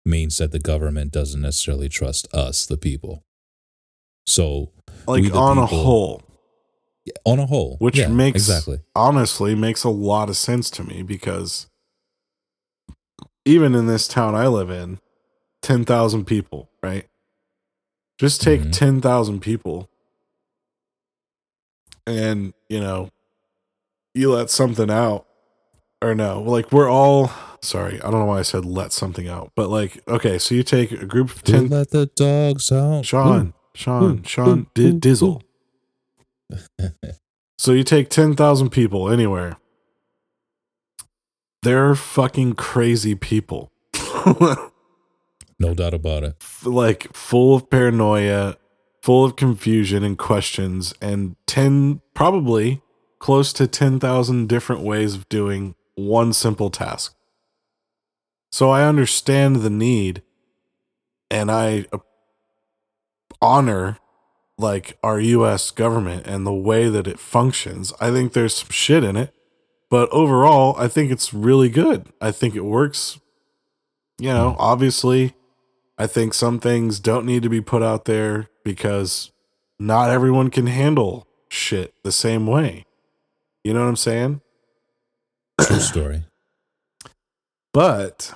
means 0.05 0.37
that 0.37 0.51
the 0.51 0.59
government 0.59 1.11
doesn't 1.11 1.41
necessarily 1.41 1.89
trust 1.89 2.27
us, 2.33 2.65
the 2.65 2.77
people. 2.77 3.23
So, 4.27 4.71
like 5.07 5.33
on 5.33 5.57
a 5.57 5.67
people- 5.67 5.83
whole 5.83 6.21
on 7.23 7.37
a 7.39 7.45
whole, 7.45 7.75
which 7.79 7.97
yeah, 7.99 8.07
makes 8.07 8.35
exactly 8.35 8.79
honestly 8.95 9.53
makes 9.53 9.83
a 9.83 9.89
lot 9.89 10.27
of 10.29 10.35
sense 10.35 10.69
to 10.71 10.83
me 10.83 11.03
because 11.03 11.67
even 13.45 13.75
in 13.75 13.85
this 13.85 14.07
town 14.07 14.33
I 14.33 14.47
live 14.47 14.71
in, 14.71 14.99
10,000 15.61 16.25
people, 16.25 16.69
right? 16.81 17.07
Just 18.19 18.41
take 18.41 18.61
Mhm. 18.61 18.71
10,000 18.71 19.39
people 19.39 19.89
and, 22.07 22.53
you 22.69 22.79
know, 22.79 23.09
you 24.13 24.31
let 24.31 24.49
something 24.49 24.89
out 24.89 25.25
or 26.01 26.15
no, 26.15 26.41
like 26.41 26.71
we're 26.71 26.89
all 26.89 27.31
sorry, 27.61 27.95
I 28.01 28.11
don't 28.11 28.19
know 28.19 28.25
why 28.25 28.39
I 28.39 28.43
said 28.43 28.63
let 28.65 28.93
something 28.93 29.27
out, 29.27 29.51
but 29.55 29.69
like, 29.69 30.01
okay, 30.07 30.37
so 30.37 30.53
you 30.55 30.61
take 30.63 30.91
a 30.91 31.05
group 31.05 31.31
of 31.31 31.43
To 31.43 31.51
10 31.51 31.67
let 31.67 31.89
the 31.91 32.05
dogs 32.05 32.71
out. 32.71 33.05
Sean, 33.05 33.54
Sean, 33.75 34.23
Sean, 34.23 34.67
ooh, 34.77 34.99
Dizzle. 34.99 35.41
So 37.57 37.71
you 37.71 37.83
take 37.83 38.09
10,000 38.09 38.69
people 38.69 39.09
anywhere. 39.09 39.57
They're 41.61 41.95
fucking 41.95 42.53
crazy 42.53 43.15
people. 43.15 43.71
no 45.59 45.73
doubt 45.73 45.93
about 45.93 46.23
it. 46.23 46.35
like 46.63 47.13
full 47.13 47.55
of 47.55 47.69
paranoia, 47.69 48.57
full 49.01 49.25
of 49.25 49.35
confusion 49.35 50.03
and 50.03 50.17
questions, 50.17 50.93
and 51.01 51.35
10, 51.47 52.01
probably 52.13 52.81
close 53.19 53.51
to 53.53 53.67
10,000 53.67 54.47
different 54.47 54.83
ways 54.83 55.15
of 55.15 55.27
doing 55.29 55.75
one 55.95 56.33
simple 56.33 56.69
task. 56.69 57.15
So 58.51 58.69
I 58.69 58.83
understand 58.83 59.57
the 59.57 59.69
need 59.69 60.21
and 61.31 61.51
I 61.51 61.85
honor 63.41 63.97
like 64.57 64.97
our 65.03 65.19
US 65.19 65.71
government 65.71 66.25
and 66.27 66.45
the 66.45 66.53
way 66.53 66.89
that 66.89 67.07
it 67.07 67.19
functions. 67.19 67.93
I 67.99 68.11
think 68.11 68.33
there's 68.33 68.55
some 68.55 68.69
shit 68.69 69.03
in 69.03 69.15
it, 69.15 69.33
but 69.89 70.09
overall, 70.11 70.75
I 70.77 70.87
think 70.87 71.11
it's 71.11 71.33
really 71.33 71.69
good. 71.69 72.07
I 72.21 72.31
think 72.31 72.55
it 72.55 72.63
works. 72.65 73.19
You 74.17 74.29
know, 74.29 74.51
hmm. 74.51 74.57
obviously, 74.59 75.33
I 75.97 76.07
think 76.07 76.33
some 76.33 76.59
things 76.59 76.99
don't 76.99 77.25
need 77.25 77.43
to 77.43 77.49
be 77.49 77.61
put 77.61 77.83
out 77.83 78.05
there 78.05 78.49
because 78.63 79.31
not 79.79 80.09
everyone 80.09 80.49
can 80.49 80.67
handle 80.67 81.27
shit 81.49 81.93
the 82.03 82.11
same 82.11 82.47
way. 82.47 82.85
You 83.63 83.73
know 83.73 83.81
what 83.81 83.89
I'm 83.89 83.95
saying? 83.95 84.41
True 85.59 85.79
story. 85.79 86.23
But 87.73 88.33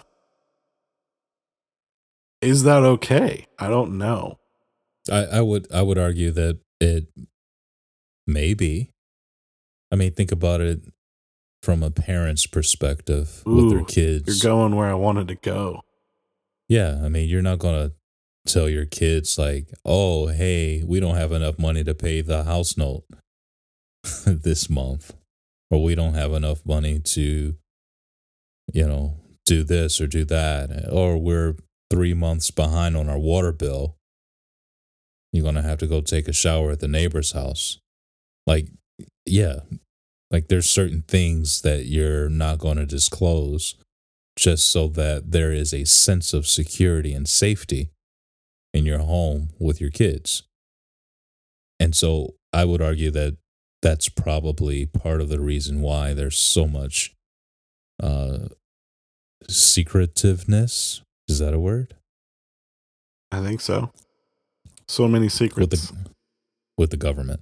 is 2.41 2.64
that 2.64 2.84
okay? 2.84 3.45
I 3.58 3.70
don't 3.70 3.97
know. 3.97 4.38
I, 5.12 5.24
I 5.26 5.41
would 5.41 5.72
I 5.72 5.82
would 5.82 5.97
argue 5.97 6.32
that 6.32 6.60
it 6.80 7.07
may 8.28 8.53
be. 8.53 8.91
I 9.91 9.95
mean, 9.95 10.14
think 10.14 10.32
about 10.32 10.62
it 10.62 10.82
from 11.64 11.84
a 11.84 11.91
parent's 11.91 12.45
perspective 12.45 13.41
with 13.45 13.70
their 13.72 13.84
kids. 13.84 14.28
You're 14.43 14.51
going 14.51 14.76
where 14.76 14.89
I 14.89 14.93
wanted 14.93 15.28
to 15.30 15.36
go. 15.36 15.82
Yeah, 16.68 17.01
I 17.03 17.10
mean, 17.10 17.28
you're 17.28 17.41
not 17.41 17.60
gonna 17.60 17.91
tell 18.47 18.70
your 18.70 18.86
kids 18.86 19.38
like, 19.38 19.74
"Oh, 19.84 20.28
hey, 20.28 20.84
we 20.84 20.99
don't 20.99 21.16
have 21.16 21.32
enough 21.32 21.57
money 21.57 21.84
to 21.84 21.95
pay 21.95 22.22
the 22.22 22.43
house 22.43 22.78
note 22.78 23.03
this 24.26 24.70
month, 24.70 25.16
or 25.72 25.84
we 25.84 25.95
don't 25.95 26.14
have 26.14 26.34
enough 26.34 26.66
money 26.66 26.99
to, 26.99 27.55
you 28.74 28.88
know, 28.88 29.16
do 29.45 29.64
this 29.64 29.99
or 29.99 30.07
do 30.07 30.24
that, 30.26 30.88
or 30.91 31.18
we're 31.18 31.55
three 31.89 32.14
months 32.14 32.51
behind 32.51 32.95
on 32.95 33.10
our 33.10 33.18
water 33.20 33.51
bill. 33.51 33.97
You're 35.32 35.45
gonna 35.45 35.61
have 35.61 35.80
to 35.80 35.88
go 35.88 36.01
take 36.01 36.27
a 36.27 36.34
shower 36.34 36.71
at 36.71 36.80
the 36.80 36.88
neighbor's 36.88 37.32
house." 37.32 37.80
Like, 38.47 38.67
yeah, 39.25 39.59
like 40.32 40.47
there's 40.47 40.69
certain 40.69 41.03
things 41.07 41.61
that 41.61 41.86
you're 41.86 42.30
not 42.30 42.59
gonna 42.59 42.86
disclose 42.86 43.75
just 44.38 44.69
so 44.69 44.88
that 44.88 45.32
there 45.32 45.51
is 45.51 45.73
a 45.73 45.86
sense 45.86 46.34
of 46.34 46.47
security 46.47 47.13
and 47.13 47.27
safety 47.27 47.89
in 48.73 48.86
your 48.86 48.99
home 48.99 49.49
with 49.59 49.82
your 49.82 49.89
kids. 49.89 50.43
And 51.80 51.95
so 51.95 52.36
I 52.53 52.65
would 52.65 52.82
argue 52.82 53.11
that 53.11 53.38
that's 53.82 54.09
probably 54.09 54.86
part 54.86 55.21
of 55.21 55.30
the 55.30 55.39
reason 55.39 55.82
why 55.82 56.13
there's 56.13 56.38
so 56.38 56.67
much 56.67 57.13
uh, 58.01 58.49
secretiveness. 59.47 61.01
Is 61.27 61.39
that 61.39 61.53
a 61.53 61.59
word? 61.59 61.95
I 63.32 63.41
think 63.41 63.61
so. 63.61 63.91
So 64.89 65.07
many 65.07 65.25
With 65.25 65.33
secrets. 65.33 65.89
the 65.91 66.09
with 66.77 66.89
the 66.89 66.97
government. 66.97 67.41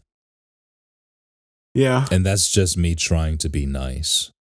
yeah. 1.74 2.06
And 2.12 2.26
that's 2.26 2.52
just 2.52 2.76
me 2.78 2.94
trying 2.96 3.38
to 3.40 3.50
be 3.50 3.66
nice. 3.66 4.32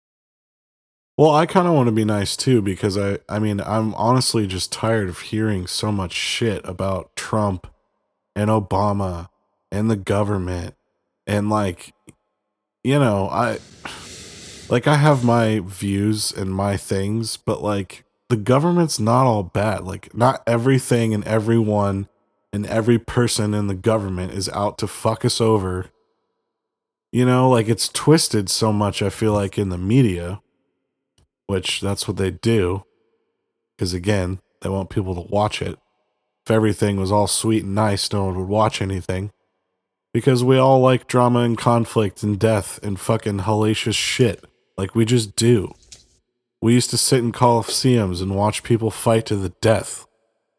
Well, 1.18 1.30
I 1.34 1.46
kind 1.46 1.66
of 1.68 1.74
want 1.74 1.86
to 1.86 1.92
be 1.92 2.04
nice 2.04 2.36
too 2.36 2.60
because 2.62 2.98
I 2.98 3.18
I 3.28 3.38
mean, 3.38 3.60
I'm 3.60 3.94
honestly 3.94 4.46
just 4.46 4.72
tired 4.72 5.08
of 5.08 5.20
hearing 5.20 5.66
so 5.66 5.92
much 5.92 6.12
shit 6.12 6.60
about 6.66 7.14
Trump 7.14 7.66
and 8.34 8.50
Obama 8.50 9.28
and 9.70 9.90
the 9.90 9.96
government 9.96 10.74
and 11.26 11.48
like 11.48 11.94
you 12.82 12.98
know, 12.98 13.28
I 13.28 13.58
like 14.68 14.86
I 14.86 14.96
have 14.96 15.22
my 15.24 15.60
views 15.64 16.32
and 16.32 16.50
my 16.50 16.76
things, 16.76 17.36
but 17.36 17.62
like 17.62 18.04
the 18.28 18.36
government's 18.36 18.98
not 18.98 19.26
all 19.26 19.42
bad. 19.44 19.84
Like 19.84 20.12
not 20.14 20.42
everything 20.46 21.14
and 21.14 21.22
everyone 21.24 22.08
and 22.56 22.66
every 22.66 22.98
person 22.98 23.54
in 23.54 23.68
the 23.68 23.74
government 23.74 24.32
is 24.32 24.48
out 24.48 24.78
to 24.78 24.88
fuck 24.88 25.24
us 25.24 25.40
over. 25.40 25.86
You 27.12 27.24
know, 27.24 27.48
like 27.48 27.68
it's 27.68 27.88
twisted 27.88 28.50
so 28.50 28.72
much 28.72 29.00
I 29.00 29.10
feel 29.10 29.32
like 29.32 29.56
in 29.56 29.68
the 29.68 29.78
media 29.78 30.40
which 31.46 31.80
that's 31.80 32.06
what 32.06 32.16
they 32.16 32.30
do. 32.30 32.84
Because 33.76 33.94
again, 33.94 34.40
they 34.62 34.68
want 34.68 34.90
people 34.90 35.14
to 35.14 35.32
watch 35.32 35.62
it. 35.62 35.78
If 36.44 36.50
everything 36.50 36.98
was 36.98 37.12
all 37.12 37.26
sweet 37.26 37.64
and 37.64 37.74
nice, 37.74 38.12
no 38.12 38.26
one 38.26 38.38
would 38.38 38.48
watch 38.48 38.80
anything. 38.80 39.32
Because 40.12 40.42
we 40.42 40.56
all 40.56 40.80
like 40.80 41.06
drama 41.06 41.40
and 41.40 41.58
conflict 41.58 42.22
and 42.22 42.38
death 42.38 42.82
and 42.82 42.98
fucking 42.98 43.40
hellacious 43.40 43.94
shit. 43.94 44.44
Like 44.76 44.94
we 44.94 45.04
just 45.04 45.36
do. 45.36 45.74
We 46.62 46.74
used 46.74 46.90
to 46.90 46.98
sit 46.98 47.18
in 47.18 47.32
coliseums 47.32 48.22
and 48.22 48.34
watch 48.34 48.62
people 48.62 48.90
fight 48.90 49.26
to 49.26 49.36
the 49.36 49.50
death. 49.60 50.06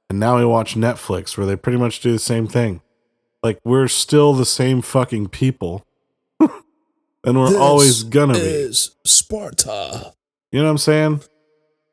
And 0.09 0.19
now 0.19 0.37
we 0.37 0.45
watch 0.45 0.75
Netflix 0.75 1.37
where 1.37 1.45
they 1.45 1.55
pretty 1.55 1.77
much 1.77 1.99
do 1.99 2.11
the 2.11 2.19
same 2.19 2.47
thing. 2.47 2.81
Like 3.43 3.59
we're 3.63 3.87
still 3.87 4.33
the 4.33 4.45
same 4.45 4.81
fucking 4.81 5.29
people. 5.29 5.85
and 6.39 6.51
we're 7.23 7.57
always 7.57 8.03
gonna 8.03 8.33
be. 8.33 8.39
is 8.39 8.95
Sparta. 9.05 10.13
You 10.51 10.59
know 10.59 10.65
what 10.65 10.71
I'm 10.71 10.77
saying? 10.77 11.21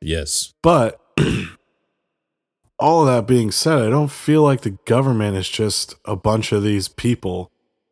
Yes. 0.00 0.54
But 0.62 1.00
all 2.78 3.00
of 3.00 3.06
that 3.06 3.26
being 3.26 3.50
said, 3.50 3.82
I 3.82 3.90
don't 3.90 4.10
feel 4.10 4.42
like 4.42 4.60
the 4.60 4.78
government 4.84 5.36
is 5.36 5.48
just 5.48 5.94
a 6.04 6.16
bunch 6.16 6.52
of 6.52 6.62
these 6.62 6.88
people 6.88 7.50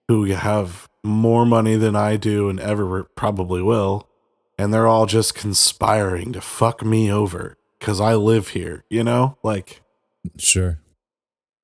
who 0.08 0.24
have 0.26 0.88
more 1.04 1.44
money 1.44 1.76
than 1.76 1.96
I 1.96 2.16
do 2.16 2.48
and 2.48 2.60
ever 2.60 3.04
probably 3.16 3.62
will. 3.62 4.08
And 4.58 4.72
they're 4.72 4.86
all 4.86 5.06
just 5.06 5.34
conspiring 5.34 6.32
to 6.34 6.40
fuck 6.40 6.84
me 6.84 7.10
over 7.10 7.56
because 7.78 8.00
I 8.00 8.14
live 8.14 8.48
here, 8.48 8.84
you 8.88 9.02
know? 9.02 9.38
Like, 9.42 9.82
Sure. 10.38 10.80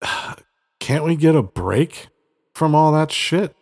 can't 0.81 1.05
we 1.05 1.17
get 1.17 1.37
a 1.37 1.43
break 1.43 2.09
from 2.55 2.75
all 2.75 2.93
that 2.93 3.13
shit? 3.13 3.55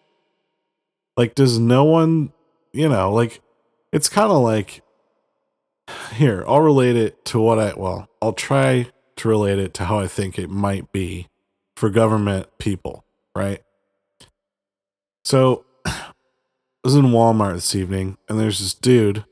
Like, 1.17 1.35
does 1.35 1.59
no 1.59 1.85
one, 1.85 2.33
you 2.73 2.89
know, 2.89 3.13
like, 3.13 3.41
it's 3.93 4.09
kind 4.09 4.31
of 4.31 4.43
like, 4.43 4.83
here, 6.15 6.45
I'll 6.47 6.61
relate 6.61 6.97
it 6.97 7.25
to 7.27 7.41
what 7.41 7.59
I, 7.59 7.73
well, 7.77 8.09
I'll 8.21 8.33
try 8.33 8.91
to 9.17 9.29
relate 9.29 9.59
it 9.59 9.75
to 9.75 9.85
how 9.85 9.99
I 9.99 10.09
think 10.09 10.39
it 10.39 10.51
might 10.51 10.93
be 10.93 11.29
for 11.77 11.91
government 11.91 12.49
people, 12.59 13.05
right? 13.35 13.63
So, 15.25 15.65
I 15.87 16.13
was 16.85 16.95
in 16.95 17.07
Walmart 17.07 17.55
this 17.55 17.75
evening, 17.75 18.19
and 18.29 18.39
there's 18.39 18.61
this 18.61 18.75
dude 18.75 19.25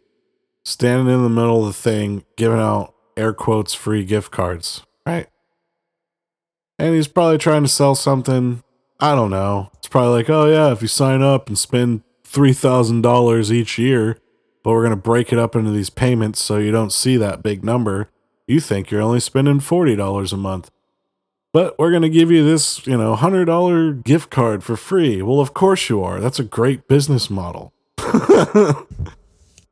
standing 0.64 1.12
in 1.12 1.22
the 1.22 1.28
middle 1.28 1.60
of 1.60 1.66
the 1.66 1.80
thing 1.80 2.24
giving 2.36 2.58
out 2.58 2.94
air 3.16 3.32
quotes 3.32 3.74
free 3.74 4.04
gift 4.04 4.30
cards? 4.30 4.82
And 6.78 6.94
he's 6.94 7.08
probably 7.08 7.38
trying 7.38 7.62
to 7.62 7.68
sell 7.68 7.94
something. 7.94 8.62
I 9.00 9.14
don't 9.14 9.30
know. 9.30 9.70
It's 9.74 9.88
probably 9.88 10.12
like, 10.12 10.30
oh, 10.30 10.46
yeah, 10.46 10.72
if 10.72 10.82
you 10.82 10.88
sign 10.88 11.22
up 11.22 11.48
and 11.48 11.58
spend 11.58 12.02
$3,000 12.24 13.50
each 13.50 13.78
year, 13.78 14.18
but 14.62 14.70
we're 14.70 14.82
to 14.90 14.96
break 14.96 15.32
it 15.32 15.38
up 15.38 15.54
into 15.54 15.70
these 15.70 15.90
payments 15.90 16.42
so 16.42 16.58
you 16.58 16.72
don't 16.72 16.92
see 16.92 17.16
that 17.16 17.42
big 17.42 17.64
number, 17.64 18.08
you 18.46 18.60
think 18.60 18.90
you're 18.90 19.02
only 19.02 19.20
spending 19.20 19.60
$40 19.60 20.32
a 20.32 20.36
month. 20.36 20.70
But 21.52 21.78
we're 21.78 21.90
to 22.02 22.08
give 22.08 22.32
you 22.32 22.44
this, 22.44 22.84
you 22.84 22.96
know, 22.96 23.14
$100 23.14 24.02
gift 24.02 24.30
card 24.30 24.64
for 24.64 24.76
free. 24.76 25.22
Well, 25.22 25.40
of 25.40 25.54
course 25.54 25.88
you 25.88 26.02
are. 26.02 26.18
That's 26.18 26.40
a 26.40 26.44
great 26.44 26.88
business 26.88 27.30
model. 27.30 27.72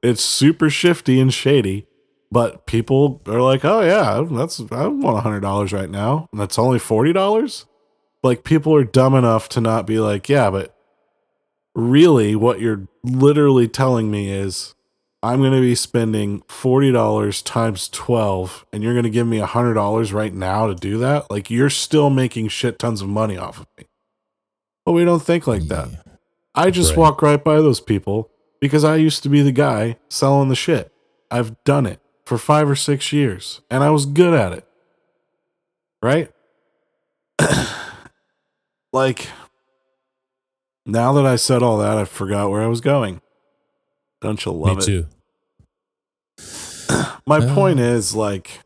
it's 0.03 0.22
super 0.22 0.70
shifty 0.70 1.18
and 1.18 1.34
shady, 1.34 1.88
but 2.32 2.66
people 2.66 3.20
are 3.26 3.40
like, 3.42 3.64
"Oh 3.64 3.82
yeah, 3.82 4.24
that's 4.36 4.58
I 4.72 4.86
want 4.88 5.22
$100 5.24 5.72
right 5.72 5.90
now." 5.90 6.26
And 6.32 6.40
that's 6.40 6.58
only 6.58 6.78
$40? 6.80 7.66
Like 8.24 8.42
people 8.42 8.74
are 8.74 8.84
dumb 8.84 9.14
enough 9.14 9.48
to 9.50 9.60
not 9.60 9.86
be 9.86 10.00
like, 10.00 10.28
"Yeah, 10.28 10.50
but 10.50 10.74
really 11.74 12.34
what 12.36 12.60
you're 12.60 12.88
literally 13.04 13.68
telling 13.68 14.10
me 14.10 14.30
is 14.30 14.74
I'm 15.22 15.38
going 15.40 15.52
to 15.52 15.60
be 15.60 15.74
spending 15.74 16.40
$40 16.42 17.42
times 17.44 17.88
12 17.88 18.66
and 18.72 18.82
you're 18.82 18.92
going 18.94 19.04
to 19.04 19.10
give 19.10 19.26
me 19.26 19.38
$100 19.38 20.12
right 20.12 20.34
now 20.34 20.66
to 20.66 20.74
do 20.74 20.98
that? 20.98 21.30
Like 21.30 21.50
you're 21.50 21.70
still 21.70 22.10
making 22.10 22.48
shit 22.48 22.78
tons 22.78 23.00
of 23.02 23.08
money 23.08 23.36
off 23.38 23.60
of 23.60 23.66
me. 23.78 23.86
But 24.84 24.92
we 24.92 25.04
don't 25.04 25.22
think 25.22 25.46
like 25.46 25.68
that. 25.68 25.90
Yeah. 25.90 25.98
I 26.54 26.70
just 26.70 26.90
Right. 26.90 26.98
walk 26.98 27.22
right 27.22 27.42
by 27.42 27.56
those 27.56 27.80
people 27.80 28.30
because 28.60 28.84
I 28.84 28.96
used 28.96 29.22
to 29.22 29.28
be 29.30 29.40
the 29.42 29.52
guy 29.52 29.96
selling 30.10 30.48
the 30.50 30.56
shit. 30.56 30.92
I've 31.30 31.62
done 31.64 31.86
it 31.86 32.00
for 32.32 32.38
five 32.38 32.66
or 32.66 32.74
six 32.74 33.12
years, 33.12 33.60
and 33.70 33.84
I 33.84 33.90
was 33.90 34.06
good 34.06 34.32
at 34.32 34.52
it. 34.54 34.66
Right? 36.02 36.30
like, 38.92 39.28
now 40.86 41.12
that 41.12 41.26
I 41.26 41.36
said 41.36 41.62
all 41.62 41.76
that, 41.78 41.98
I 41.98 42.06
forgot 42.06 42.50
where 42.50 42.62
I 42.62 42.68
was 42.68 42.80
going. 42.80 43.20
Don't 44.22 44.42
you 44.46 44.52
love 44.52 44.78
Me 44.78 44.82
it? 44.82 44.86
too. 44.86 45.06
My 47.26 47.36
Uh. 47.38 47.54
point 47.54 47.80
is, 47.80 48.14
like, 48.14 48.60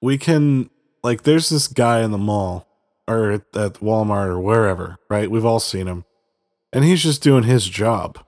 we 0.00 0.16
can, 0.16 0.70
like, 1.02 1.24
there's 1.24 1.50
this 1.50 1.68
guy 1.68 2.00
in 2.00 2.10
the 2.10 2.16
mall 2.16 2.66
or 3.06 3.32
at, 3.32 3.42
at 3.54 3.74
Walmart 3.74 4.28
or 4.28 4.40
wherever, 4.40 4.96
right? 5.10 5.30
We've 5.30 5.44
all 5.44 5.60
seen 5.60 5.88
him. 5.88 6.06
And 6.72 6.84
he's 6.84 7.02
just 7.02 7.22
doing 7.22 7.44
his 7.44 7.66
job. 7.68 8.18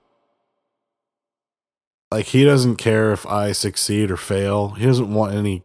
Like, 2.12 2.26
he 2.26 2.44
doesn't 2.44 2.76
care 2.76 3.12
if 3.12 3.24
I 3.26 3.52
succeed 3.52 4.10
or 4.10 4.16
fail. 4.16 4.70
He 4.70 4.84
doesn't 4.86 5.12
want 5.14 5.34
any 5.34 5.62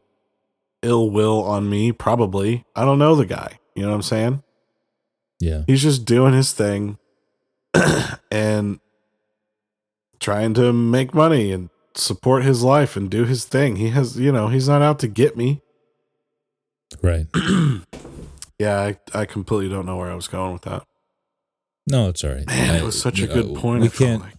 ill 0.83 1.09
will 1.09 1.43
on 1.43 1.69
me, 1.69 1.91
probably. 1.91 2.65
I 2.75 2.85
don't 2.85 2.99
know 2.99 3.15
the 3.15 3.25
guy. 3.25 3.59
You 3.75 3.83
know 3.83 3.89
what 3.89 3.95
I'm 3.95 4.01
saying? 4.03 4.43
Yeah. 5.39 5.63
He's 5.67 5.81
just 5.81 6.05
doing 6.05 6.33
his 6.33 6.53
thing 6.53 6.97
and 8.31 8.79
trying 10.19 10.53
to 10.53 10.71
make 10.71 11.13
money 11.13 11.51
and 11.51 11.69
support 11.95 12.43
his 12.43 12.61
life 12.63 12.95
and 12.95 13.09
do 13.09 13.25
his 13.25 13.45
thing. 13.45 13.77
He 13.77 13.89
has, 13.89 14.17
you 14.19 14.31
know, 14.31 14.47
he's 14.49 14.69
not 14.69 14.81
out 14.81 14.99
to 14.99 15.07
get 15.07 15.35
me. 15.35 15.61
Right. 17.01 17.25
Yeah, 18.57 18.79
I, 18.79 18.97
I 19.13 19.25
completely 19.25 19.67
don't 19.67 19.85
know 19.85 19.97
where 19.97 20.09
I 20.09 20.15
was 20.15 20.29
going 20.29 20.53
with 20.53 20.61
that. 20.61 20.83
No, 21.91 22.07
it's 22.07 22.23
all 22.23 22.31
right. 22.31 22.47
Man, 22.47 22.69
I- 22.69 22.77
it 22.77 22.83
was 22.83 22.97
such 22.97 23.19
a 23.19 23.27
good 23.27 23.47
know, 23.51 23.59
point. 23.59 23.81
We 23.81 23.87
I 23.87 23.91
can't. 23.91 24.21
like. 24.21 24.34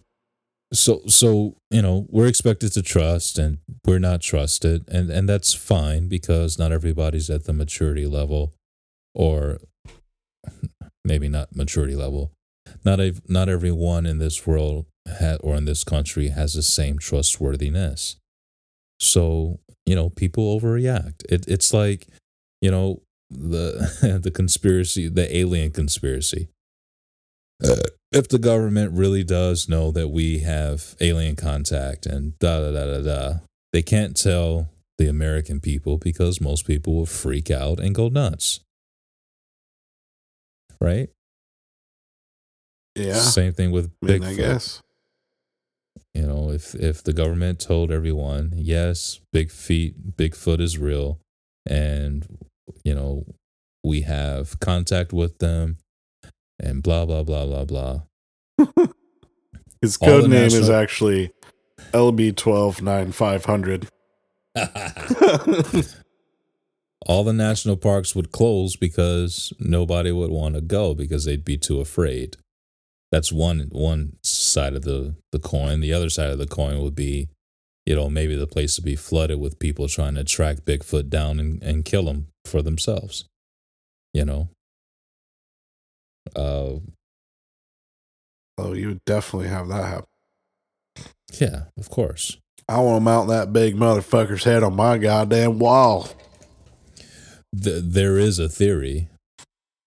So, 0.72 1.02
so 1.06 1.56
you 1.70 1.80
know, 1.80 2.06
we're 2.08 2.26
expected 2.26 2.72
to 2.72 2.82
trust, 2.82 3.38
and 3.38 3.58
we're 3.84 4.00
not 4.00 4.20
trusted, 4.20 4.84
and 4.88 5.10
and 5.10 5.28
that's 5.28 5.54
fine 5.54 6.08
because 6.08 6.58
not 6.58 6.72
everybody's 6.72 7.30
at 7.30 7.44
the 7.44 7.52
maturity 7.52 8.06
level, 8.06 8.52
or 9.14 9.58
maybe 11.04 11.28
not 11.28 11.54
maturity 11.54 11.94
level. 11.94 12.32
Not 12.84 13.00
a, 13.00 13.14
not 13.28 13.48
everyone 13.48 14.06
in 14.06 14.18
this 14.18 14.46
world 14.46 14.86
ha, 15.08 15.36
or 15.40 15.54
in 15.54 15.66
this 15.66 15.84
country 15.84 16.28
has 16.28 16.54
the 16.54 16.62
same 16.62 16.98
trustworthiness. 16.98 18.16
So 18.98 19.60
you 19.86 19.94
know, 19.94 20.10
people 20.10 20.58
overreact. 20.58 21.24
It, 21.28 21.46
it's 21.46 21.72
like 21.72 22.08
you 22.60 22.70
know 22.70 23.02
the 23.30 24.18
the 24.22 24.30
conspiracy, 24.30 25.08
the 25.08 25.34
alien 25.34 25.70
conspiracy. 25.70 26.48
Uh, 27.64 27.76
if 28.12 28.28
the 28.28 28.38
government 28.38 28.92
really 28.92 29.24
does 29.24 29.68
know 29.68 29.90
that 29.90 30.08
we 30.08 30.40
have 30.40 30.94
alien 31.00 31.36
contact 31.36 32.06
and 32.06 32.38
da 32.38 32.60
da 32.60 32.70
da 32.70 32.86
da 32.86 33.00
da, 33.02 33.38
they 33.72 33.82
can't 33.82 34.16
tell 34.16 34.68
the 34.98 35.08
American 35.08 35.60
people 35.60 35.98
because 35.98 36.40
most 36.40 36.66
people 36.66 36.94
will 36.94 37.06
freak 37.06 37.50
out 37.50 37.80
and 37.80 37.94
go 37.94 38.08
nuts. 38.08 38.60
Right? 40.80 41.08
Yeah. 42.94 43.14
Same 43.14 43.52
thing 43.52 43.70
with 43.70 43.92
I 44.02 44.06
mean, 44.06 44.20
Bigfoot. 44.20 44.26
I 44.26 44.34
guess. 44.34 44.82
You 46.14 46.26
know, 46.26 46.50
if 46.50 46.74
if 46.74 47.02
the 47.02 47.12
government 47.12 47.60
told 47.60 47.92
everyone, 47.92 48.52
yes, 48.54 49.20
big 49.32 49.50
feet, 49.50 50.16
Bigfoot 50.16 50.60
is 50.60 50.78
real, 50.78 51.20
and 51.66 52.26
you 52.84 52.94
know, 52.94 53.26
we 53.84 54.00
have 54.02 54.58
contact 54.60 55.12
with 55.12 55.38
them, 55.38 55.76
and 56.60 56.82
blah 56.82 57.04
blah 57.04 57.22
blah 57.22 57.44
blah 57.46 57.64
blah. 57.64 58.02
His 59.82 59.96
code 59.96 60.28
name 60.30 60.46
is 60.46 60.70
actually 60.70 61.30
LB12950. 61.92 63.88
all 67.06 67.22
the 67.24 67.32
national 67.32 67.76
parks 67.76 68.14
would 68.14 68.32
close 68.32 68.76
because 68.76 69.52
nobody 69.58 70.10
would 70.10 70.30
want 70.30 70.54
to 70.54 70.60
go 70.60 70.94
because 70.94 71.24
they'd 71.24 71.44
be 71.44 71.56
too 71.56 71.80
afraid. 71.80 72.36
That's 73.12 73.32
one 73.32 73.68
one 73.70 74.16
side 74.22 74.74
of 74.74 74.82
the 74.82 75.14
the 75.30 75.38
coin. 75.38 75.80
The 75.80 75.92
other 75.92 76.10
side 76.10 76.30
of 76.30 76.38
the 76.38 76.46
coin 76.46 76.80
would 76.82 76.96
be, 76.96 77.28
you 77.84 77.94
know, 77.94 78.10
maybe 78.10 78.34
the 78.34 78.48
place 78.48 78.76
would 78.76 78.84
be 78.84 78.96
flooded 78.96 79.38
with 79.38 79.60
people 79.60 79.88
trying 79.88 80.16
to 80.16 80.24
track 80.24 80.64
Bigfoot 80.64 81.08
down 81.08 81.38
and, 81.38 81.62
and 81.62 81.84
kill 81.84 82.08
him 82.08 82.26
for 82.44 82.62
themselves. 82.62 83.24
You 84.12 84.24
know. 84.24 84.48
Uh, 86.34 86.80
oh, 88.58 88.72
you 88.72 88.88
would 88.88 89.04
definitely 89.04 89.48
have 89.48 89.68
that 89.68 89.84
happen. 89.84 90.06
yeah, 91.38 91.64
of 91.78 91.90
course. 91.90 92.38
I 92.68 92.80
want 92.80 92.96
to 92.96 93.04
mount 93.04 93.28
that 93.28 93.52
big 93.52 93.76
motherfucker's 93.76 94.44
head 94.44 94.62
on 94.64 94.74
my 94.74 94.98
goddamn 94.98 95.58
wall. 95.58 96.08
Th- 97.62 97.82
there 97.84 98.18
is 98.18 98.38
a 98.38 98.48
theory 98.48 99.08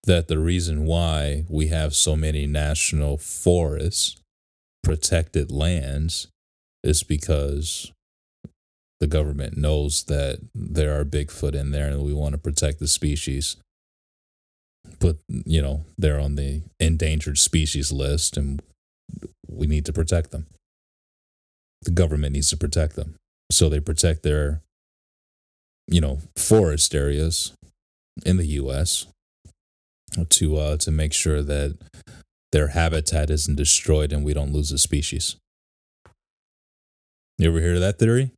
that 0.06 0.28
the 0.28 0.40
reason 0.40 0.86
why 0.86 1.44
we 1.50 1.68
have 1.68 1.94
so 1.94 2.16
many 2.16 2.48
national 2.48 3.18
forests, 3.18 4.16
protected 4.82 5.52
lands, 5.52 6.28
is 6.84 7.04
because 7.04 7.92
the 9.00 9.08
government 9.08 9.58
knows 9.58 10.04
that 10.06 10.40
there 10.54 10.98
are 10.98 11.06
Bigfoot 11.06 11.56
in 11.56 11.72
there 11.72 11.90
and 11.90 12.04
we 12.04 12.14
want 12.14 12.34
to 12.34 12.38
protect 12.38 12.80
the 12.80 12.88
species. 12.88 13.58
But, 15.00 15.18
you 15.28 15.62
know, 15.62 15.86
they're 15.98 16.20
on 16.20 16.36
the 16.36 16.64
endangered 16.80 17.38
species 17.38 17.92
list 17.92 18.38
and 18.38 18.62
we 19.48 19.68
need 19.68 19.86
to 19.86 19.94
protect 19.94 20.32
them. 20.32 20.48
The 21.84 21.92
government 21.92 22.34
needs 22.34 22.50
to 22.50 22.58
protect 22.58 22.96
them. 22.96 23.16
So 23.52 23.70
they 23.70 23.80
protect 23.80 24.24
their 24.24 24.62
you 25.90 26.00
know 26.00 26.20
forest 26.36 26.94
areas 26.94 27.54
in 28.26 28.38
the 28.38 28.46
U.S. 28.46 29.08
to 30.30 30.58
uh, 30.58 30.78
to 30.78 30.92
make 30.92 31.14
sure 31.14 31.42
that 31.42 31.78
their 32.52 32.70
habitat 32.70 33.30
isn't 33.30 33.56
destroyed 33.56 34.12
and 34.14 34.24
we 34.24 34.34
don't 34.34 34.54
lose 34.54 34.72
a 34.72 34.78
species. 34.78 35.36
You 37.38 37.50
ever 37.50 37.60
hear 37.60 37.80
that 37.80 38.00
theory? 38.00 38.32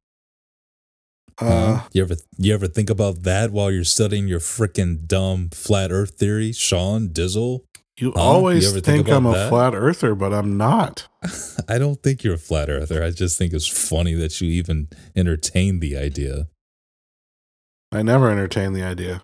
Uh, 1.42 1.82
you 1.92 2.02
ever 2.04 2.16
you 2.38 2.54
ever 2.54 2.68
think 2.68 2.90
about 2.90 3.24
that 3.24 3.52
while 3.52 3.72
you're 3.72 3.84
studying 3.84 4.28
your 4.28 4.40
freaking 4.40 5.08
dumb 5.08 5.50
flat 5.50 5.92
Earth 5.92 6.12
theory, 6.12 6.52
Sean 6.52 7.10
Dizzle? 7.10 7.62
you 7.98 8.12
Huh? 8.16 8.22
always 8.22 8.64
You 8.66 8.72
think, 8.82 9.06
think 9.08 9.10
I'm 9.10 9.26
a 9.26 9.32
that? 9.32 9.50
flat 9.50 9.74
earther, 9.76 10.16
but 10.16 10.34
I'm 10.34 10.58
not. 10.58 11.08
I 11.68 11.78
don't 11.78 12.02
think 12.02 12.24
you're 12.24 12.36
a 12.36 12.40
flat 12.40 12.70
earther. 12.70 13.04
I 13.04 13.12
just 13.12 13.38
think 13.38 13.54
it's 13.54 13.68
funny 13.68 14.14
that 14.16 14.40
you 14.42 14.50
even 14.50 14.88
entertain 15.16 15.80
the 15.80 15.98
idea. 15.98 16.48
I 17.92 18.02
never 18.04 18.30
entertain 18.32 18.74
the 18.74 18.84
idea. 18.84 19.24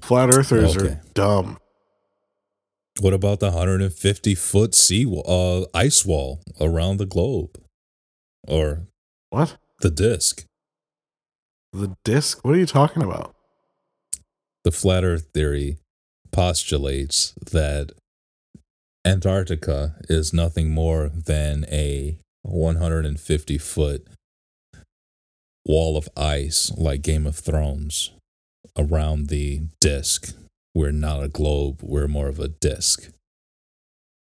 Flat 0.00 0.28
earthers 0.30 0.76
Okay. 0.76 0.88
are 0.88 1.00
dumb. 1.14 1.58
What 3.00 3.12
about 3.12 3.40
the 3.40 3.50
150 3.50 4.34
foot 4.34 4.74
sea 4.74 5.04
uh, 5.26 5.62
ice 5.74 6.04
wall 6.06 6.42
around 6.60 6.96
the 6.98 7.06
globe, 7.06 7.58
or 8.46 8.86
What? 9.30 9.56
The 9.80 9.90
disk? 9.90 10.44
The 11.72 11.96
disc? 12.04 12.44
What 12.44 12.54
are 12.54 12.58
you 12.58 12.66
talking 12.66 13.02
about? 13.02 13.34
The 14.64 14.72
flat 14.72 15.04
Earth 15.04 15.28
theory 15.32 15.78
postulates 16.32 17.32
that 17.52 17.92
Antarctica 19.04 19.94
is 20.08 20.32
nothing 20.32 20.70
more 20.70 21.08
than 21.08 21.64
a 21.70 22.18
150 22.42 23.58
foot 23.58 24.06
wall 25.64 25.96
of 25.96 26.08
ice, 26.16 26.72
like 26.76 27.02
Game 27.02 27.26
of 27.26 27.36
Thrones, 27.36 28.12
around 28.76 29.28
the 29.28 29.62
disk. 29.80 30.34
We're 30.74 30.92
not 30.92 31.22
a 31.22 31.28
globe, 31.28 31.80
we're 31.82 32.08
more 32.08 32.28
of 32.28 32.40
a 32.40 32.48
disk. 32.48 33.10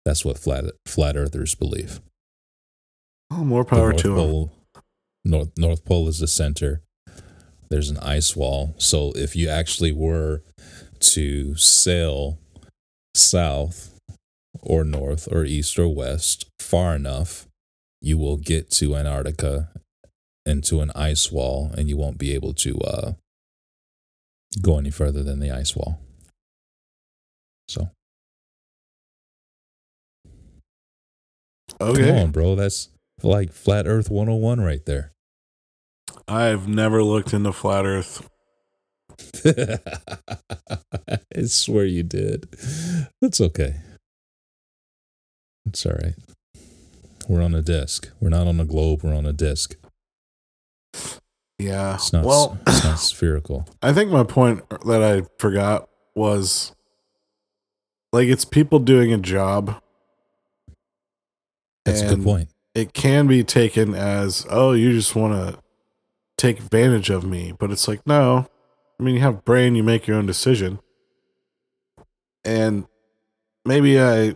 That's 0.05 0.23
what 0.23 0.37
flat, 0.37 0.65
flat 0.85 1.15
earthers 1.17 1.55
believe. 1.55 1.99
Oh, 3.31 3.43
more 3.43 3.65
power 3.65 3.93
to 3.93 4.15
them. 4.15 4.56
North, 5.27 5.49
North 5.57 5.85
Pole 5.85 6.07
is 6.07 6.19
the 6.19 6.27
center. 6.27 6.81
There's 7.69 7.89
an 7.89 7.97
ice 7.97 8.35
wall. 8.35 8.73
So 8.77 9.11
if 9.15 9.35
you 9.35 9.49
actually 9.49 9.91
were 9.91 10.41
to 10.99 11.55
sail 11.55 12.39
south 13.13 13.93
or 14.61 14.83
north 14.83 15.27
or 15.31 15.43
east 15.43 15.77
or 15.77 15.87
west 15.89 16.45
far 16.59 16.95
enough, 16.95 17.45
you 18.01 18.17
will 18.17 18.37
get 18.37 18.71
to 18.71 18.95
Antarctica 18.95 19.69
into 20.45 20.79
an 20.79 20.91
ice 20.95 21.29
wall, 21.29 21.71
and 21.77 21.89
you 21.89 21.97
won't 21.97 22.17
be 22.17 22.33
able 22.33 22.53
to 22.53 22.79
uh, 22.79 23.13
go 24.61 24.77
any 24.77 24.89
further 24.91 25.21
than 25.21 25.39
the 25.39 25.51
ice 25.51 25.75
wall. 25.75 25.99
So, 27.67 27.89
Okay. 31.81 32.07
come 32.07 32.15
on, 32.17 32.31
bro. 32.31 32.55
That's 32.55 32.87
like 33.23 33.51
Flat 33.51 33.87
Earth 33.87 34.09
101 34.09 34.61
right 34.61 34.85
there. 34.85 35.11
I've 36.27 36.67
never 36.67 37.03
looked 37.03 37.33
into 37.33 37.53
flat 37.53 37.85
earth. 37.85 38.29
I 39.45 41.43
swear 41.45 41.85
you 41.85 42.03
did. 42.03 42.49
That's 43.21 43.39
okay. 43.39 43.75
It's 45.65 45.85
all 45.85 45.93
right. 45.93 46.15
We're 47.27 47.41
on 47.41 47.53
a 47.53 47.61
disc. 47.61 48.09
We're 48.19 48.29
not 48.29 48.47
on 48.47 48.59
a 48.59 48.65
globe. 48.65 49.03
We're 49.03 49.15
on 49.15 49.25
a 49.25 49.33
disc. 49.33 49.75
Yeah. 51.59 51.95
It's 51.95 52.13
not. 52.13 52.25
well, 52.25 52.57
it's 52.67 52.83
not 52.83 52.99
spherical. 52.99 53.67
I 53.81 53.93
think 53.93 54.11
my 54.11 54.23
point 54.23 54.63
that 54.85 55.03
I 55.03 55.23
forgot 55.39 55.89
was 56.15 56.73
like 58.13 58.27
it's 58.27 58.45
people 58.45 58.79
doing 58.79 59.13
a 59.13 59.17
job. 59.17 59.81
That's 61.85 62.01
a 62.01 62.15
good 62.15 62.23
point. 62.23 62.49
It 62.75 62.93
can 62.93 63.27
be 63.27 63.43
taken 63.43 63.95
as, 63.95 64.45
oh, 64.49 64.73
you 64.73 64.91
just 64.93 65.15
want 65.15 65.33
to 65.33 65.59
take 66.37 66.59
advantage 66.59 67.09
of 67.09 67.23
me. 67.23 67.53
But 67.57 67.71
it's 67.71 67.87
like, 67.87 68.05
no. 68.05 68.47
I 68.99 69.03
mean, 69.03 69.15
you 69.15 69.21
have 69.21 69.45
brain, 69.45 69.75
you 69.75 69.83
make 69.83 70.07
your 70.07 70.17
own 70.17 70.25
decision. 70.25 70.79
And 72.43 72.87
maybe 73.65 73.99
I 73.99 74.35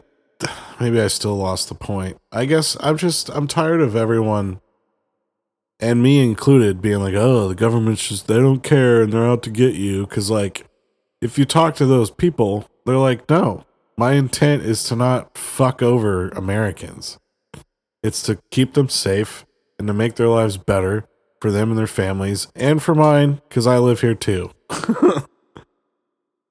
maybe 0.79 0.99
I 0.99 1.07
still 1.07 1.35
lost 1.35 1.69
the 1.69 1.75
point. 1.75 2.17
I 2.31 2.45
guess 2.45 2.77
I'm 2.79 2.97
just 2.97 3.29
I'm 3.29 3.47
tired 3.47 3.81
of 3.81 3.95
everyone 3.95 4.59
and 5.79 6.03
me 6.03 6.23
included 6.23 6.81
being 6.81 6.99
like, 6.99 7.15
"Oh, 7.15 7.47
the 7.47 7.55
government's 7.55 8.07
just 8.07 8.27
they 8.27 8.35
don't 8.37 8.61
care 8.61 9.01
and 9.01 9.11
they're 9.11 9.27
out 9.27 9.43
to 9.43 9.49
get 9.49 9.75
you." 9.75 10.05
Cuz 10.07 10.29
like 10.29 10.67
if 11.21 11.37
you 11.37 11.45
talk 11.45 11.75
to 11.75 11.85
those 11.85 12.11
people, 12.11 12.67
they're 12.85 12.97
like, 12.97 13.29
"No, 13.29 13.65
my 13.97 14.13
intent 14.13 14.63
is 14.63 14.83
to 14.85 14.95
not 14.95 15.37
fuck 15.37 15.81
over 15.81 16.29
Americans. 16.29 17.17
It's 18.03 18.23
to 18.23 18.39
keep 18.49 18.73
them 18.73 18.89
safe 18.89 19.45
and 19.77 19.87
to 19.87 19.93
make 19.93 20.15
their 20.15 20.27
lives 20.27 20.57
better 20.57 21.07
for 21.41 21.51
them 21.51 21.69
and 21.69 21.77
their 21.77 21.87
families 21.87 22.47
and 22.55 22.81
for 22.81 22.95
mine 22.95 23.41
cuz 23.49 23.67
I 23.67 23.77
live 23.79 23.99
here 23.99 24.15
too." 24.15 24.51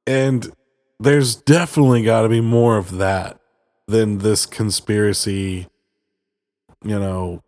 and 0.06 0.52
there's 0.98 1.34
definitely 1.34 2.02
got 2.02 2.22
to 2.22 2.28
be 2.28 2.42
more 2.42 2.76
of 2.76 2.98
that 2.98 3.40
than 3.88 4.18
this 4.18 4.44
conspiracy, 4.46 5.66
you 6.84 6.98
know, 6.98 7.42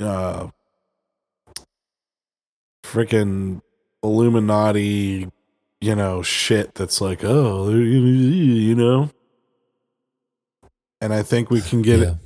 uh, 0.00 0.48
freaking 2.84 3.62
Illuminati, 4.02 5.30
you 5.80 5.96
know, 5.96 6.22
shit 6.22 6.74
that's 6.74 7.00
like, 7.00 7.24
oh, 7.24 7.68
you 7.70 8.74
know. 8.74 9.10
And 11.00 11.12
I 11.12 11.22
think 11.22 11.50
we 11.50 11.60
can 11.60 11.82
get 11.82 12.00
yeah. 12.00 12.06
it. 12.06 12.16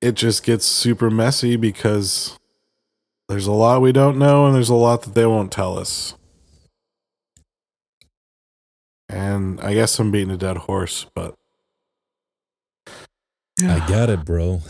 It 0.00 0.14
just 0.14 0.44
gets 0.44 0.66
super 0.66 1.10
messy 1.10 1.56
because 1.56 2.38
there's 3.28 3.46
a 3.46 3.52
lot 3.52 3.80
we 3.80 3.92
don't 3.92 4.18
know 4.18 4.46
and 4.46 4.54
there's 4.54 4.68
a 4.68 4.74
lot 4.74 5.02
that 5.02 5.14
they 5.14 5.26
won't 5.26 5.52
tell 5.52 5.78
us. 5.78 6.14
And 9.08 9.60
I 9.60 9.74
guess 9.74 9.98
I'm 9.98 10.10
beating 10.10 10.30
a 10.30 10.36
dead 10.36 10.56
horse, 10.56 11.06
but 11.14 11.34
I 13.60 13.86
got 13.88 14.10
it, 14.10 14.24
bro. 14.24 14.62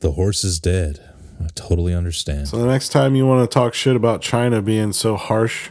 The 0.00 0.12
horse 0.12 0.44
is 0.44 0.60
dead. 0.60 1.00
I 1.42 1.48
totally 1.54 1.94
understand. 1.94 2.48
So 2.48 2.58
the 2.58 2.66
next 2.66 2.90
time 2.90 3.14
you 3.14 3.26
want 3.26 3.48
to 3.48 3.52
talk 3.52 3.74
shit 3.74 3.96
about 3.96 4.20
China 4.20 4.60
being 4.62 4.92
so 4.92 5.16
harsh, 5.16 5.70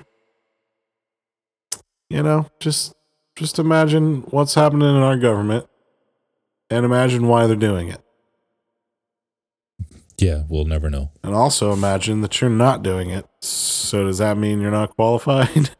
you 2.10 2.24
know, 2.24 2.48
just 2.60 2.94
just 3.36 3.60
imagine 3.60 4.22
what's 4.32 4.56
happening 4.56 4.90
in 4.90 5.02
our 5.02 5.16
government 5.16 5.68
and 6.70 6.86
imagine 6.86 7.28
why 7.28 7.48
they're 7.48 7.56
doing 7.56 7.88
it. 7.88 8.02
Yeah, 10.22 10.44
we'll 10.50 10.66
never 10.66 10.90
know. 10.90 11.12
And 11.24 11.34
also 11.34 11.72
imagine 11.72 12.22
that 12.22 12.42
you're 12.42 12.50
not 12.50 12.84
doing 12.84 13.10
it. 13.10 13.26
So 13.42 14.06
does 14.06 14.18
that 14.18 14.38
mean 14.38 14.62
you're 14.62 14.72
not 14.72 14.96
qualified? 14.96 15.72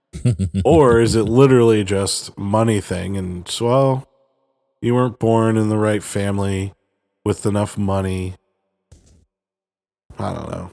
or 0.64 1.00
is 1.00 1.14
it 1.14 1.24
literally 1.24 1.84
just 1.84 2.36
money 2.38 2.80
thing 2.80 3.16
and 3.16 3.48
so 3.48 3.66
well, 3.66 4.08
you 4.80 4.94
weren't 4.94 5.18
born 5.18 5.56
in 5.56 5.68
the 5.68 5.78
right 5.78 6.02
family 6.02 6.74
with 7.24 7.46
enough 7.46 7.78
money. 7.78 8.34
I 10.18 10.34
don't 10.34 10.50
know. 10.50 10.70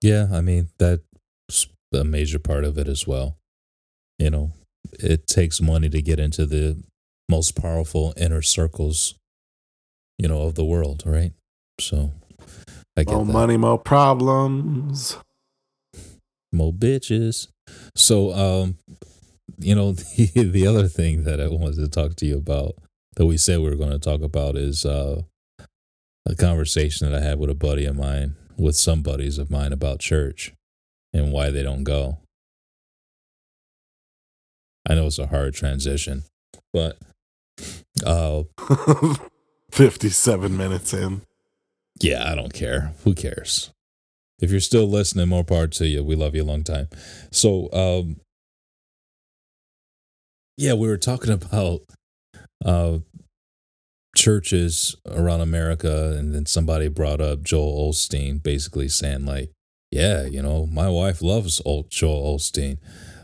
yeah, 0.00 0.28
I 0.32 0.40
mean 0.40 0.70
that's 0.78 1.68
a 1.92 2.04
major 2.04 2.38
part 2.38 2.64
of 2.64 2.78
it 2.78 2.88
as 2.88 3.06
well. 3.06 3.38
You 4.18 4.30
know, 4.30 4.52
it 4.98 5.26
takes 5.26 5.60
money 5.60 5.88
to 5.90 6.02
get 6.02 6.18
into 6.18 6.46
the 6.46 6.82
most 7.28 7.54
powerful 7.60 8.14
inner 8.16 8.42
circles, 8.42 9.14
you 10.18 10.28
know, 10.28 10.42
of 10.42 10.54
the 10.54 10.64
world, 10.64 11.02
right? 11.06 11.32
So 11.78 12.12
I 12.96 13.04
get 13.04 13.14
More 13.14 13.24
that. 13.26 13.32
money, 13.32 13.56
more 13.56 13.78
problems. 13.78 15.18
More 16.52 16.72
bitches. 16.72 17.48
So, 17.94 18.32
um, 18.32 18.78
you 19.58 19.74
know, 19.74 19.92
the, 19.92 20.30
the 20.52 20.66
other 20.66 20.88
thing 20.88 21.24
that 21.24 21.40
I 21.40 21.48
wanted 21.48 21.76
to 21.76 21.88
talk 21.88 22.16
to 22.16 22.26
you 22.26 22.38
about 22.38 22.74
that 23.16 23.26
we 23.26 23.36
said 23.36 23.60
we 23.60 23.68
were 23.70 23.76
going 23.76 23.90
to 23.90 23.98
talk 23.98 24.22
about 24.22 24.56
is 24.56 24.84
uh, 24.84 25.22
a 26.26 26.34
conversation 26.34 27.10
that 27.10 27.20
I 27.20 27.24
had 27.24 27.38
with 27.38 27.50
a 27.50 27.54
buddy 27.54 27.84
of 27.86 27.96
mine, 27.96 28.36
with 28.56 28.76
some 28.76 29.02
buddies 29.02 29.38
of 29.38 29.50
mine 29.50 29.72
about 29.72 30.00
church 30.00 30.52
and 31.12 31.32
why 31.32 31.50
they 31.50 31.62
don't 31.62 31.84
go. 31.84 32.18
I 34.88 34.94
know 34.94 35.06
it's 35.06 35.18
a 35.18 35.26
hard 35.26 35.54
transition, 35.54 36.22
but 36.72 36.96
uh, 38.04 38.44
57 39.72 40.56
minutes 40.56 40.94
in. 40.94 41.22
Yeah, 42.00 42.30
I 42.30 42.34
don't 42.34 42.52
care. 42.52 42.92
Who 43.04 43.14
cares? 43.14 43.70
If 44.38 44.50
you're 44.50 44.60
still 44.60 44.86
listening, 44.86 45.28
more 45.28 45.44
power 45.44 45.66
to 45.66 45.86
you. 45.86 46.04
We 46.04 46.14
love 46.14 46.34
you 46.34 46.42
a 46.42 46.44
long 46.44 46.62
time. 46.62 46.88
So, 47.32 47.72
um, 47.72 48.20
yeah, 50.56 50.74
we 50.74 50.88
were 50.88 50.98
talking 50.98 51.32
about 51.32 51.80
uh, 52.64 52.98
churches 54.14 54.96
around 55.06 55.40
America, 55.40 56.14
and 56.18 56.34
then 56.34 56.46
somebody 56.46 56.88
brought 56.88 57.20
up 57.20 57.42
Joel 57.42 57.90
Osteen, 57.90 58.42
basically 58.42 58.88
saying 58.88 59.24
like, 59.24 59.52
"Yeah, 59.90 60.24
you 60.24 60.42
know, 60.42 60.66
my 60.66 60.88
wife 60.88 61.22
loves 61.22 61.62
old 61.64 61.90
Joel 61.90 62.36
Osteen." 62.36 62.78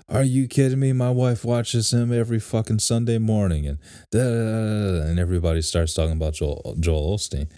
Are 0.08 0.22
you 0.22 0.46
kidding 0.46 0.80
me? 0.80 0.92
My 0.92 1.10
wife 1.10 1.42
watches 1.42 1.92
him 1.92 2.12
every 2.12 2.38
fucking 2.38 2.80
Sunday 2.80 3.16
morning, 3.16 3.66
and 3.66 3.78
da, 4.10 4.20
and 4.20 5.18
everybody 5.18 5.62
starts 5.62 5.94
talking 5.94 6.12
about 6.12 6.34
Joel 6.34 6.76
Joel 6.80 7.16
Osteen. 7.16 7.48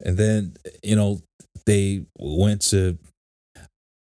And 0.00 0.16
then, 0.16 0.56
you 0.82 0.96
know, 0.96 1.20
they 1.66 2.04
went 2.18 2.62
to 2.62 2.98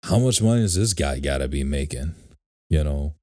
how 0.05 0.19
much 0.19 0.43
money 0.43 0.61
does 0.61 0.75
this 0.75 0.93
guy 0.93 1.19
got 1.19 1.39
to 1.39 1.49
be 1.49 1.65
making? 1.65 2.15
You 2.69 2.85
know? 2.85 3.15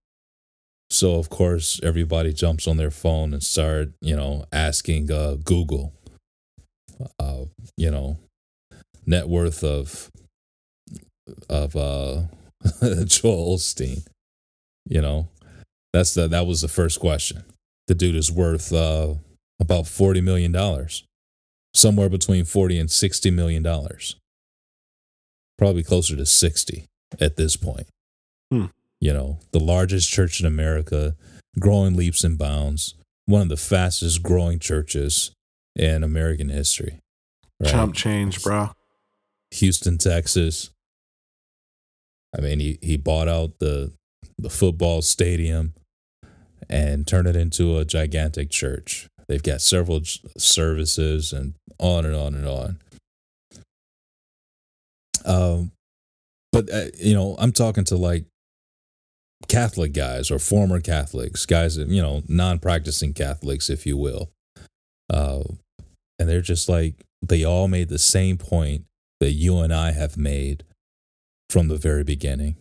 So, 0.89 1.16
of 1.16 1.30
course, 1.30 1.80
everybody 1.84 2.34
jumps 2.34 2.68
on 2.68 2.78
their 2.78 2.91
phone 2.91 3.34
and 3.34 3.41
start, 3.41 3.91
you 4.01 4.16
know, 4.16 4.45
asking 4.51 5.09
uh, 5.09 5.38
Google, 5.43 5.93
uh, 7.18 7.45
you 7.78 7.89
know, 7.89 8.18
net 9.05 9.30
worth 9.30 9.64
of 9.64 10.12
of 11.49 11.76
uh, 11.78 12.24
Joel 13.05 13.55
Osteen. 13.55 14.05
You 14.86 15.01
know, 15.01 15.30
that's 15.93 16.14
the 16.14 16.28
that 16.28 16.45
was 16.45 16.62
the 16.62 16.68
first 16.68 16.99
question. 16.99 17.43
The 17.88 17.95
dude 17.95 18.16
is 18.16 18.32
worth 18.32 18.74
uh, 18.74 19.14
about 19.62 19.88
forty 19.88 20.20
million 20.20 20.51
dollars 20.51 21.05
somewhere 21.74 22.09
between 22.09 22.45
40 22.45 22.80
and 22.80 22.91
60 22.91 23.32
million 23.32 23.63
dollars 23.63 24.15
probably 25.57 25.84
closer 25.84 26.15
to 26.15 26.26
60 26.26 26.86
at 27.19 27.36
this 27.36 27.55
point 27.55 27.88
Hmm. 28.51 28.65
you 28.99 29.13
know 29.13 29.39
the 29.51 29.59
largest 29.59 30.09
church 30.09 30.39
in 30.41 30.45
america 30.45 31.15
growing 31.59 31.95
leaps 31.95 32.24
and 32.24 32.38
bounds 32.38 32.95
one 33.26 33.43
of 33.43 33.49
the 33.49 33.55
fastest 33.57 34.22
growing 34.24 34.59
churches 34.59 35.32
in 35.76 36.03
american 36.03 36.49
history 36.49 36.99
right? 37.61 37.72
Chump 37.72 37.95
change, 37.95 38.43
bro. 38.43 38.72
houston 39.51 39.97
texas 39.97 40.72
i 42.38 42.41
mean 42.41 42.59
he, 42.59 42.78
he 42.82 42.97
bought 42.97 43.28
out 43.30 43.59
the 43.59 43.93
the 44.38 44.49
football 44.49 45.01
stadium 45.01 45.74
and 46.69 47.07
turned 47.07 47.28
it 47.28 47.36
into 47.36 47.78
a 47.78 47.86
gigantic 47.86 48.49
church 48.49 49.07
they've 49.30 49.43
got 49.43 49.61
several 49.61 50.01
services 50.38 51.32
and 51.32 51.53
on 51.82 52.05
and 52.05 52.15
on 52.15 52.36
and 52.36 52.47
on. 52.47 52.77
Um 55.25 55.71
but 56.51 56.69
uh, 56.73 56.88
you 56.97 57.13
know 57.13 57.36
i'm 57.39 57.51
talking 57.51 57.86
to 57.86 57.95
like 57.95 58.25
catholic 59.47 59.93
guys 59.93 60.29
or 60.29 60.38
former 60.39 60.79
catholics 60.82 61.45
guys 61.45 61.75
that 61.75 61.88
you 61.88 62.01
know 62.01 62.21
non-practicing 62.27 63.13
catholics 63.13 63.69
if 63.69 63.86
you 63.86 63.97
will. 63.97 64.29
Uh 65.11 65.43
and 66.19 66.29
they're 66.29 66.41
just 66.41 66.69
like 66.69 66.95
they 67.21 67.43
all 67.43 67.67
made 67.67 67.89
the 67.89 67.99
same 67.99 68.38
point 68.38 68.86
that 69.19 69.32
you 69.32 69.59
and 69.59 69.73
i 69.73 69.91
have 69.91 70.17
made 70.17 70.63
from 71.51 71.67
the 71.67 71.77
very 71.77 72.03
beginning. 72.03 72.55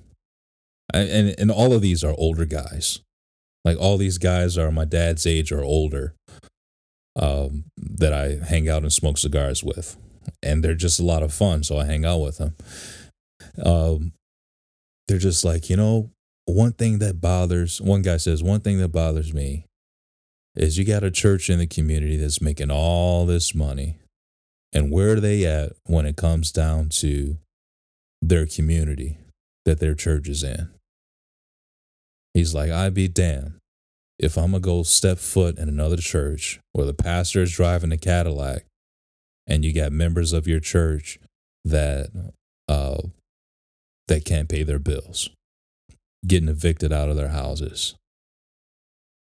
And 0.92 1.08
and, 1.08 1.34
and 1.38 1.50
all 1.50 1.72
of 1.72 1.80
these 1.80 2.02
are 2.04 2.14
older 2.18 2.44
guys. 2.44 2.98
Like 3.64 3.78
all 3.78 3.96
these 3.96 4.18
guys 4.18 4.58
are 4.58 4.70
my 4.70 4.84
dad's 4.84 5.26
age 5.26 5.52
or 5.52 5.62
older 5.62 6.14
um, 7.16 7.64
that 7.76 8.12
I 8.12 8.44
hang 8.44 8.68
out 8.68 8.82
and 8.82 8.92
smoke 8.92 9.18
cigars 9.18 9.64
with, 9.64 9.96
and 10.42 10.62
they're 10.62 10.74
just 10.74 11.00
a 11.00 11.04
lot 11.04 11.22
of 11.22 11.32
fun. 11.32 11.62
So 11.62 11.78
I 11.78 11.84
hang 11.84 12.04
out 12.04 12.18
with 12.18 12.38
them. 12.38 12.56
Um, 13.64 14.12
they're 15.08 15.18
just 15.18 15.44
like 15.44 15.68
you 15.68 15.76
know, 15.76 16.10
one 16.46 16.72
thing 16.72 16.98
that 16.98 17.20
bothers. 17.20 17.80
One 17.80 18.02
guy 18.02 18.16
says 18.16 18.42
one 18.42 18.60
thing 18.60 18.78
that 18.78 18.88
bothers 18.92 19.34
me 19.34 19.64
is 20.56 20.78
you 20.78 20.84
got 20.84 21.04
a 21.04 21.10
church 21.10 21.48
in 21.48 21.58
the 21.58 21.66
community 21.66 22.16
that's 22.16 22.40
making 22.40 22.70
all 22.70 23.24
this 23.26 23.54
money, 23.54 23.96
And 24.72 24.90
where 24.92 25.12
are 25.12 25.20
they 25.20 25.44
at 25.46 25.72
when 25.86 26.06
it 26.06 26.16
comes 26.16 26.52
down 26.52 26.88
to 27.00 27.38
their 28.22 28.46
community 28.46 29.18
that 29.64 29.80
their 29.80 29.94
church 29.94 30.28
is 30.28 30.42
in? 30.42 30.70
He's 32.34 32.54
like, 32.54 32.70
I'd 32.70 32.94
be 32.94 33.08
damned 33.08 33.59
if 34.20 34.36
I'm 34.36 34.50
going 34.50 34.62
to 34.62 34.66
go 34.66 34.82
step 34.82 35.18
foot 35.18 35.58
in 35.58 35.68
another 35.68 35.96
church 35.96 36.60
where 36.72 36.84
the 36.84 36.92
pastor 36.92 37.40
is 37.40 37.52
driving 37.52 37.90
a 37.90 37.96
Cadillac 37.96 38.66
and 39.46 39.64
you 39.64 39.72
got 39.72 39.92
members 39.92 40.34
of 40.34 40.46
your 40.46 40.60
church 40.60 41.18
that 41.64 42.10
uh, 42.68 43.00
that 44.08 44.26
can't 44.26 44.48
pay 44.48 44.62
their 44.62 44.78
bills, 44.78 45.30
getting 46.26 46.50
evicted 46.50 46.92
out 46.92 47.08
of 47.08 47.16
their 47.16 47.28
houses. 47.28 47.94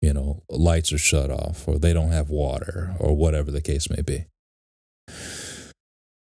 You 0.01 0.13
know, 0.13 0.43
lights 0.49 0.93
are 0.93 0.97
shut 0.97 1.29
off, 1.29 1.67
or 1.67 1.77
they 1.77 1.91
don't 1.91 2.11
have 2.11 2.29
water, 2.29 2.95
or 2.99 3.15
whatever 3.15 3.51
the 3.51 3.61
case 3.61 3.89
may 3.89 4.01
be. 4.01 4.25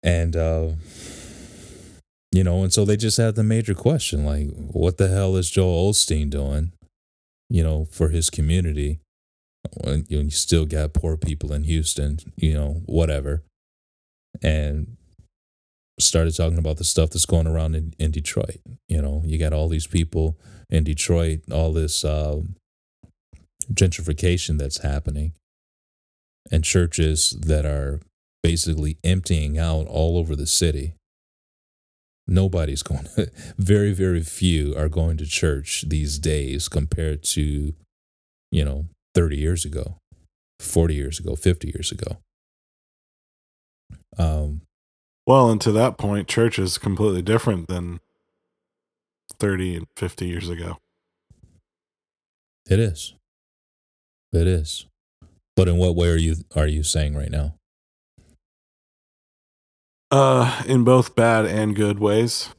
And 0.03 0.35
uh, 0.35 0.71
you 2.33 2.43
know, 2.43 2.65
and 2.65 2.73
so 2.73 2.85
they 2.85 2.97
just 2.97 3.19
had 3.19 3.37
the 3.37 3.45
major 3.45 3.75
question, 3.75 4.27
like, 4.27 4.49
what 4.55 4.99
the 4.99 5.09
hell 5.09 5.37
is 5.37 5.49
Joel 5.49 5.93
Osteen 5.93 6.29
doing? 6.29 6.73
You 7.55 7.63
know, 7.63 7.85
for 7.85 8.09
his 8.09 8.31
community, 8.31 8.99
when 9.85 10.07
you 10.09 10.31
still 10.31 10.67
got 10.67 10.93
poor 10.93 11.17
people 11.17 11.53
in 11.53 11.63
Houston, 11.65 12.19
you 12.37 12.55
know, 12.55 12.83
whatever 12.87 13.45
and 14.43 14.97
started 16.01 16.35
talking 16.35 16.59
about 16.59 16.79
the 16.79 16.85
stuff 16.85 17.11
that's 17.11 17.27
going 17.27 17.47
around 17.47 17.77
in, 17.77 17.95
in 17.99 18.11
Detroit. 18.11 18.59
You 18.89 19.01
know, 19.01 19.23
you 19.25 19.39
got 19.39 19.53
all 19.53 19.69
these 19.69 19.87
people 19.87 20.37
in 20.69 20.85
Detroit, 20.85 21.41
all 21.53 21.73
this 21.73 22.05
uh, 22.05 22.41
gentrification 23.73 24.59
that's 24.59 24.79
happening, 24.79 25.35
and 26.51 26.65
churches 26.65 27.37
that 27.41 27.65
are 27.65 28.01
basically 28.43 28.99
emptying 29.05 29.59
out 29.59 29.87
all 29.87 30.19
over 30.19 30.35
the 30.35 30.47
city. 30.47 30.95
Nobody's 32.27 32.83
going 32.83 33.05
to, 33.17 33.31
very, 33.59 33.93
very 33.93 34.23
few 34.23 34.75
are 34.77 34.89
going 34.89 35.17
to 35.19 35.27
church 35.27 35.85
these 35.87 36.19
days 36.19 36.69
compared 36.69 37.23
to, 37.25 37.75
you 38.51 38.65
know, 38.65 38.87
30 39.15 39.37
years 39.37 39.65
ago, 39.65 39.99
40 40.61 40.95
years 40.95 41.19
ago, 41.21 41.37
50 41.37 41.69
years 41.69 41.93
ago. 41.93 42.19
Um, 44.19 44.63
well, 45.27 45.51
and 45.51 45.61
to 45.63 45.73
that 45.73 45.99
point, 45.99 46.29
church 46.29 46.59
is 46.59 46.79
completely 46.79 47.23
different 47.23 47.69
than 47.69 48.01
30 49.39 49.77
and 49.77 49.87
50 49.97 50.27
years 50.27 50.49
ago. 50.49 50.79
It 52.69 52.79
is. 52.79 53.15
It 54.33 54.47
is. 54.47 54.87
But 55.57 55.69
in 55.69 55.77
what 55.77 55.95
way 55.95 56.09
are 56.09 56.17
you 56.17 56.37
are 56.57 56.67
you 56.67 56.83
saying 56.83 57.15
right 57.15 57.31
now? 57.31 57.55
Uh 60.15 60.63
in 60.69 60.85
both 60.85 61.17
bad 61.17 61.45
and 61.45 61.75
good 61.75 61.99
ways. 61.99 62.51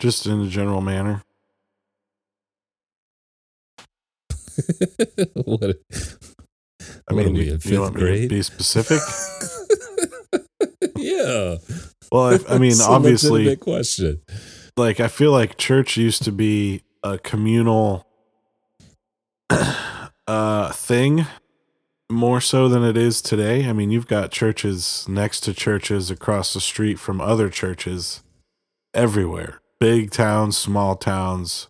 Just 0.00 0.26
in 0.26 0.40
a 0.40 0.48
general 0.48 0.80
manner. 0.80 1.22
what 5.34 5.76
I 7.08 7.14
mean, 7.14 7.36
you, 7.36 7.58
you 7.62 7.80
want 7.80 7.94
grade? 7.94 8.22
me 8.22 8.22
to 8.22 8.34
be 8.34 8.42
specific? 8.42 8.98
yeah. 10.96 11.58
Well, 12.10 12.34
I, 12.34 12.54
I 12.54 12.58
mean, 12.58 12.74
obviously, 12.82 13.54
question. 13.54 14.20
Like, 14.76 14.98
I 14.98 15.06
feel 15.06 15.30
like 15.30 15.58
church 15.58 15.96
used 15.96 16.24
to 16.24 16.32
be 16.32 16.82
a 17.04 17.18
communal 17.18 18.04
uh, 20.26 20.72
thing 20.72 21.26
more 22.10 22.40
so 22.40 22.68
than 22.68 22.84
it 22.84 22.96
is 22.96 23.20
today. 23.20 23.68
I 23.68 23.72
mean, 23.72 23.90
you've 23.90 24.06
got 24.06 24.30
churches 24.30 25.06
next 25.08 25.40
to 25.40 25.54
churches 25.54 26.10
across 26.10 26.54
the 26.54 26.60
street 26.60 26.98
from 26.98 27.20
other 27.20 27.50
churches 27.50 28.22
everywhere 28.94 29.60
big 29.78 30.10
towns, 30.10 30.56
small 30.56 30.96
towns, 30.96 31.68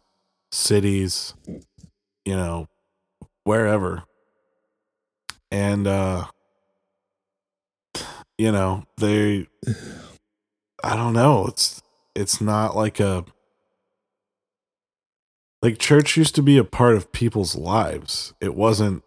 cities, 0.53 1.35
you 2.25 2.37
know, 2.37 2.69
wherever. 3.45 4.05
And, 5.51 5.87
uh, 5.87 6.27
you 8.39 8.53
know, 8.53 8.85
they 8.99 9.47
I 10.85 10.95
don't 10.95 11.15
know, 11.15 11.47
it's 11.47 11.83
it's 12.15 12.41
not 12.41 12.77
like 12.77 13.01
a 13.01 13.25
like 15.63 15.79
church 15.79 16.17
used 16.17 16.35
to 16.37 16.43
be 16.43 16.59
a 16.59 16.65
part 16.65 16.95
of 16.95 17.13
people's 17.13 17.57
lives. 17.57 18.35
It 18.41 18.55
wasn't 18.55 19.03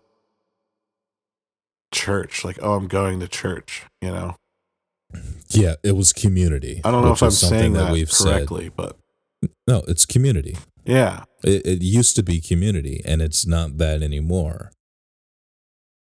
church 1.91 2.43
like 2.45 2.59
oh 2.61 2.73
I'm 2.73 2.87
going 2.87 3.19
to 3.19 3.27
church, 3.27 3.83
you 4.01 4.11
know. 4.11 4.35
Yeah, 5.49 5.75
it 5.83 5.95
was 5.95 6.13
community. 6.13 6.81
I 6.83 6.91
don't 6.91 7.03
know 7.03 7.13
if 7.13 7.23
I'm 7.23 7.31
saying 7.31 7.73
that, 7.73 7.85
that 7.85 7.91
we've 7.93 8.11
correctly, 8.11 8.65
said. 8.65 8.75
but 8.75 8.97
no, 9.67 9.83
it's 9.87 10.05
community. 10.05 10.57
Yeah. 10.85 11.23
It, 11.43 11.65
it 11.65 11.81
used 11.81 12.15
to 12.17 12.23
be 12.23 12.41
community 12.41 13.01
and 13.05 13.21
it's 13.21 13.45
not 13.45 13.77
that 13.77 14.01
anymore. 14.01 14.71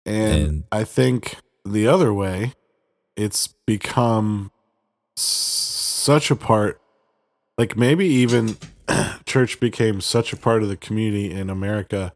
And, 0.06 0.46
and 0.46 0.64
I 0.72 0.84
think 0.84 1.36
the 1.64 1.86
other 1.86 2.12
way 2.12 2.54
it's 3.16 3.48
become 3.66 4.50
such 5.16 6.30
a 6.30 6.36
part 6.36 6.80
like 7.58 7.76
maybe 7.76 8.06
even 8.06 8.56
church 9.26 9.60
became 9.60 10.00
such 10.00 10.32
a 10.32 10.36
part 10.36 10.62
of 10.62 10.68
the 10.68 10.76
community 10.76 11.30
in 11.30 11.50
America 11.50 12.12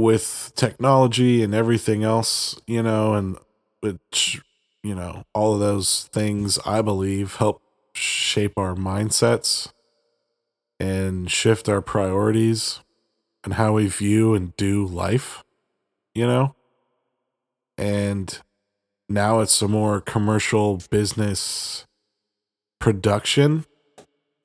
with 0.00 0.52
technology 0.56 1.42
and 1.42 1.54
everything 1.54 2.02
else, 2.02 2.60
you 2.66 2.82
know, 2.82 3.14
and 3.14 3.36
which, 3.80 4.40
you 4.82 4.94
know, 4.94 5.24
all 5.34 5.54
of 5.54 5.60
those 5.60 6.04
things 6.12 6.58
I 6.64 6.82
believe 6.82 7.36
help 7.36 7.62
shape 7.94 8.56
our 8.56 8.74
mindsets 8.74 9.72
and 10.78 11.30
shift 11.30 11.68
our 11.68 11.82
priorities 11.82 12.80
and 13.44 13.54
how 13.54 13.74
we 13.74 13.86
view 13.86 14.34
and 14.34 14.56
do 14.56 14.86
life, 14.86 15.44
you 16.14 16.26
know? 16.26 16.54
And 17.76 18.38
now 19.08 19.40
it's 19.40 19.60
a 19.62 19.68
more 19.68 20.00
commercial 20.00 20.80
business 20.90 21.86
production 22.78 23.64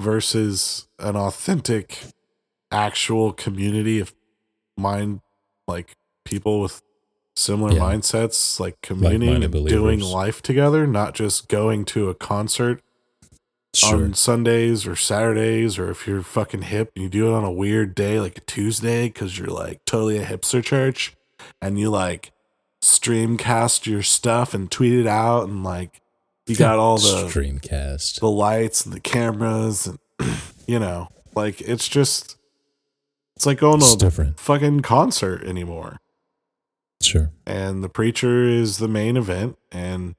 versus 0.01 0.87
an 0.99 1.15
authentic 1.15 1.99
actual 2.71 3.31
community 3.31 3.99
of 3.99 4.13
mind 4.77 5.21
like 5.67 5.95
people 6.23 6.61
with 6.61 6.81
similar 7.35 7.73
yeah. 7.73 7.79
mindsets 7.79 8.59
like 8.59 8.79
communing 8.81 9.43
and 9.43 9.51
believers. 9.51 9.71
doing 9.71 9.99
life 9.99 10.41
together 10.41 10.87
not 10.87 11.13
just 11.13 11.49
going 11.49 11.83
to 11.83 12.09
a 12.09 12.15
concert 12.15 12.81
sure. 13.73 14.05
on 14.05 14.13
sundays 14.13 14.87
or 14.87 14.95
saturdays 14.95 15.77
or 15.77 15.91
if 15.91 16.07
you're 16.07 16.21
fucking 16.21 16.63
hip 16.63 16.91
and 16.95 17.03
you 17.03 17.09
do 17.09 17.29
it 17.29 17.33
on 17.33 17.43
a 17.43 17.51
weird 17.51 17.93
day 17.93 18.19
like 18.19 18.37
a 18.37 18.41
tuesday 18.41 19.07
because 19.07 19.37
you're 19.37 19.47
like 19.47 19.83
totally 19.85 20.17
a 20.17 20.25
hipster 20.25 20.63
church 20.63 21.13
and 21.61 21.77
you 21.77 21.89
like 21.89 22.31
streamcast 22.81 23.85
your 23.85 24.03
stuff 24.03 24.53
and 24.53 24.71
tweet 24.71 24.93
it 24.93 25.07
out 25.07 25.47
and 25.47 25.63
like 25.63 26.01
you 26.47 26.55
got 26.55 26.79
all 26.79 26.97
the 26.97 27.27
streamcast 27.27 28.19
the 28.19 28.29
lights 28.29 28.85
and 28.85 28.93
the 28.93 28.99
cameras 28.99 29.87
and 29.87 29.99
you 30.67 30.79
know 30.79 31.09
like 31.35 31.59
it's 31.61 31.87
just 31.87 32.37
it's 33.35 33.45
like 33.45 33.59
going 33.59 33.79
to 33.79 33.97
different. 33.97 34.39
fucking 34.39 34.81
concert 34.81 35.43
anymore 35.43 35.97
sure 37.01 37.31
and 37.45 37.83
the 37.83 37.89
preacher 37.89 38.43
is 38.43 38.77
the 38.77 38.87
main 38.87 39.17
event 39.17 39.57
and 39.71 40.15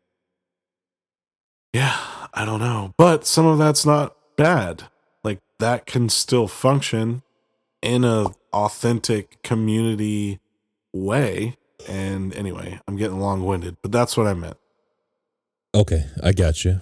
yeah 1.72 1.96
i 2.34 2.44
don't 2.44 2.60
know 2.60 2.94
but 2.96 3.26
some 3.26 3.46
of 3.46 3.58
that's 3.58 3.86
not 3.86 4.16
bad 4.36 4.84
like 5.24 5.40
that 5.58 5.86
can 5.86 6.08
still 6.08 6.46
function 6.46 7.22
in 7.82 8.04
a 8.04 8.26
authentic 8.52 9.42
community 9.42 10.38
way 10.92 11.56
and 11.88 12.34
anyway, 12.34 12.80
I'm 12.86 12.96
getting 12.96 13.20
long 13.20 13.44
winded, 13.44 13.76
but 13.82 13.92
that's 13.92 14.16
what 14.16 14.26
I 14.26 14.34
meant. 14.34 14.56
Okay, 15.74 16.06
I 16.22 16.32
got 16.32 16.64
you. 16.64 16.80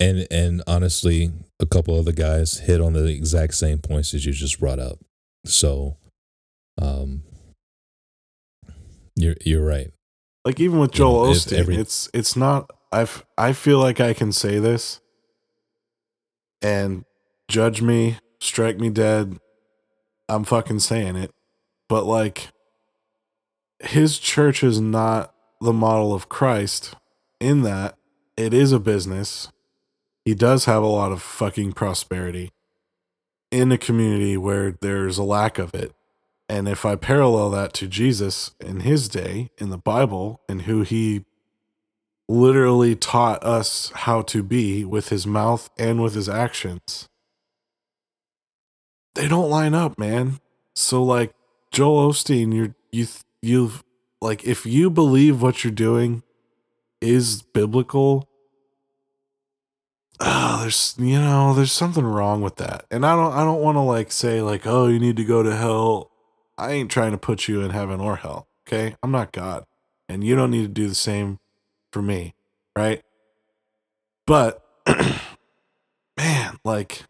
And 0.00 0.26
and 0.30 0.62
honestly, 0.66 1.30
a 1.60 1.66
couple 1.66 1.98
other 1.98 2.12
guys 2.12 2.58
hit 2.60 2.80
on 2.80 2.92
the 2.92 3.06
exact 3.06 3.54
same 3.54 3.78
points 3.78 4.14
as 4.14 4.26
you 4.26 4.32
just 4.32 4.58
brought 4.58 4.78
up. 4.78 4.98
So, 5.44 5.96
um, 6.80 7.22
you're 9.16 9.36
you're 9.44 9.64
right. 9.64 9.90
Like 10.44 10.60
even 10.60 10.78
with 10.78 10.92
Joel 10.92 11.26
you 11.28 11.32
know, 11.34 11.38
Osteen, 11.38 11.58
every- 11.58 11.76
it's 11.76 12.08
it's 12.14 12.36
not. 12.36 12.70
I've 12.90 13.24
I 13.38 13.52
feel 13.52 13.78
like 13.78 14.00
I 14.00 14.12
can 14.12 14.32
say 14.32 14.58
this 14.58 15.00
and 16.60 17.04
judge 17.48 17.82
me, 17.82 18.18
strike 18.40 18.78
me 18.78 18.90
dead. 18.90 19.38
I'm 20.28 20.44
fucking 20.44 20.80
saying 20.80 21.16
it, 21.16 21.30
but 21.88 22.04
like 22.04 22.48
his 23.80 24.18
church 24.18 24.62
is 24.62 24.80
not 24.80 25.34
the 25.60 25.72
model 25.72 26.14
of 26.14 26.28
Christ 26.28 26.94
in 27.40 27.62
that 27.62 27.96
it 28.36 28.54
is 28.54 28.72
a 28.72 28.78
business. 28.78 29.50
He 30.24 30.34
does 30.34 30.66
have 30.66 30.82
a 30.82 30.86
lot 30.86 31.12
of 31.12 31.20
fucking 31.20 31.72
prosperity 31.72 32.50
in 33.52 33.70
a 33.70 33.78
community 33.78 34.36
where 34.36 34.72
there's 34.80 35.18
a 35.18 35.22
lack 35.22 35.58
of 35.58 35.74
it. 35.74 35.92
And 36.48 36.66
if 36.66 36.84
I 36.84 36.96
parallel 36.96 37.50
that 37.50 37.72
to 37.74 37.86
Jesus 37.86 38.50
in 38.58 38.80
his 38.80 39.08
day 39.08 39.50
in 39.58 39.70
the 39.70 39.78
Bible 39.78 40.40
and 40.48 40.62
who 40.62 40.82
he 40.82 41.24
literally 42.28 42.96
taught 42.96 43.44
us 43.44 43.92
how 43.94 44.22
to 44.22 44.42
be 44.42 44.84
with 44.84 45.10
his 45.10 45.26
mouth 45.26 45.68
and 45.78 46.02
with 46.02 46.14
his 46.14 46.28
actions. 46.28 47.08
They 49.14 49.28
don't 49.28 49.50
line 49.50 49.74
up, 49.74 49.98
man. 49.98 50.40
So 50.74 51.02
like 51.02 51.34
Joel 51.70 52.12
Osteen, 52.12 52.54
you're 52.54 52.74
you 52.90 53.06
you've 53.42 53.84
like 54.20 54.44
if 54.44 54.64
you 54.64 54.88
believe 54.88 55.42
what 55.42 55.62
you're 55.62 55.72
doing 55.72 56.22
is 57.00 57.42
biblical, 57.42 58.28
oh, 60.24 60.58
there's 60.62 60.94
you 60.98 61.20
know, 61.20 61.54
there's 61.54 61.72
something 61.72 62.04
wrong 62.04 62.42
with 62.42 62.56
that. 62.56 62.86
And 62.90 63.04
I 63.04 63.16
don't 63.16 63.32
I 63.32 63.44
don't 63.44 63.60
want 63.60 63.76
to 63.76 63.80
like 63.80 64.12
say 64.12 64.40
like, 64.42 64.66
"Oh, 64.66 64.86
you 64.86 64.98
need 64.98 65.16
to 65.16 65.24
go 65.24 65.42
to 65.42 65.56
hell." 65.56 66.10
I 66.58 66.72
ain't 66.72 66.90
trying 66.90 67.12
to 67.12 67.18
put 67.18 67.48
you 67.48 67.62
in 67.62 67.70
heaven 67.70 68.00
or 68.00 68.16
hell, 68.16 68.46
okay? 68.66 68.94
I'm 69.02 69.10
not 69.10 69.32
God. 69.32 69.64
And 70.08 70.22
you 70.22 70.36
don't 70.36 70.50
need 70.50 70.62
to 70.62 70.68
do 70.68 70.86
the 70.86 70.94
same 70.94 71.38
for 71.90 72.02
me, 72.02 72.34
right? 72.76 73.02
But 74.26 74.62
man, 76.16 76.58
like 76.64 77.04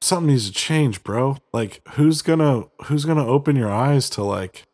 something 0.00 0.28
needs 0.28 0.48
to 0.48 0.52
change, 0.52 1.02
bro. 1.02 1.38
Like 1.52 1.80
who's 1.90 2.22
to 2.22 2.70
who's 2.84 3.04
to 3.04 3.16
open 3.20 3.56
your 3.56 3.70
eyes 3.70 4.10
to 4.10 4.24
like 4.24 4.66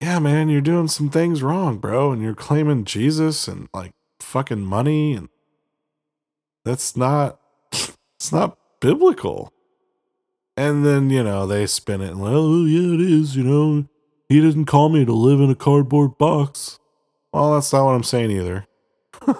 yeah, 0.00 0.20
man, 0.20 0.48
you're 0.48 0.60
doing 0.60 0.88
some 0.88 1.10
things 1.10 1.42
wrong, 1.42 1.78
bro, 1.78 2.12
and 2.12 2.22
you're 2.22 2.34
claiming 2.34 2.84
Jesus 2.84 3.48
and 3.48 3.68
like 3.74 3.92
fucking 4.20 4.62
money 4.62 5.12
and 5.12 5.28
that's 6.64 6.96
not 6.96 7.40
it's 7.72 8.32
not 8.32 8.58
biblical. 8.80 9.52
And 10.56 10.84
then, 10.84 11.08
you 11.08 11.22
know, 11.22 11.46
they 11.46 11.66
spin 11.66 12.00
it 12.00 12.10
and 12.10 12.20
like, 12.20 12.32
oh 12.34 12.64
yeah, 12.64 12.94
it 12.94 13.00
is, 13.00 13.36
you 13.36 13.44
know. 13.44 13.86
He 14.28 14.40
didn't 14.40 14.66
call 14.66 14.88
me 14.88 15.04
to 15.04 15.12
live 15.12 15.40
in 15.40 15.50
a 15.50 15.54
cardboard 15.54 16.18
box. 16.18 16.80
Well, 17.32 17.54
that's 17.54 17.72
not 17.72 17.84
what 17.84 17.94
I'm 17.94 18.02
saying 18.02 18.32
either. 18.32 18.66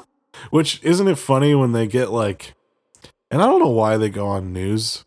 Which 0.51 0.83
isn't 0.85 1.09
it 1.09 1.19
funny 1.19 1.55
when 1.55 1.73
they 1.73 1.87
get 1.89 2.11
like 2.11 2.55
and 3.31 3.43
I 3.43 3.47
don't 3.47 3.61
know 3.61 3.69
why 3.69 3.97
they 3.97 4.09
go 4.09 4.29
on 4.29 4.53
news 4.53 5.05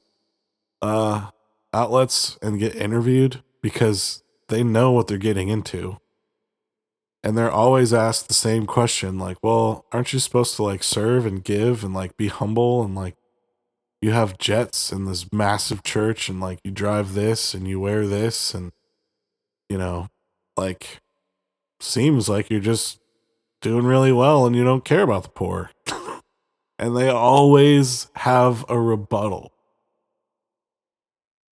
uh 0.82 1.30
outlets 1.74 2.38
and 2.42 2.60
get 2.60 2.76
interviewed 2.76 3.42
because 3.62 4.22
they 4.50 4.64
know 4.64 4.92
what 4.92 5.08
they're 5.08 5.18
getting 5.18 5.48
into. 5.48 6.01
And 7.24 7.38
they're 7.38 7.52
always 7.52 7.94
asked 7.94 8.28
the 8.28 8.34
same 8.34 8.66
question 8.66 9.20
like, 9.20 9.38
"Well, 9.44 9.86
aren't 9.92 10.12
you 10.14 10.20
supposed 10.20 10.56
to 10.56 10.64
like 10.64 10.82
serve 10.84 11.26
and 11.26 11.44
give 11.44 11.84
and 11.84 11.94
like 11.94 12.18
be 12.18 12.30
humble 12.30 12.84
and 12.84 12.96
like 12.96 13.16
you 14.02 14.12
have 14.12 14.40
jets 14.40 14.92
in 14.92 15.06
this 15.06 15.32
massive 15.32 15.84
church 15.84 16.30
and 16.30 16.40
like 16.42 16.60
you 16.64 16.72
drive 16.72 17.14
this 17.14 17.54
and 17.54 17.68
you 17.68 17.80
wear 17.80 18.08
this 18.08 18.56
and 18.56 18.72
you 19.70 19.78
know, 19.78 20.08
like 20.58 21.00
seems 21.80 22.28
like 22.28 22.50
you're 22.50 22.60
just 22.60 23.00
doing 23.62 23.86
really 23.86 24.12
well 24.12 24.48
and 24.48 24.56
you 24.56 24.64
don't 24.64 24.84
care 24.86 25.04
about 25.04 25.22
the 25.24 25.30
poor." 25.30 25.70
and 26.80 26.98
they 26.98 27.08
always 27.10 28.08
have 28.16 28.66
a 28.68 28.80
rebuttal. 28.80 29.54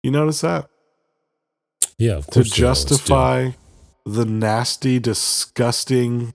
You 0.02 0.10
notice 0.10 0.42
that? 0.42 0.68
Yeah, 1.96 2.16
of 2.16 2.26
To 2.26 2.32
course. 2.32 2.34
they 2.34 2.40
always 2.40 2.52
do. 2.52 2.60
justify 2.60 3.50
the 4.05 4.24
nasty, 4.24 4.98
disgusting, 4.98 6.34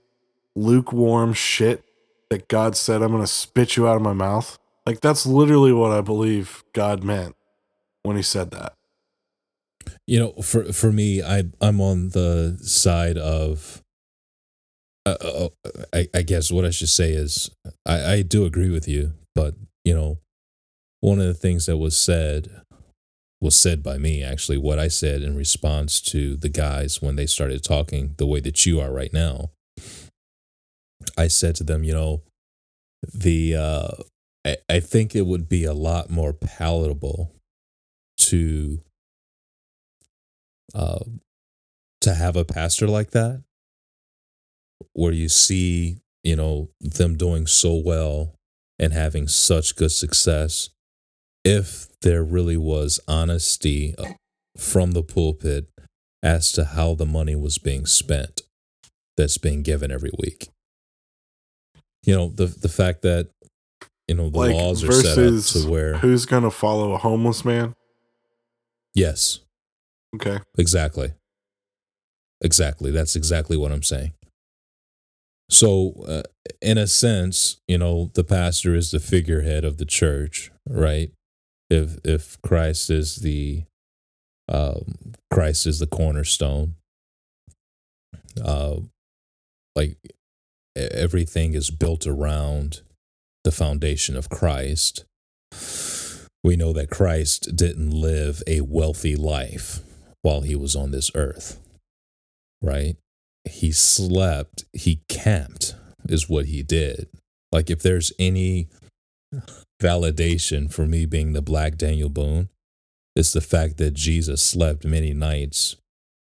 lukewarm 0.55 1.33
shit 1.33 1.83
that 2.29 2.47
God 2.47 2.75
said, 2.75 3.01
I'm 3.01 3.11
going 3.11 3.23
to 3.23 3.27
spit 3.27 3.75
you 3.77 3.87
out 3.87 3.95
of 3.95 4.01
my 4.01 4.13
mouth. 4.13 4.57
Like, 4.85 5.01
that's 5.01 5.25
literally 5.25 5.73
what 5.73 5.91
I 5.91 6.01
believe 6.01 6.63
God 6.73 7.03
meant 7.03 7.35
when 8.03 8.17
he 8.17 8.23
said 8.23 8.51
that. 8.51 8.73
You 10.05 10.19
know, 10.19 10.31
for 10.41 10.71
for 10.73 10.91
me, 10.91 11.21
I 11.21 11.43
I'm 11.61 11.79
on 11.81 12.09
the 12.09 12.57
side 12.61 13.17
of. 13.17 13.81
Uh, 15.05 15.15
uh, 15.21 15.49
I, 15.93 16.07
I 16.13 16.21
guess 16.21 16.51
what 16.51 16.65
I 16.65 16.69
should 16.69 16.89
say 16.89 17.13
is 17.13 17.49
I, 17.85 18.13
I 18.13 18.21
do 18.21 18.45
agree 18.45 18.69
with 18.69 18.87
you, 18.87 19.13
but 19.33 19.55
you 19.83 19.93
know, 19.93 20.19
one 20.99 21.19
of 21.19 21.25
the 21.25 21.33
things 21.33 21.65
that 21.65 21.77
was 21.77 21.97
said 21.97 22.61
was 23.41 23.59
said 23.59 23.81
by 23.83 23.97
me 23.97 24.23
actually. 24.23 24.57
What 24.57 24.79
I 24.79 24.87
said 24.87 25.21
in 25.21 25.35
response 25.35 26.01
to 26.01 26.35
the 26.35 26.49
guys 26.49 27.01
when 27.01 27.15
they 27.15 27.25
started 27.25 27.63
talking 27.63 28.15
the 28.17 28.25
way 28.25 28.39
that 28.41 28.65
you 28.65 28.79
are 28.79 28.91
right 28.91 29.13
now. 29.13 29.51
I 31.17 31.27
said 31.27 31.55
to 31.55 31.63
them, 31.63 31.83
you 31.83 31.93
know, 31.93 32.21
the 33.13 33.55
uh, 33.55 33.91
I, 34.45 34.57
I 34.69 34.79
think 34.79 35.15
it 35.15 35.25
would 35.25 35.47
be 35.47 35.63
a 35.63 35.73
lot 35.73 36.09
more 36.09 36.33
palatable 36.33 37.31
to 38.17 38.81
uh, 40.75 40.99
to 42.01 42.13
have 42.13 42.35
a 42.35 42.45
pastor 42.45 42.87
like 42.87 43.11
that 43.11 43.43
where 44.93 45.11
you 45.11 45.29
see 45.29 45.97
you 46.23 46.35
know 46.35 46.69
them 46.79 47.17
doing 47.17 47.47
so 47.47 47.75
well 47.75 48.35
and 48.77 48.93
having 48.93 49.27
such 49.27 49.75
good 49.75 49.91
success 49.91 50.69
if 51.43 51.88
there 52.01 52.23
really 52.23 52.57
was 52.57 52.99
honesty 53.07 53.95
uh, 53.97 54.13
from 54.57 54.91
the 54.91 55.03
pulpit 55.03 55.69
as 56.23 56.51
to 56.51 56.65
how 56.65 56.95
the 56.95 57.05
money 57.05 57.35
was 57.35 57.57
being 57.57 57.85
spent 57.85 58.41
that's 59.17 59.37
being 59.37 59.63
given 59.63 59.91
every 59.91 60.11
week 60.17 60.49
you 62.03 62.15
know 62.15 62.29
the 62.29 62.45
the 62.45 62.69
fact 62.69 63.01
that 63.01 63.29
you 64.07 64.15
know 64.15 64.29
the 64.29 64.37
Like, 64.39 64.53
laws 64.53 64.83
are 64.83 64.91
set 64.91 65.17
up 65.17 65.43
to 65.63 65.69
where 65.69 65.97
Who's 65.97 66.25
going 66.25 66.43
to 66.43 66.51
follow 66.51 66.93
a 66.93 66.97
homeless 66.97 67.43
man? 67.45 67.75
yes 68.95 69.39
Okay. 70.15 70.39
Exactly. 70.57 71.13
Exactly. 72.41 72.89
That's 72.91 73.15
exactly 73.15 73.57
what 73.57 73.71
I'm 73.71 73.83
saying. 73.83 74.13
So, 75.51 75.93
uh, 76.07 76.23
in 76.61 76.77
a 76.77 76.87
sense, 76.87 77.59
you 77.67 77.77
know, 77.77 78.11
the 78.13 78.23
pastor 78.23 78.75
is 78.75 78.91
the 78.91 78.99
figurehead 78.99 79.63
of 79.65 79.77
the 79.77 79.85
church, 79.85 80.51
right? 80.67 81.11
If 81.69 81.99
if 82.03 82.41
Christ 82.41 82.89
is 82.89 83.17
the 83.17 83.63
um, 84.47 85.13
Christ 85.31 85.67
is 85.67 85.79
the 85.79 85.87
cornerstone, 85.87 86.75
uh, 88.43 88.77
like 89.75 89.97
everything 90.75 91.53
is 91.53 91.69
built 91.69 92.07
around 92.07 92.81
the 93.43 93.51
foundation 93.51 94.15
of 94.15 94.29
Christ. 94.29 95.05
We 96.43 96.55
know 96.55 96.73
that 96.73 96.89
Christ 96.89 97.55
didn't 97.55 97.91
live 97.91 98.41
a 98.47 98.61
wealthy 98.61 99.15
life 99.15 99.79
while 100.21 100.41
he 100.41 100.55
was 100.55 100.75
on 100.75 100.91
this 100.91 101.11
earth, 101.15 101.59
right? 102.61 102.95
He 103.45 103.71
slept, 103.71 104.65
he 104.73 105.01
camped, 105.09 105.75
is 106.07 106.29
what 106.29 106.45
he 106.45 106.63
did. 106.63 107.07
Like, 107.51 107.69
if 107.69 107.81
there's 107.81 108.13
any 108.19 108.69
validation 109.81 110.71
for 110.71 110.85
me 110.85 111.05
being 111.05 111.33
the 111.33 111.41
Black 111.41 111.77
Daniel 111.77 112.09
Boone, 112.09 112.49
it's 113.15 113.33
the 113.33 113.41
fact 113.41 113.77
that 113.77 113.93
Jesus 113.93 114.41
slept 114.41 114.85
many 114.85 115.13
nights 115.13 115.75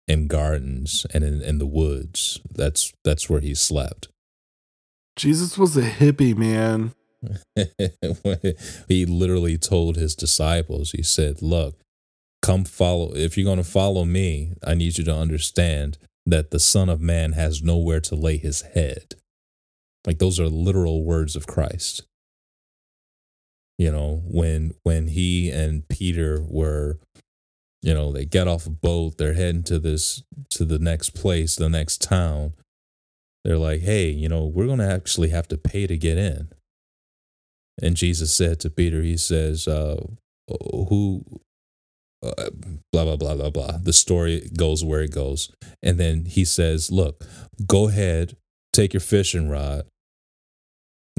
in 0.07 0.27
gardens 0.27 1.07
and 1.13 1.23
in, 1.23 1.43
in 1.43 1.59
the 1.59 1.67
woods. 1.67 2.41
That's 2.51 2.93
that's 3.05 3.29
where 3.29 3.41
he 3.41 3.55
slept. 3.55 4.09
Jesus 5.17 5.59
was 5.59 5.77
a 5.77 5.83
hippie, 5.83 6.37
man. 6.37 6.93
he 8.89 9.05
literally 9.05 9.59
told 9.59 9.97
his 9.97 10.15
disciples, 10.15 10.93
he 10.93 11.03
said, 11.03 11.43
Look, 11.43 11.81
come 12.43 12.65
follow. 12.65 13.15
If 13.15 13.37
you're 13.37 13.45
going 13.45 13.59
to 13.59 13.65
follow 13.65 14.05
me, 14.05 14.53
I 14.65 14.75
need 14.75 14.99
you 14.99 15.05
to 15.05 15.15
understand 15.15 15.99
that 16.25 16.51
the 16.51 16.61
Son 16.61 16.89
of 16.89 17.01
Man 17.01 17.33
has 17.33 17.63
nowhere 17.63 18.01
to 18.01 18.15
lay 18.15 18.37
his 18.37 18.63
head. 18.63 19.15
Like 20.07 20.19
those 20.19 20.39
are 20.39 20.49
literal 20.49 21.05
words 21.05 21.37
of 21.37 21.47
Christ. 21.47 22.05
You 23.79 23.93
know, 23.93 24.23
when 24.27 24.75
when 24.83 25.09
he 25.09 25.51
and 25.51 25.89
Peter 25.89 26.43
were, 26.43 26.99
you 27.81 27.95
know, 27.95 28.11
they 28.11 28.25
get 28.25 28.49
off 28.49 28.67
a 28.67 28.71
boat, 28.71 29.19
they're 29.19 29.35
heading 29.35 29.63
to 29.65 29.79
this 29.79 30.23
to 30.51 30.65
the 30.65 30.81
next 30.81 31.11
place, 31.11 31.55
the 31.55 31.69
next 31.69 32.03
town. 32.03 32.55
They're 33.45 33.57
like, 33.57 33.81
hey, 33.83 34.11
you 34.11 34.29
know, 34.29 34.47
we're 34.47 34.67
gonna 34.67 34.93
actually 34.93 35.29
have 35.29 35.47
to 35.49 35.57
pay 35.57 35.87
to 35.87 35.97
get 35.97 36.19
in. 36.19 36.49
And 37.81 37.97
Jesus 37.97 38.33
said 38.35 38.59
to 38.61 38.71
Peter, 38.71 39.03
He 39.03 39.17
says, 39.17 39.69
uh, 39.69 40.05
"Who?" 40.49 41.25
Uh, 42.21 42.51
blah 42.93 43.05
blah 43.05 43.15
blah 43.15 43.37
blah 43.37 43.51
blah. 43.51 43.79
The 43.81 43.93
story 43.93 44.51
goes 44.57 44.85
where 44.85 45.03
it 45.03 45.13
goes, 45.13 45.53
and 45.85 46.01
then 46.01 46.25
he 46.25 46.45
says, 46.45 46.91
"Look, 46.91 47.25
go 47.65 47.87
ahead, 47.87 48.37
take 48.73 48.93
your 48.93 49.01
fishing 49.01 49.49
rod, 49.49 49.87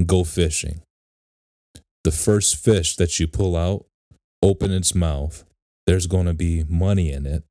go 0.05 0.25
fishing. 0.25 0.81
The 2.03 2.11
first 2.11 2.55
fish 2.55 2.95
that 2.95 3.19
you 3.19 3.27
pull 3.27 3.55
out, 3.55 3.85
open 4.41 4.71
its 4.71 4.95
mouth. 4.95 5.43
There's 5.85 6.07
going 6.07 6.27
to 6.27 6.33
be 6.33 6.63
money 6.63 7.11
in 7.11 7.25
it, 7.25 7.43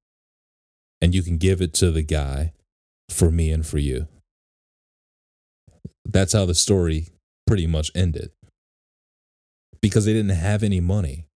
and 1.01 1.15
you 1.15 1.23
can 1.23 1.39
give 1.39 1.61
it 1.61 1.75
to 1.75 1.91
the 1.91 2.03
guy 2.03 2.53
for 3.11 3.31
me 3.31 3.51
and 3.51 3.67
for 3.67 3.79
you." 3.79 4.09
That's 6.05 6.33
how 6.33 6.47
the 6.47 6.55
story 6.55 7.09
pretty 7.47 7.67
much 7.67 7.91
ended 7.95 8.31
because 9.83 10.05
they 10.05 10.13
didn't 10.13 10.31
have 10.31 10.63
any 10.63 10.81
money 10.81 11.27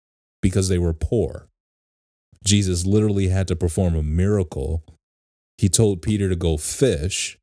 because 0.41 0.69
they 0.69 0.79
were 0.79 0.95
poor. 0.95 1.49
Jesus 2.45 2.87
literally 2.87 3.29
had 3.29 3.47
to 3.49 3.57
perform 3.57 3.95
a 3.95 4.03
miracle. 4.03 4.83
He 5.59 5.69
told 5.69 6.03
Peter 6.03 6.29
to 6.29 6.37
go 6.37 6.57
fish, 6.57 7.39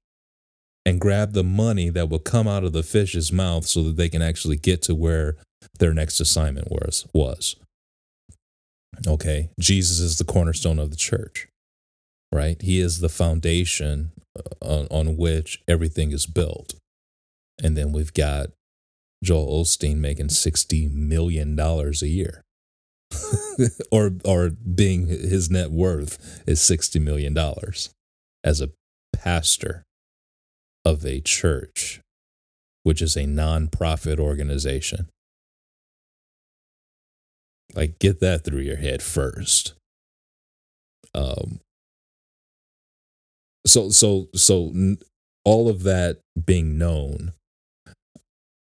and 0.85 0.99
grab 0.99 1.33
the 1.33 1.43
money 1.43 1.89
that 1.89 2.09
will 2.09 2.19
come 2.19 2.47
out 2.47 2.63
of 2.63 2.73
the 2.73 2.83
fish's 2.83 3.31
mouth 3.31 3.67
so 3.67 3.83
that 3.83 3.95
they 3.95 4.09
can 4.09 4.21
actually 4.21 4.57
get 4.57 4.81
to 4.81 4.95
where 4.95 5.35
their 5.79 5.93
next 5.93 6.19
assignment 6.19 6.71
was 6.71 7.07
was. 7.13 7.55
Okay, 9.07 9.49
Jesus 9.59 9.99
is 9.99 10.17
the 10.17 10.23
cornerstone 10.23 10.79
of 10.79 10.91
the 10.91 10.97
church. 10.97 11.47
Right? 12.31 12.61
He 12.61 12.79
is 12.79 12.99
the 12.99 13.09
foundation 13.09 14.11
uh, 14.37 14.41
on, 14.61 14.87
on 14.91 15.17
which 15.17 15.63
everything 15.67 16.11
is 16.11 16.27
built. 16.27 16.75
And 17.61 17.75
then 17.75 17.91
we've 17.91 18.13
got 18.13 18.49
Joel 19.23 19.63
Osteen 19.63 19.97
making 19.97 20.29
60 20.29 20.89
million 20.89 21.55
dollars 21.55 22.01
a 22.01 22.07
year. 22.07 22.43
or 23.91 24.11
or 24.23 24.51
being 24.51 25.07
his 25.07 25.49
net 25.49 25.71
worth 25.71 26.43
is 26.47 26.61
60 26.61 26.99
million 26.99 27.33
dollars 27.33 27.89
as 28.43 28.61
a 28.61 28.69
pastor 29.11 29.83
of 30.85 31.03
a 31.05 31.19
church 31.19 32.01
which 32.83 33.01
is 33.01 33.17
a 33.17 33.25
non-profit 33.25 34.19
organization 34.19 35.09
like 37.75 37.99
get 37.99 38.19
that 38.19 38.43
through 38.43 38.61
your 38.61 38.77
head 38.77 39.01
first 39.01 39.73
um 41.13 41.59
so 43.65 43.89
so 43.89 44.27
so 44.33 44.73
all 45.45 45.69
of 45.69 45.83
that 45.83 46.19
being 46.45 46.77
known 46.77 47.33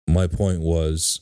my 0.07 0.27
point 0.27 0.61
was 0.61 1.21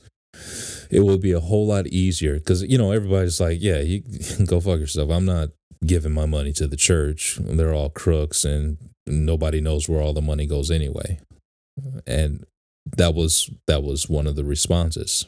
it 0.90 1.02
will 1.02 1.18
be 1.18 1.32
a 1.32 1.40
whole 1.40 1.68
lot 1.68 1.88
easier 1.88 2.36
because 2.36 2.64
you 2.64 2.78
know 2.78 2.92
everybody's 2.92 3.40
like, 3.40 3.58
yeah, 3.62 3.80
you 3.80 4.04
go 4.46 4.60
fuck 4.60 4.80
yourself. 4.80 5.10
I'm 5.10 5.26
not 5.26 5.50
giving 5.86 6.14
my 6.14 6.26
money 6.26 6.54
to 6.54 6.68
the 6.68 6.78
church. 6.78 7.38
They're 7.42 7.74
all 7.74 7.90
crooks, 7.90 8.46
and 8.46 8.78
nobody 9.06 9.62
knows 9.62 9.90
where 9.90 10.02
all 10.02 10.14
the 10.14 10.22
money 10.22 10.46
goes 10.46 10.72
anyway. 10.72 11.20
And 12.08 12.46
that 12.98 13.14
was 13.14 13.50
that 13.68 13.84
was 13.84 14.10
one 14.10 14.28
of 14.28 14.36
the 14.36 14.46
responses. 14.46 15.26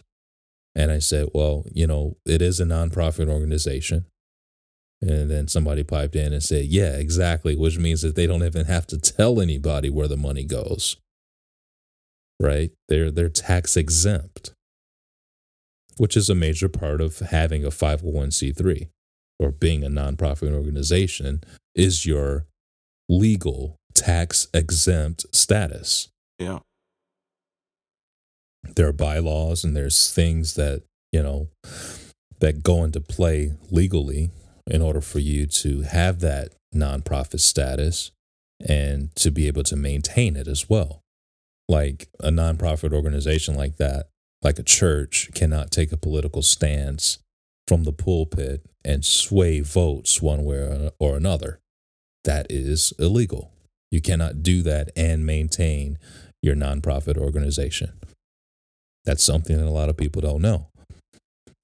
And 0.77 0.91
I 0.91 0.99
said, 0.99 1.29
well, 1.33 1.65
you 1.73 1.87
know, 1.87 2.15
it 2.25 2.41
is 2.41 2.59
a 2.59 2.65
nonprofit 2.65 3.29
organization. 3.29 4.05
And 5.01 5.29
then 5.29 5.47
somebody 5.47 5.83
piped 5.83 6.15
in 6.15 6.31
and 6.33 6.41
said, 6.41 6.65
yeah, 6.65 6.93
exactly, 6.93 7.55
which 7.55 7.77
means 7.77 8.01
that 8.01 8.15
they 8.15 8.27
don't 8.27 8.43
even 8.43 8.65
have 8.65 8.87
to 8.87 8.97
tell 8.97 9.41
anybody 9.41 9.89
where 9.89 10.07
the 10.07 10.17
money 10.17 10.43
goes. 10.43 10.95
Right? 12.39 12.71
They're 12.87 13.11
they're 13.11 13.29
tax 13.29 13.75
exempt 13.75 14.53
which 15.97 16.15
is 16.15 16.29
a 16.29 16.35
major 16.35 16.69
part 16.69 17.01
of 17.01 17.19
having 17.19 17.65
a 17.65 17.69
501c3 17.69 18.87
or 19.39 19.51
being 19.51 19.83
a 19.83 19.89
nonprofit 19.89 20.53
organization, 20.53 21.41
is 21.75 22.05
your 22.05 22.45
legal 23.09 23.75
tax 23.93 24.47
exempt 24.53 25.25
status. 25.31 26.09
Yeah. 26.39 26.59
There 28.75 28.87
are 28.87 28.93
bylaws 28.93 29.63
and 29.63 29.75
there's 29.75 30.11
things 30.11 30.55
that, 30.55 30.83
you 31.11 31.23
know, 31.23 31.49
that 32.39 32.63
go 32.63 32.83
into 32.83 33.01
play 33.01 33.53
legally 33.71 34.29
in 34.69 34.81
order 34.81 35.01
for 35.01 35.19
you 35.19 35.45
to 35.47 35.81
have 35.81 36.19
that 36.19 36.53
nonprofit 36.75 37.39
status 37.39 38.11
and 38.67 39.15
to 39.15 39.31
be 39.31 39.47
able 39.47 39.63
to 39.63 39.75
maintain 39.75 40.35
it 40.35 40.47
as 40.47 40.69
well. 40.69 41.01
Like 41.69 42.07
a 42.19 42.29
nonprofit 42.29 42.93
organization 42.93 43.55
like 43.55 43.77
that 43.77 44.07
like 44.41 44.59
a 44.59 44.63
church 44.63 45.29
cannot 45.33 45.71
take 45.71 45.91
a 45.91 45.97
political 45.97 46.41
stance 46.41 47.19
from 47.67 47.83
the 47.83 47.91
pulpit 47.91 48.65
and 48.85 49.03
sway 49.03 49.59
votes 49.59 50.21
one 50.21 50.45
way 50.45 50.91
or 50.99 51.17
another. 51.17 51.59
That 52.23 52.47
is 52.49 52.93
illegal. 52.99 53.51
You 53.91 54.01
cannot 54.01 54.43
do 54.43 54.61
that 54.63 54.89
and 54.95 55.25
maintain 55.25 55.97
your 56.41 56.55
nonprofit 56.55 57.17
organization. 57.17 57.96
That's 59.07 59.23
something 59.23 59.55
that 59.55 59.65
a 59.65 59.71
lot 59.71 59.87
of 59.87 59.95
people 59.95 60.21
don't 60.21 60.41
know. 60.41 60.67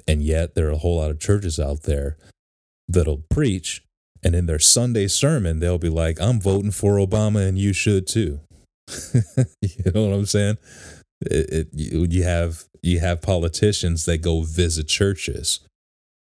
And 0.08 0.24
yet, 0.24 0.56
there 0.56 0.70
are 0.70 0.72
a 0.72 0.78
whole 0.78 1.00
lot 1.00 1.12
of 1.12 1.20
churches 1.20 1.60
out 1.60 1.84
there 1.84 2.16
that'll 2.88 3.26
preach, 3.30 3.84
and 4.24 4.34
in 4.34 4.46
their 4.46 4.60
Sunday 4.60 5.08
sermon, 5.08 5.60
they'll 5.60 5.78
be 5.78 5.90
like, 5.90 6.22
I'm 6.22 6.40
voting 6.40 6.72
for 6.72 6.94
Obama 6.96 7.46
and 7.46 7.60
you 7.60 7.74
should 7.74 8.08
too. 8.08 8.40
you 9.62 9.92
know 9.94 10.08
what 10.08 10.16
I'm 10.16 10.26
saying? 10.26 10.58
It, 11.26 11.50
it, 11.52 11.68
you, 11.74 12.24
have 12.24 12.64
you 12.82 13.02
have 13.02 13.22
politicians 13.22 14.06
that 14.06 14.20
go 14.20 14.44
visit 14.44 14.88
churches, 14.88 15.60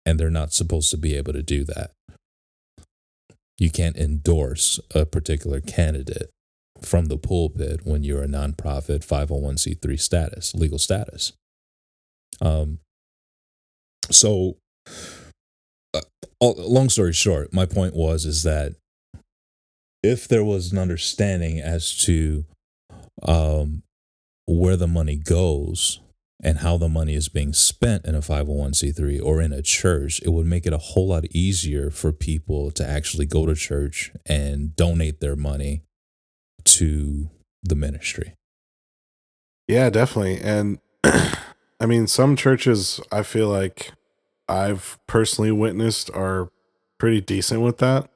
and 0.07 0.21
they're 0.21 0.31
not 0.31 0.53
supposed 0.53 0.89
to 0.93 0.97
be 0.97 1.17
able 1.17 1.33
to 1.33 1.43
do 1.43 1.65
that. 1.65 1.91
You 3.59 3.71
can't 3.71 3.97
endorse 3.97 4.79
a 4.95 5.05
particular 5.05 5.61
candidate 5.61 6.31
from 6.83 7.07
the 7.07 7.19
pulpit 7.19 7.81
when 7.85 8.03
you're 8.03 8.23
a 8.23 8.29
nonprofit 8.29 9.07
501c3 9.07 10.01
status, 10.01 10.55
legal 10.55 10.79
status. 10.79 11.33
Um, 12.41 12.79
so, 14.11 14.57
uh, 15.95 16.01
long 16.41 16.89
story 16.89 17.13
short, 17.13 17.53
my 17.53 17.67
point 17.67 17.95
was 17.95 18.25
is 18.25 18.43
that 18.45 18.75
if 20.03 20.29
there 20.29 20.45
was 20.45 20.73
an 20.73 20.79
understanding 20.79 21.61
as 21.61 21.97
to 22.05 22.45
um, 23.23 23.83
where 24.47 24.77
the 24.77 24.87
money 24.87 25.17
goes 25.17 26.01
and 26.43 26.59
how 26.59 26.77
the 26.77 26.89
money 26.89 27.15
is 27.15 27.29
being 27.29 27.53
spent 27.53 28.05
in 28.05 28.15
a 28.15 28.21
501c3 28.21 29.21
or 29.23 29.43
in 29.43 29.53
a 29.53 29.61
church, 29.61 30.21
it 30.23 30.31
would 30.31 30.47
make 30.47 30.67
it 30.67 30.73
a 30.73 30.79
whole 30.79 31.09
lot 31.09 31.25
easier 31.33 31.91
for 31.91 32.13
people 32.13 32.71
to 32.71 32.89
actually 32.89 33.27
go 33.27 33.45
to 33.45 33.57
church 33.57 34.13
and 34.25 34.77
donate 34.77 35.21
their 35.21 35.35
money 35.35 35.83
to 36.79 37.31
the 37.63 37.75
ministry. 37.75 38.35
Yeah, 39.67 39.91
definitely. 39.91 40.41
And 40.41 40.79
I 41.05 41.87
mean, 41.87 42.07
some 42.07 42.37
churches 42.37 43.01
I 43.13 43.23
feel 43.23 43.49
like 43.49 43.93
I've 44.49 44.99
personally 45.07 45.53
witnessed 45.53 46.11
are 46.15 46.51
pretty 46.99 47.21
decent 47.21 47.61
with 47.61 47.79
that. 47.79 48.11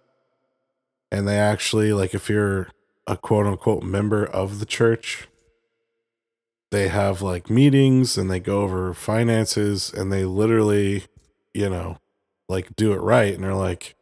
And 1.11 1.29
they 1.29 1.39
actually, 1.39 1.93
like, 1.93 2.15
if 2.15 2.31
you're 2.31 2.69
a 3.07 3.17
quote 3.17 3.47
unquote 3.47 3.83
member 3.83 4.25
of 4.25 4.61
the 4.61 4.67
church, 4.67 5.29
they 6.71 6.89
have 6.89 7.21
like 7.21 7.51
meetings 7.51 8.17
and 8.17 8.31
they 8.31 8.41
go 8.41 8.63
over 8.63 8.95
finances 8.95 9.93
and 9.93 10.11
they 10.11 10.25
literally, 10.25 11.05
you 11.53 11.69
know, 11.69 11.99
like 12.49 12.75
do 12.77 12.93
it 12.93 13.01
right. 13.01 13.35
And 13.35 13.45
they're 13.45 13.55
like, 13.55 13.95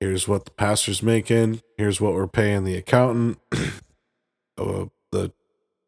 here's 0.00 0.26
what 0.26 0.44
the 0.44 0.50
pastor's 0.50 1.02
making, 1.02 1.62
here's 1.76 2.00
what 2.00 2.14
we're 2.14 2.26
paying 2.26 2.64
the 2.64 2.76
accountant, 2.76 3.38
uh, 4.58 4.86
the 5.12 5.32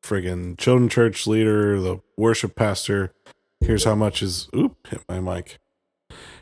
friggin' 0.04 0.58
children 0.58 0.88
church 0.88 1.26
leader, 1.26 1.80
the 1.80 2.00
worship 2.16 2.54
pastor. 2.54 3.12
Here's 3.60 3.84
how 3.84 3.94
much 3.94 4.22
is, 4.22 4.48
oop, 4.54 4.86
hit 4.88 5.02
my 5.08 5.20
mic. 5.20 5.58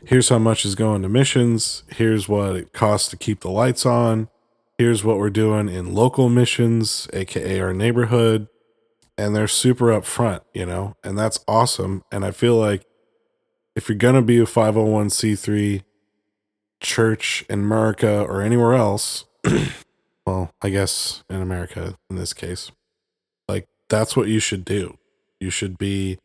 Here's 0.05 0.29
how 0.29 0.39
much 0.39 0.65
is 0.65 0.75
going 0.75 1.01
to 1.03 1.09
missions. 1.09 1.83
Here's 1.89 2.27
what 2.27 2.55
it 2.55 2.73
costs 2.73 3.09
to 3.09 3.17
keep 3.17 3.41
the 3.41 3.51
lights 3.51 3.85
on. 3.85 4.27
Here's 4.77 5.03
what 5.03 5.17
we're 5.17 5.29
doing 5.29 5.69
in 5.69 5.93
local 5.93 6.27
missions, 6.27 7.07
aka 7.13 7.59
our 7.59 7.73
neighborhood 7.73 8.47
and 9.21 9.35
they're 9.35 9.47
super 9.47 9.87
upfront, 9.87 10.41
you 10.53 10.65
know, 10.65 10.95
and 11.03 11.17
that's 11.17 11.43
awesome. 11.47 12.03
And 12.11 12.25
I 12.25 12.31
feel 12.31 12.55
like 12.55 12.85
if 13.75 13.87
you're 13.87 13.97
going 13.97 14.15
to 14.15 14.21
be 14.21 14.39
a 14.39 14.45
501c3 14.45 15.83
church 16.81 17.45
in 17.49 17.61
America 17.61 18.21
or 18.21 18.41
anywhere 18.41 18.73
else, 18.73 19.25
well, 20.25 20.51
I 20.61 20.69
guess 20.69 21.23
in 21.29 21.41
America 21.41 21.95
in 22.09 22.17
this 22.17 22.33
case, 22.33 22.71
like 23.47 23.67
that's 23.89 24.17
what 24.17 24.27
you 24.27 24.39
should 24.39 24.65
do. 24.65 24.97
You 25.39 25.49
should 25.49 25.77
be 25.77 26.19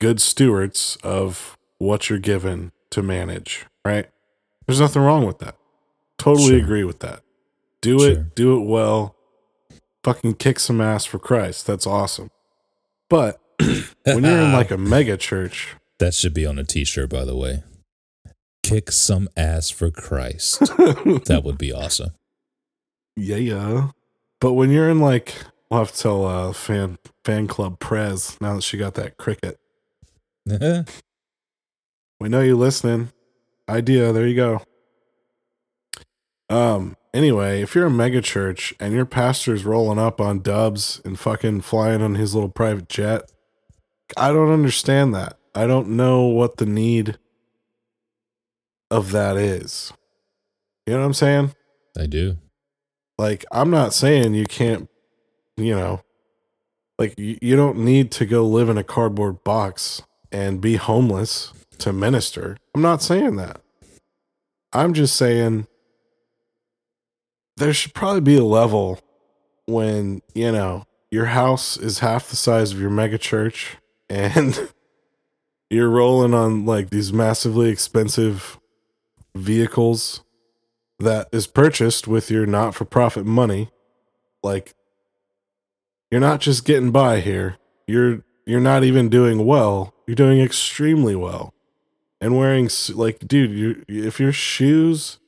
good 0.00 0.20
stewards 0.20 0.98
of 1.02 1.56
what 1.78 2.10
you're 2.10 2.18
given 2.18 2.72
to 2.90 3.02
manage, 3.02 3.66
right? 3.84 4.08
There's 4.66 4.80
nothing 4.80 5.02
wrong 5.02 5.26
with 5.26 5.38
that. 5.38 5.56
Totally 6.18 6.50
sure. 6.50 6.58
agree 6.58 6.84
with 6.84 7.00
that. 7.00 7.22
Do 7.80 7.98
sure. 7.98 8.10
it, 8.10 8.34
do 8.34 8.56
it 8.56 8.64
well, 8.64 9.16
fucking 10.04 10.34
kick 10.34 10.58
some 10.60 10.80
ass 10.80 11.04
for 11.04 11.18
Christ. 11.18 11.66
That's 11.66 11.86
awesome. 11.86 12.30
But 13.08 13.40
when 13.58 14.24
you're 14.24 14.38
in 14.38 14.52
like 14.52 14.70
a 14.70 14.78
mega 14.78 15.16
church, 15.16 15.74
that 15.98 16.14
should 16.14 16.34
be 16.34 16.46
on 16.46 16.58
a 16.58 16.64
t-shirt, 16.64 17.10
by 17.10 17.24
the 17.24 17.36
way. 17.36 17.62
Kick 18.62 18.90
some 18.92 19.28
ass 19.36 19.70
for 19.70 19.90
Christ. 19.90 20.60
that 20.60 21.42
would 21.44 21.58
be 21.58 21.72
awesome. 21.72 22.10
Yeah, 23.16 23.36
yeah. 23.36 23.90
But 24.40 24.52
when 24.52 24.70
you're 24.70 24.88
in 24.88 25.00
like, 25.00 25.34
we'll 25.70 25.80
have 25.80 25.92
to 25.92 25.98
tell 25.98 26.26
uh, 26.26 26.52
fan 26.52 26.98
fan 27.24 27.46
club 27.46 27.78
Prez 27.78 28.38
now 28.40 28.54
that 28.54 28.62
she 28.62 28.78
got 28.78 28.94
that 28.94 29.16
cricket. 29.16 29.58
we 30.46 32.28
know 32.28 32.40
you 32.40 32.56
listening. 32.56 33.10
Idea. 33.68 34.12
There 34.12 34.26
you 34.26 34.36
go. 34.36 34.62
Um, 36.48 36.96
Anyway, 37.14 37.60
if 37.60 37.74
you're 37.74 37.86
a 37.86 37.90
mega 37.90 38.22
church 38.22 38.74
and 38.80 38.94
your 38.94 39.04
pastor's 39.04 39.66
rolling 39.66 39.98
up 39.98 40.18
on 40.18 40.40
dubs 40.40 41.00
and 41.04 41.18
fucking 41.18 41.60
flying 41.60 42.00
on 42.00 42.14
his 42.14 42.34
little 42.34 42.48
private 42.48 42.88
jet, 42.88 43.30
I 44.16 44.32
don't 44.32 44.50
understand 44.50 45.14
that. 45.14 45.36
I 45.54 45.66
don't 45.66 45.90
know 45.90 46.22
what 46.22 46.56
the 46.56 46.64
need 46.64 47.18
of 48.92 49.12
that 49.12 49.36
is. 49.36 49.92
You 50.86 50.94
know 50.94 51.00
what 51.00 51.06
I'm 51.06 51.14
saying? 51.14 51.54
I 51.98 52.06
do. 52.06 52.38
Like, 53.18 53.44
I'm 53.52 53.70
not 53.70 53.94
saying 53.94 54.34
you 54.34 54.46
can't 54.46 54.88
you 55.56 55.74
know, 55.74 56.02
like 56.98 57.18
you, 57.18 57.38
you 57.40 57.56
don't 57.56 57.78
need 57.78 58.10
to 58.12 58.26
go 58.26 58.46
live 58.46 58.68
in 58.68 58.78
a 58.78 58.84
cardboard 58.84 59.44
box 59.44 60.02
and 60.30 60.60
be 60.60 60.76
homeless 60.76 61.52
to 61.78 61.92
minister. 61.92 62.56
I'm 62.74 62.82
not 62.82 63.02
saying 63.02 63.36
that. 63.36 63.60
I'm 64.72 64.94
just 64.94 65.16
saying 65.16 65.66
there 67.56 67.74
should 67.74 67.94
probably 67.94 68.22
be 68.22 68.36
a 68.36 68.44
level 68.44 69.00
when, 69.66 70.22
you 70.34 70.50
know, 70.50 70.84
your 71.10 71.26
house 71.26 71.76
is 71.76 71.98
half 71.98 72.28
the 72.28 72.36
size 72.36 72.72
of 72.72 72.80
your 72.80 72.90
mega 72.90 73.18
church 73.18 73.76
and 74.08 74.70
you're 75.68 75.90
rolling 75.90 76.34
on 76.34 76.64
like 76.66 76.90
these 76.90 77.12
massively 77.12 77.68
expensive 77.68 78.58
vehicles 79.34 80.22
that 80.98 81.28
is 81.32 81.46
purchased 81.46 82.06
with 82.06 82.30
your 82.30 82.46
not 82.46 82.74
for 82.74 82.84
profit 82.84 83.26
money. 83.26 83.70
Like 84.42 84.74
you're 86.10 86.20
not 86.20 86.40
just 86.40 86.64
getting 86.64 86.90
by 86.90 87.20
here. 87.20 87.58
You're 87.86 88.24
you're 88.46 88.60
not 88.60 88.84
even 88.84 89.08
doing 89.08 89.46
well. 89.46 89.94
You're 90.06 90.14
doing 90.14 90.40
extremely 90.40 91.14
well. 91.14 91.54
And 92.20 92.36
wearing 92.36 92.68
like 92.94 93.26
dude, 93.26 93.50
you 93.50 93.84
if 93.88 94.20
your 94.20 94.32
shoes 94.32 95.18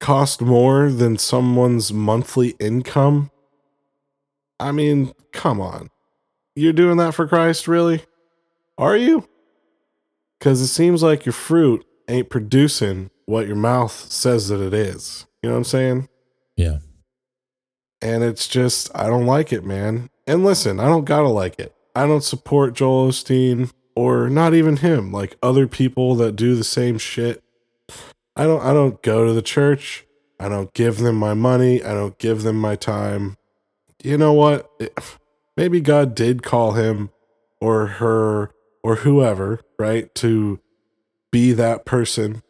cost 0.00 0.40
more 0.40 0.90
than 0.90 1.18
someone's 1.18 1.92
monthly 1.92 2.50
income, 2.60 3.30
I 4.60 4.72
mean, 4.72 5.12
come 5.32 5.60
on. 5.60 5.90
You're 6.54 6.72
doing 6.72 6.96
that 6.96 7.14
for 7.14 7.28
Christ, 7.28 7.68
really? 7.68 8.04
Are 8.76 8.96
you? 8.96 9.28
Cuz 10.40 10.60
it 10.60 10.68
seems 10.68 11.02
like 11.02 11.26
your 11.26 11.32
fruit 11.32 11.84
ain't 12.08 12.30
producing 12.30 13.10
what 13.26 13.46
your 13.46 13.56
mouth 13.56 13.92
says 13.92 14.48
that 14.48 14.60
it 14.60 14.74
is. 14.74 15.26
You 15.42 15.50
know 15.50 15.54
what 15.54 15.58
I'm 15.58 15.64
saying? 15.64 16.08
Yeah. 16.56 16.78
And 18.00 18.24
it's 18.24 18.48
just, 18.48 18.90
I 18.94 19.06
don't 19.06 19.26
like 19.26 19.52
it, 19.52 19.64
man. 19.64 20.10
And 20.26 20.44
listen, 20.44 20.80
I 20.80 20.86
don't 20.86 21.04
gotta 21.04 21.28
like 21.28 21.58
it. 21.58 21.74
I 21.94 22.06
don't 22.06 22.24
support 22.24 22.74
Joel 22.74 23.08
Osteen 23.08 23.72
or 23.96 24.30
not 24.30 24.54
even 24.54 24.76
him, 24.76 25.10
like 25.10 25.36
other 25.42 25.66
people 25.66 26.14
that 26.16 26.36
do 26.36 26.54
the 26.54 26.64
same 26.64 26.98
shit. 26.98 27.42
I 28.36 28.44
don't 28.44 28.62
I 28.62 28.72
don't 28.72 29.02
go 29.02 29.26
to 29.26 29.32
the 29.32 29.42
church. 29.42 30.06
I 30.38 30.48
don't 30.48 30.72
give 30.72 30.98
them 30.98 31.16
my 31.16 31.34
money. 31.34 31.82
I 31.82 31.94
don't 31.94 32.16
give 32.18 32.42
them 32.42 32.60
my 32.60 32.76
time. 32.76 33.36
You 34.04 34.16
know 34.16 34.32
what? 34.32 34.70
Maybe 35.56 35.80
God 35.80 36.14
did 36.14 36.44
call 36.44 36.72
him 36.72 37.10
or 37.60 37.86
her 37.86 38.52
or 38.84 38.96
whoever, 38.96 39.60
right, 39.76 40.14
to 40.16 40.60
be 41.30 41.52
that 41.52 41.84
person. 41.84 42.42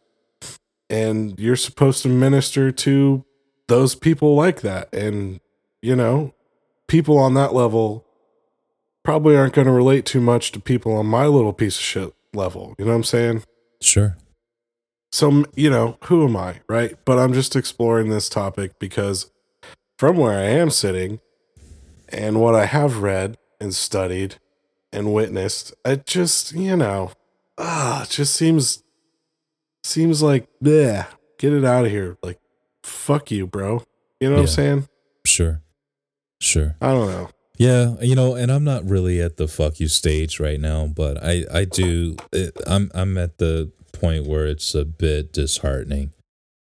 And 0.89 1.39
you're 1.39 1.55
supposed 1.55 2.01
to 2.03 2.09
minister 2.09 2.71
to 2.71 3.25
those 3.67 3.95
people 3.95 4.35
like 4.35 4.61
that. 4.61 4.93
And, 4.93 5.39
you 5.81 5.95
know, 5.95 6.33
people 6.87 7.17
on 7.17 7.35
that 7.35 7.53
level 7.53 8.05
probably 9.03 9.35
aren't 9.35 9.53
going 9.53 9.67
to 9.67 9.73
relate 9.73 10.05
too 10.05 10.21
much 10.21 10.51
to 10.51 10.59
people 10.59 10.95
on 10.95 11.05
my 11.05 11.25
little 11.25 11.53
piece 11.53 11.77
of 11.77 11.83
shit 11.83 12.13
level. 12.33 12.75
You 12.77 12.85
know 12.85 12.91
what 12.91 12.97
I'm 12.97 13.03
saying? 13.03 13.43
Sure. 13.81 14.17
So, 15.11 15.45
you 15.55 15.69
know, 15.69 15.97
who 16.05 16.27
am 16.27 16.35
I, 16.35 16.61
right? 16.67 16.95
But 17.05 17.17
I'm 17.17 17.33
just 17.33 17.55
exploring 17.55 18.09
this 18.09 18.29
topic 18.29 18.77
because 18.79 19.31
from 19.97 20.17
where 20.17 20.37
I 20.37 20.43
am 20.43 20.69
sitting 20.69 21.19
and 22.09 22.39
what 22.39 22.55
I 22.55 22.65
have 22.65 23.01
read 23.01 23.37
and 23.59 23.73
studied 23.73 24.35
and 24.91 25.13
witnessed, 25.13 25.73
I 25.83 25.95
just, 25.95 26.51
you 26.53 26.75
know, 26.75 27.11
ah, 27.59 28.03
it 28.03 28.09
just 28.09 28.35
seems 28.35 28.83
seems 29.83 30.23
like 30.23 30.47
yeah, 30.61 31.05
get 31.37 31.53
it 31.53 31.65
out 31.65 31.85
of 31.85 31.91
here. 31.91 32.17
Like 32.23 32.39
fuck 32.83 33.29
you, 33.31 33.45
bro. 33.45 33.83
You 34.19 34.29
know 34.29 34.35
what 34.35 34.41
I'm 34.41 34.47
saying? 34.47 34.87
Sure. 35.25 35.61
Sure. 36.41 36.75
I 36.81 36.87
don't 36.93 37.07
know. 37.07 37.29
Yeah, 37.57 37.95
you 37.99 38.15
know, 38.15 38.35
and 38.35 38.51
I'm 38.51 38.63
not 38.63 38.89
really 38.89 39.21
at 39.21 39.35
the 39.35 39.47
fuck 39.47 39.81
you 39.81 39.89
stage 39.89 40.39
right 40.39 40.59
now, 40.59 40.87
but 40.87 41.21
I 41.21 41.45
I 41.53 41.65
do 41.65 42.15
it, 42.31 42.57
I'm 42.65 42.89
I'm 42.93 43.17
at 43.17 43.37
the 43.37 43.71
point 43.91 44.25
where 44.25 44.47
it's 44.47 44.73
a 44.73 44.85
bit 44.85 45.33
disheartening. 45.33 46.13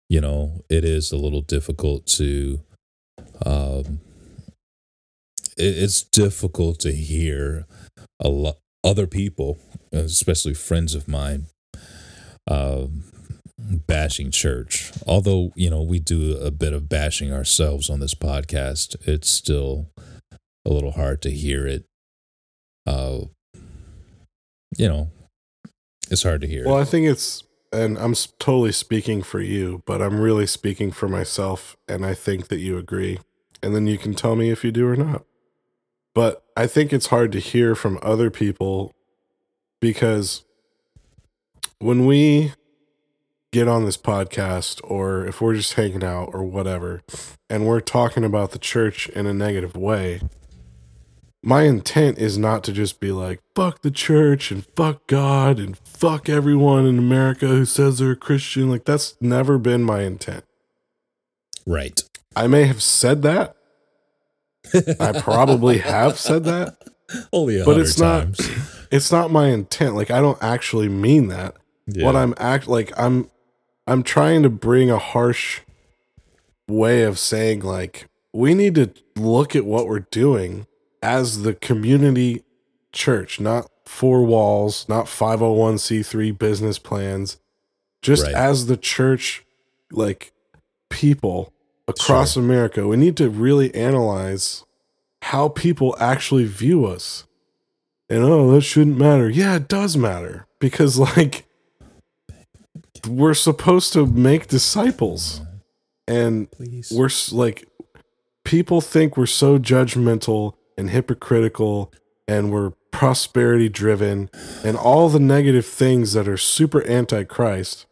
You 0.08 0.22
know, 0.22 0.64
it 0.70 0.84
is 0.84 1.12
a 1.12 1.18
little 1.18 1.42
difficult 1.42 2.06
to 2.18 2.60
um 3.44 4.00
it, 5.58 5.76
it's 5.78 6.02
difficult 6.02 6.80
to 6.80 6.92
hear 6.92 7.66
a 8.18 8.28
lot 8.28 8.56
other 8.82 9.06
people, 9.06 9.58
especially 9.92 10.54
friends 10.54 10.94
of 10.94 11.08
mine, 11.08 11.46
um 12.48 13.04
bashing 13.86 14.30
church. 14.30 14.92
Although, 15.06 15.52
you 15.54 15.70
know, 15.70 15.82
we 15.82 15.98
do 15.98 16.36
a 16.38 16.50
bit 16.50 16.72
of 16.72 16.88
bashing 16.88 17.32
ourselves 17.32 17.90
on 17.90 18.00
this 18.00 18.14
podcast, 18.14 18.96
it's 19.06 19.28
still 19.28 19.90
a 20.64 20.70
little 20.70 20.92
hard 20.92 21.22
to 21.22 21.30
hear 21.30 21.66
it. 21.66 21.84
Uh, 22.86 23.26
you 24.76 24.88
know, 24.88 25.10
it's 26.10 26.22
hard 26.22 26.40
to 26.40 26.46
hear. 26.46 26.66
Well, 26.66 26.78
it. 26.78 26.82
I 26.82 26.84
think 26.84 27.06
it's, 27.06 27.44
and 27.72 27.98
I'm 27.98 28.14
totally 28.38 28.72
speaking 28.72 29.22
for 29.22 29.40
you, 29.40 29.82
but 29.86 30.02
I'm 30.02 30.20
really 30.20 30.46
speaking 30.46 30.90
for 30.90 31.08
myself, 31.08 31.76
and 31.88 32.04
I 32.04 32.14
think 32.14 32.48
that 32.48 32.58
you 32.58 32.78
agree. 32.78 33.18
And 33.62 33.74
then 33.74 33.86
you 33.86 33.98
can 33.98 34.14
tell 34.14 34.36
me 34.36 34.50
if 34.50 34.64
you 34.64 34.72
do 34.72 34.88
or 34.88 34.96
not. 34.96 35.24
But 36.14 36.42
I 36.56 36.66
think 36.66 36.92
it's 36.92 37.06
hard 37.06 37.32
to 37.32 37.38
hear 37.38 37.74
from 37.74 37.98
other 38.02 38.30
people 38.30 38.92
because 39.80 40.44
when 41.78 42.06
we 42.06 42.52
get 43.52 43.68
on 43.68 43.84
this 43.84 43.96
podcast, 43.96 44.80
or 44.84 45.26
if 45.26 45.40
we're 45.40 45.54
just 45.54 45.74
hanging 45.74 46.04
out 46.04 46.30
or 46.32 46.44
whatever, 46.44 47.02
and 47.48 47.66
we're 47.66 47.80
talking 47.80 48.24
about 48.24 48.52
the 48.52 48.58
church 48.58 49.08
in 49.10 49.26
a 49.26 49.34
negative 49.34 49.76
way, 49.76 50.20
my 51.42 51.62
intent 51.62 52.18
is 52.18 52.36
not 52.36 52.62
to 52.64 52.72
just 52.72 53.00
be 53.00 53.12
like 53.12 53.40
fuck 53.54 53.80
the 53.82 53.90
church 53.90 54.50
and 54.50 54.66
fuck 54.76 55.06
god 55.06 55.58
and 55.58 55.78
fuck 55.78 56.28
everyone 56.28 56.86
in 56.86 56.98
america 56.98 57.46
who 57.46 57.64
says 57.64 57.98
they're 57.98 58.12
a 58.12 58.16
christian 58.16 58.68
like 58.68 58.84
that's 58.84 59.16
never 59.20 59.56
been 59.58 59.82
my 59.82 60.02
intent 60.02 60.44
right. 61.66 62.02
i 62.36 62.46
may 62.46 62.64
have 62.64 62.82
said 62.82 63.22
that 63.22 63.56
i 65.00 65.12
probably 65.20 65.78
have 65.78 66.18
said 66.18 66.44
that 66.44 66.76
Only 67.32 67.62
but 67.64 67.78
it's 67.78 67.98
not 67.98 68.26
it's 68.92 69.10
not 69.10 69.30
my 69.30 69.48
intent 69.48 69.94
like 69.96 70.10
i 70.10 70.20
don't 70.20 70.40
actually 70.42 70.88
mean 70.88 71.28
that 71.28 71.54
Yeah. 71.86 72.04
what 72.06 72.14
i'm 72.16 72.34
act 72.38 72.68
like 72.68 72.92
i'm 72.96 73.28
i'm 73.86 74.02
trying 74.02 74.42
to 74.44 74.50
bring 74.50 74.90
a 74.90 74.98
harsh 74.98 75.60
way 76.68 77.02
of 77.02 77.18
saying 77.18 77.60
like 77.60 78.08
we 78.32 78.54
need 78.54 78.76
to 78.76 78.90
look 79.16 79.56
at 79.56 79.64
what 79.64 79.88
we're 79.88 79.98
doing 80.10 80.66
as 81.02 81.42
the 81.42 81.54
community 81.54 82.44
church 82.92 83.40
not 83.40 83.68
four 83.86 84.22
walls 84.24 84.86
not 84.88 85.06
501c3 85.06 86.38
business 86.38 86.78
plans 86.78 87.38
just 88.02 88.24
Right. 88.24 88.34
as 88.34 88.66
the 88.66 88.76
church 88.76 89.44
like 89.90 90.32
people 90.90 91.52
across 91.88 92.36
america 92.36 92.86
we 92.86 92.96
need 92.96 93.16
to 93.16 93.28
really 93.28 93.74
analyze 93.74 94.64
how 95.22 95.48
people 95.48 95.96
actually 96.00 96.44
view 96.44 96.86
us. 96.86 97.24
And 98.08 98.22
oh 98.24 98.50
that 98.52 98.62
shouldn't 98.62 98.98
matter. 98.98 99.28
Yeah 99.28 99.56
it 99.56 99.68
does 99.68 99.96
matter 99.96 100.46
because 100.58 100.98
like 101.16 101.46
we're 103.08 103.34
supposed 103.34 103.92
to 103.94 104.06
make 104.06 104.48
disciples. 104.48 105.42
And 106.06 106.50
Please. 106.50 106.90
we're 106.90 107.10
like 107.30 107.66
people 108.44 108.80
think 108.80 109.16
we're 109.16 109.26
so 109.26 109.58
judgmental 109.58 110.54
and 110.76 110.90
hypocritical 110.90 111.92
and 112.26 112.50
we're 112.50 112.70
prosperity 112.90 113.68
driven 113.68 114.28
and 114.64 114.76
all 114.76 115.08
the 115.08 115.20
negative 115.20 115.64
things 115.64 116.12
that 116.14 116.26
are 116.26 116.36
super 116.36 116.84
antichrist. 116.88 117.86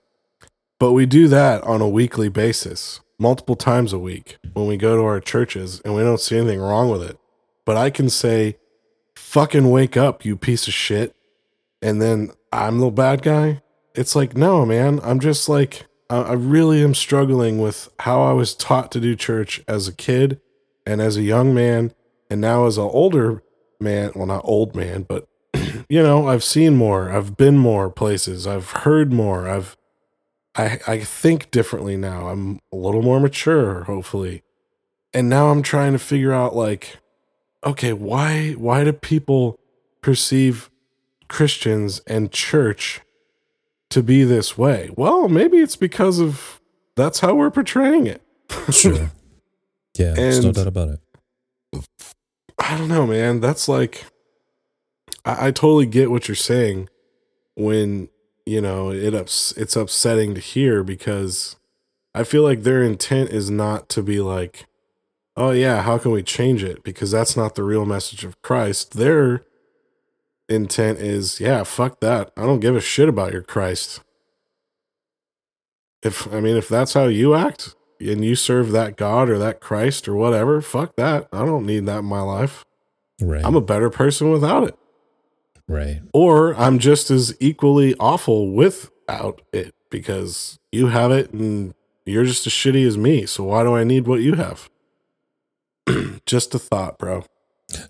But 0.80 0.92
we 0.92 1.06
do 1.06 1.28
that 1.28 1.62
on 1.62 1.80
a 1.80 1.88
weekly 1.88 2.28
basis 2.28 3.00
multiple 3.18 3.56
times 3.56 3.92
a 3.92 3.98
week 3.98 4.38
when 4.52 4.66
we 4.66 4.76
go 4.76 4.96
to 4.96 5.02
our 5.02 5.20
churches 5.20 5.80
and 5.84 5.94
we 5.94 6.02
don't 6.02 6.20
see 6.20 6.36
anything 6.36 6.60
wrong 6.60 6.90
with 6.90 7.02
it. 7.02 7.18
But 7.64 7.76
i 7.76 7.90
can 7.90 8.08
say 8.08 8.56
fucking 9.16 9.70
wake 9.70 9.96
up 9.96 10.24
you 10.24 10.36
piece 10.36 10.68
of 10.68 10.74
shit 10.74 11.14
and 11.82 12.00
then 12.00 12.30
i'm 12.52 12.78
the 12.78 12.90
bad 12.90 13.22
guy. 13.22 13.62
It's 13.94 14.14
like 14.14 14.36
no 14.36 14.64
man 14.64 15.00
i'm 15.02 15.20
just 15.20 15.48
like 15.48 15.86
I, 16.10 16.32
really 16.32 16.82
am 16.82 16.94
struggling 16.94 17.58
with 17.58 17.90
how 18.00 18.22
i 18.22 18.32
was 18.32 18.54
taught 18.54 18.90
to 18.92 19.00
do 19.00 19.16
church 19.16 19.62
as 19.68 19.88
a 19.88 19.92
kid 19.92 20.40
and 20.86 21.02
as 21.02 21.16
a 21.16 21.22
young 21.22 21.52
man 21.52 21.92
and 22.30 22.40
now 22.40 22.66
as 22.66 22.78
an 22.78 22.84
older 22.84 23.42
man 23.80 24.12
well 24.14 24.26
not 24.26 24.42
old 24.44 24.74
man 24.74 25.02
but 25.02 25.28
you 25.88 26.02
know 26.02 26.28
i've 26.28 26.44
seen 26.44 26.76
more 26.76 27.10
i've 27.10 27.36
been 27.36 27.58
more 27.58 27.90
places 27.90 28.46
i've 28.46 28.70
heard 28.70 29.12
more 29.12 29.48
i've 29.48 29.76
i 30.58 30.78
i 30.86 30.98
think 30.98 31.50
differently 31.50 31.96
now 31.96 32.28
i'm 32.28 32.60
a 32.72 32.76
little 32.76 33.02
more 33.02 33.20
mature 33.20 33.84
hopefully 33.84 34.42
and 35.14 35.28
now 35.28 35.48
i'm 35.48 35.62
trying 35.62 35.92
to 35.92 35.98
figure 35.98 36.32
out 36.32 36.54
like 36.54 36.98
okay 37.64 37.92
why 37.92 38.52
why 38.52 38.84
do 38.84 38.92
people 38.92 39.58
perceive 40.02 40.68
christians 41.28 42.00
and 42.06 42.30
church 42.32 43.00
to 43.88 44.02
be 44.02 44.24
this 44.24 44.58
way 44.58 44.90
well 44.96 45.28
maybe 45.28 45.58
it's 45.58 45.76
because 45.76 46.18
of 46.18 46.60
that's 46.96 47.20
how 47.20 47.34
we're 47.34 47.50
portraying 47.50 48.06
it 48.06 48.22
Sure. 48.70 49.10
Yeah, 49.96 50.14
there's 50.14 50.44
no 50.44 50.52
doubt 50.52 50.66
about 50.66 50.88
it. 50.90 51.88
I 52.58 52.76
don't 52.76 52.88
know, 52.88 53.06
man. 53.06 53.40
That's 53.40 53.68
like, 53.68 54.04
I, 55.24 55.48
I 55.48 55.50
totally 55.50 55.86
get 55.86 56.10
what 56.10 56.28
you're 56.28 56.34
saying 56.34 56.88
when, 57.56 58.08
you 58.48 58.60
know, 58.60 58.90
it 58.90 59.14
ups, 59.14 59.52
it's 59.56 59.76
upsetting 59.76 60.34
to 60.34 60.40
hear 60.40 60.82
because 60.82 61.56
I 62.14 62.24
feel 62.24 62.42
like 62.42 62.62
their 62.62 62.82
intent 62.82 63.30
is 63.30 63.50
not 63.50 63.88
to 63.90 64.02
be 64.02 64.20
like, 64.20 64.66
oh, 65.36 65.50
yeah, 65.50 65.82
how 65.82 65.98
can 65.98 66.10
we 66.10 66.22
change 66.22 66.64
it? 66.64 66.82
Because 66.82 67.10
that's 67.10 67.36
not 67.36 67.54
the 67.54 67.62
real 67.62 67.84
message 67.84 68.24
of 68.24 68.40
Christ. 68.42 68.94
Their 68.94 69.44
intent 70.48 70.98
is, 70.98 71.40
yeah, 71.40 71.62
fuck 71.62 72.00
that. 72.00 72.32
I 72.36 72.42
don't 72.42 72.60
give 72.60 72.74
a 72.74 72.80
shit 72.80 73.08
about 73.08 73.32
your 73.32 73.42
Christ. 73.42 74.00
If, 76.02 76.32
I 76.32 76.40
mean, 76.40 76.56
if 76.56 76.68
that's 76.68 76.94
how 76.94 77.04
you 77.04 77.34
act, 77.34 77.74
and 78.00 78.24
you 78.24 78.34
serve 78.34 78.70
that 78.72 78.96
God 78.96 79.28
or 79.28 79.38
that 79.38 79.60
Christ 79.60 80.08
or 80.08 80.14
whatever, 80.14 80.60
fuck 80.60 80.96
that. 80.96 81.28
I 81.32 81.44
don't 81.44 81.66
need 81.66 81.86
that 81.86 81.98
in 81.98 82.04
my 82.04 82.20
life. 82.20 82.64
Right. 83.20 83.44
I'm 83.44 83.56
a 83.56 83.60
better 83.60 83.90
person 83.90 84.30
without 84.30 84.64
it. 84.64 84.78
Right. 85.68 86.00
Or 86.12 86.54
I'm 86.56 86.78
just 86.78 87.10
as 87.10 87.34
equally 87.40 87.94
awful 88.00 88.50
without 88.52 89.42
it 89.52 89.74
because 89.90 90.58
you 90.72 90.88
have 90.88 91.10
it 91.10 91.32
and 91.32 91.74
you're 92.04 92.24
just 92.24 92.46
as 92.46 92.52
shitty 92.52 92.86
as 92.86 92.96
me. 92.96 93.26
So 93.26 93.44
why 93.44 93.62
do 93.62 93.74
I 93.74 93.84
need 93.84 94.06
what 94.06 94.20
you 94.20 94.34
have? 94.34 94.68
just 96.26 96.54
a 96.54 96.58
thought, 96.58 96.98
bro. 96.98 97.24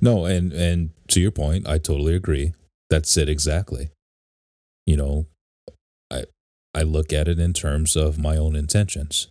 No, 0.00 0.24
and 0.24 0.52
and 0.52 0.90
to 1.08 1.20
your 1.20 1.30
point, 1.30 1.68
I 1.68 1.78
totally 1.78 2.14
agree. 2.14 2.52
That's 2.90 3.16
it 3.16 3.28
exactly. 3.28 3.90
You 4.86 4.96
know, 4.96 5.26
I 6.10 6.24
I 6.74 6.82
look 6.82 7.12
at 7.12 7.28
it 7.28 7.38
in 7.38 7.52
terms 7.52 7.96
of 7.96 8.18
my 8.18 8.36
own 8.36 8.56
intentions. 8.56 9.28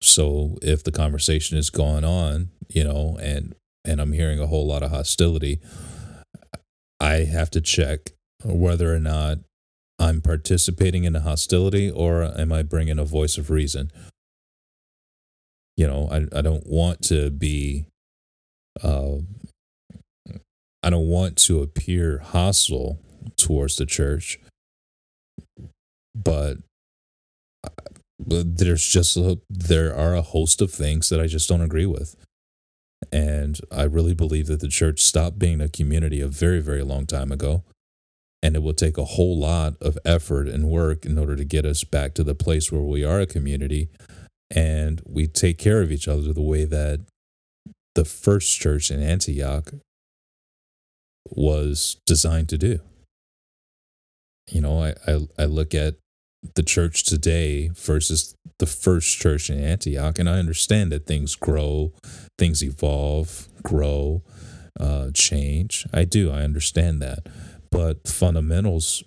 So 0.00 0.58
if 0.62 0.84
the 0.84 0.92
conversation 0.92 1.56
is 1.58 1.70
going 1.70 2.04
on, 2.04 2.50
you 2.68 2.84
know, 2.84 3.18
and 3.20 3.54
and 3.84 4.00
I'm 4.00 4.12
hearing 4.12 4.38
a 4.38 4.46
whole 4.46 4.66
lot 4.66 4.82
of 4.82 4.90
hostility, 4.90 5.60
I 7.00 7.24
have 7.24 7.50
to 7.50 7.60
check 7.60 8.12
whether 8.44 8.94
or 8.94 9.00
not 9.00 9.38
I'm 9.98 10.20
participating 10.20 11.04
in 11.04 11.16
a 11.16 11.20
hostility 11.20 11.90
or 11.90 12.22
am 12.22 12.52
I 12.52 12.62
bringing 12.62 12.98
a 12.98 13.04
voice 13.04 13.38
of 13.38 13.50
reason. 13.50 13.90
You 15.76 15.86
know, 15.86 16.08
I 16.10 16.38
I 16.38 16.42
don't 16.42 16.66
want 16.66 17.02
to 17.04 17.30
be 17.30 17.86
uh, 18.82 19.16
I 20.82 20.90
don't 20.90 21.08
want 21.08 21.36
to 21.38 21.62
appear 21.62 22.18
hostile 22.18 22.98
towards 23.36 23.76
the 23.76 23.86
church, 23.86 24.38
but 26.14 26.58
but 28.18 28.58
there's 28.58 28.84
just 28.86 29.16
a, 29.16 29.40
there 29.48 29.94
are 29.94 30.14
a 30.14 30.22
host 30.22 30.60
of 30.60 30.70
things 30.70 31.08
that 31.08 31.20
I 31.20 31.26
just 31.26 31.48
don't 31.48 31.60
agree 31.60 31.86
with, 31.86 32.16
and 33.12 33.58
I 33.70 33.84
really 33.84 34.14
believe 34.14 34.46
that 34.46 34.60
the 34.60 34.68
church 34.68 35.00
stopped 35.00 35.38
being 35.38 35.60
a 35.60 35.68
community 35.68 36.20
a 36.20 36.28
very 36.28 36.60
very 36.60 36.82
long 36.82 37.06
time 37.06 37.32
ago, 37.32 37.64
and 38.42 38.56
it 38.56 38.62
will 38.62 38.74
take 38.74 38.98
a 38.98 39.04
whole 39.04 39.38
lot 39.38 39.74
of 39.80 39.98
effort 40.04 40.48
and 40.48 40.68
work 40.68 41.06
in 41.06 41.18
order 41.18 41.36
to 41.36 41.44
get 41.44 41.64
us 41.64 41.84
back 41.84 42.14
to 42.14 42.24
the 42.24 42.34
place 42.34 42.70
where 42.70 42.82
we 42.82 43.04
are 43.04 43.20
a 43.20 43.26
community, 43.26 43.88
and 44.50 45.02
we 45.06 45.26
take 45.26 45.58
care 45.58 45.82
of 45.82 45.90
each 45.90 46.08
other 46.08 46.32
the 46.32 46.42
way 46.42 46.64
that 46.64 47.00
the 47.94 48.04
first 48.04 48.60
church 48.60 48.90
in 48.90 49.02
Antioch 49.02 49.72
was 51.30 51.96
designed 52.06 52.48
to 52.50 52.58
do. 52.58 52.80
You 54.50 54.60
know, 54.60 54.82
I, 54.82 54.94
I, 55.06 55.26
I 55.38 55.44
look 55.46 55.74
at 55.74 55.94
the 56.54 56.62
church 56.62 57.04
today 57.04 57.68
versus 57.68 58.34
the 58.58 58.66
first 58.66 59.18
church 59.18 59.50
in 59.50 59.62
Antioch, 59.62 60.18
and 60.18 60.28
I 60.28 60.38
understand 60.38 60.92
that 60.92 61.06
things 61.06 61.34
grow, 61.34 61.92
things 62.38 62.62
evolve, 62.62 63.48
grow, 63.62 64.22
uh, 64.78 65.10
change. 65.12 65.86
I 65.92 66.04
do, 66.04 66.30
I 66.30 66.42
understand 66.42 67.00
that. 67.02 67.26
But 67.70 68.06
fundamentals 68.06 69.02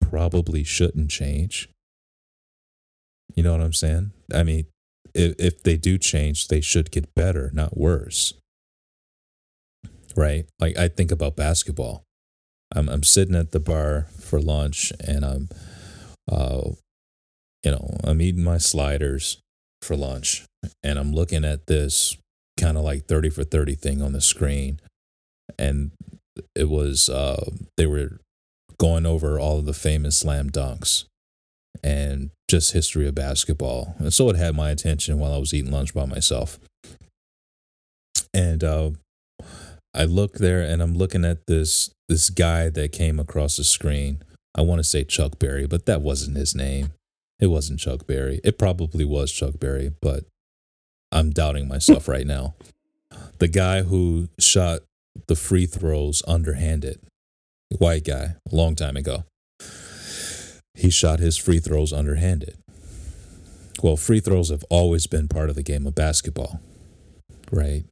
probably 0.00 0.64
shouldn't 0.64 1.10
change. 1.10 1.68
You 3.34 3.42
know 3.42 3.52
what 3.52 3.60
I'm 3.60 3.72
saying? 3.72 4.12
I 4.34 4.42
mean, 4.42 4.66
if, 5.14 5.34
if 5.38 5.62
they 5.62 5.76
do 5.76 5.98
change, 5.98 6.48
they 6.48 6.60
should 6.60 6.90
get 6.90 7.14
better, 7.14 7.50
not 7.52 7.76
worse 7.76 8.34
right? 10.18 10.46
Like 10.58 10.76
I 10.76 10.88
think 10.88 11.12
about 11.12 11.36
basketball. 11.36 12.04
I'm 12.74 12.88
I'm 12.88 13.02
sitting 13.02 13.36
at 13.36 13.52
the 13.52 13.60
bar 13.60 14.08
for 14.18 14.40
lunch 14.40 14.92
and 15.06 15.24
I'm 15.24 15.48
uh 16.28 16.70
you 17.64 17.72
know, 17.72 17.96
I'm 18.04 18.22
eating 18.22 18.44
my 18.44 18.58
sliders 18.58 19.38
for 19.82 19.96
lunch 19.96 20.44
and 20.82 20.98
I'm 20.98 21.12
looking 21.12 21.44
at 21.44 21.66
this 21.66 22.16
kind 22.58 22.76
of 22.76 22.84
like 22.84 23.06
30 23.06 23.30
for 23.30 23.44
30 23.44 23.74
thing 23.74 24.02
on 24.02 24.12
the 24.12 24.20
screen 24.20 24.80
and 25.58 25.92
it 26.54 26.68
was 26.68 27.08
uh 27.08 27.50
they 27.76 27.86
were 27.86 28.18
going 28.78 29.06
over 29.06 29.38
all 29.38 29.58
of 29.58 29.66
the 29.66 29.72
famous 29.72 30.18
slam 30.18 30.50
dunks 30.50 31.04
and 31.82 32.30
just 32.48 32.72
history 32.72 33.06
of 33.06 33.14
basketball. 33.14 33.94
And 33.98 34.12
so 34.12 34.28
it 34.30 34.36
had 34.36 34.54
my 34.54 34.70
attention 34.70 35.18
while 35.18 35.32
I 35.32 35.38
was 35.38 35.52
eating 35.52 35.70
lunch 35.70 35.94
by 35.94 36.06
myself. 36.06 36.58
And 38.32 38.62
uh 38.64 38.90
I 39.94 40.04
look 40.04 40.34
there 40.34 40.60
and 40.62 40.82
I'm 40.82 40.96
looking 40.96 41.24
at 41.24 41.46
this 41.46 41.90
this 42.08 42.30
guy 42.30 42.68
that 42.70 42.92
came 42.92 43.18
across 43.18 43.56
the 43.56 43.64
screen. 43.64 44.22
I 44.54 44.62
want 44.62 44.80
to 44.80 44.84
say 44.84 45.04
Chuck 45.04 45.38
Berry, 45.38 45.66
but 45.66 45.86
that 45.86 46.02
wasn't 46.02 46.36
his 46.36 46.54
name. 46.54 46.92
It 47.40 47.46
wasn't 47.46 47.80
Chuck 47.80 48.06
Berry. 48.06 48.40
It 48.42 48.58
probably 48.58 49.04
was 49.04 49.30
Chuck 49.32 49.60
Berry, 49.60 49.92
but 50.00 50.24
I'm 51.12 51.30
doubting 51.30 51.68
myself 51.68 52.08
right 52.08 52.26
now. 52.26 52.54
The 53.38 53.48
guy 53.48 53.82
who 53.82 54.28
shot 54.38 54.80
the 55.26 55.36
free 55.36 55.66
throws 55.66 56.22
underhanded, 56.26 57.00
white 57.78 58.04
guy, 58.04 58.36
a 58.50 58.54
long 58.54 58.74
time 58.74 58.96
ago. 58.96 59.24
He 60.74 60.90
shot 60.90 61.20
his 61.20 61.36
free 61.36 61.58
throws 61.58 61.92
underhanded. 61.92 62.56
Well, 63.82 63.96
free 63.96 64.20
throws 64.20 64.50
have 64.50 64.64
always 64.70 65.06
been 65.06 65.28
part 65.28 65.50
of 65.50 65.56
the 65.56 65.62
game 65.62 65.86
of 65.86 65.94
basketball, 65.94 66.60
right? 67.52 67.84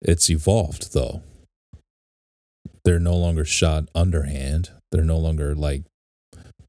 It's 0.00 0.30
evolved 0.30 0.92
though 0.92 1.22
they're 2.84 2.98
no 2.98 3.16
longer 3.16 3.44
shot 3.44 3.88
underhand. 3.94 4.70
They're 4.90 5.04
no 5.04 5.18
longer 5.18 5.54
like 5.54 5.82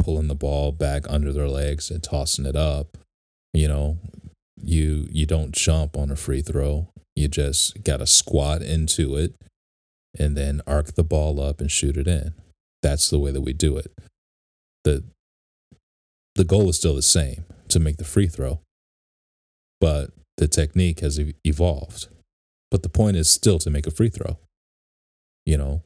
pulling 0.04 0.28
the 0.28 0.36
ball 0.36 0.72
back 0.72 1.04
under 1.10 1.32
their 1.32 1.48
legs 1.48 1.90
and 1.90 2.04
tossing 2.04 2.46
it 2.46 2.56
up. 2.56 2.98
You 3.54 3.68
know, 3.68 3.98
you 4.62 5.08
you 5.12 5.26
don't 5.26 5.54
jump 5.54 5.98
on 5.98 6.12
a 6.12 6.16
free 6.16 6.42
throw. 6.42 6.90
You 7.16 7.28
just 7.28 7.84
got 7.84 7.98
to 7.98 8.08
squat 8.08 8.62
into 8.62 9.16
it 9.16 9.36
and 10.18 10.36
then 10.36 10.62
arc 10.68 10.96
the 10.96 11.04
ball 11.04 11.40
up 11.40 11.62
and 11.62 11.72
shoot 11.72 11.98
it 11.98 12.08
in. 12.08 12.34
That's 12.82 13.10
the 13.10 13.20
way 13.20 13.32
that 13.32 13.42
we 13.42 13.54
do 13.54 13.78
it. 13.78 13.92
The 14.84 15.04
the 16.36 16.44
goal 16.44 16.70
is 16.70 16.78
still 16.78 16.96
the 16.96 17.02
same 17.02 17.46
to 17.70 17.80
make 17.80 17.98
the 17.98 18.04
free 18.04 18.28
throw. 18.28 18.60
But 19.80 20.12
the 20.38 20.48
technique 20.48 21.02
has 21.02 21.20
evolved. 21.46 22.08
But 22.72 22.84
the 22.84 22.90
point 22.90 23.18
is 23.18 23.30
still 23.30 23.60
to 23.60 23.70
make 23.70 23.86
a 23.86 23.92
free 23.92 24.10
throw. 24.10 24.40
You 25.46 25.58
know, 25.58 25.84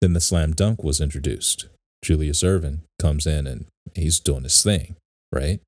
then 0.00 0.14
the 0.14 0.20
slam 0.20 0.52
dunk 0.52 0.82
was 0.82 1.00
introduced. 1.00 1.66
Julius 2.02 2.42
Erving 2.42 2.80
comes 3.02 3.26
in 3.26 3.46
and 3.46 3.66
he's 3.94 4.20
doing 4.20 4.44
his 4.44 4.62
thing, 4.62 4.94
right? 5.32 5.60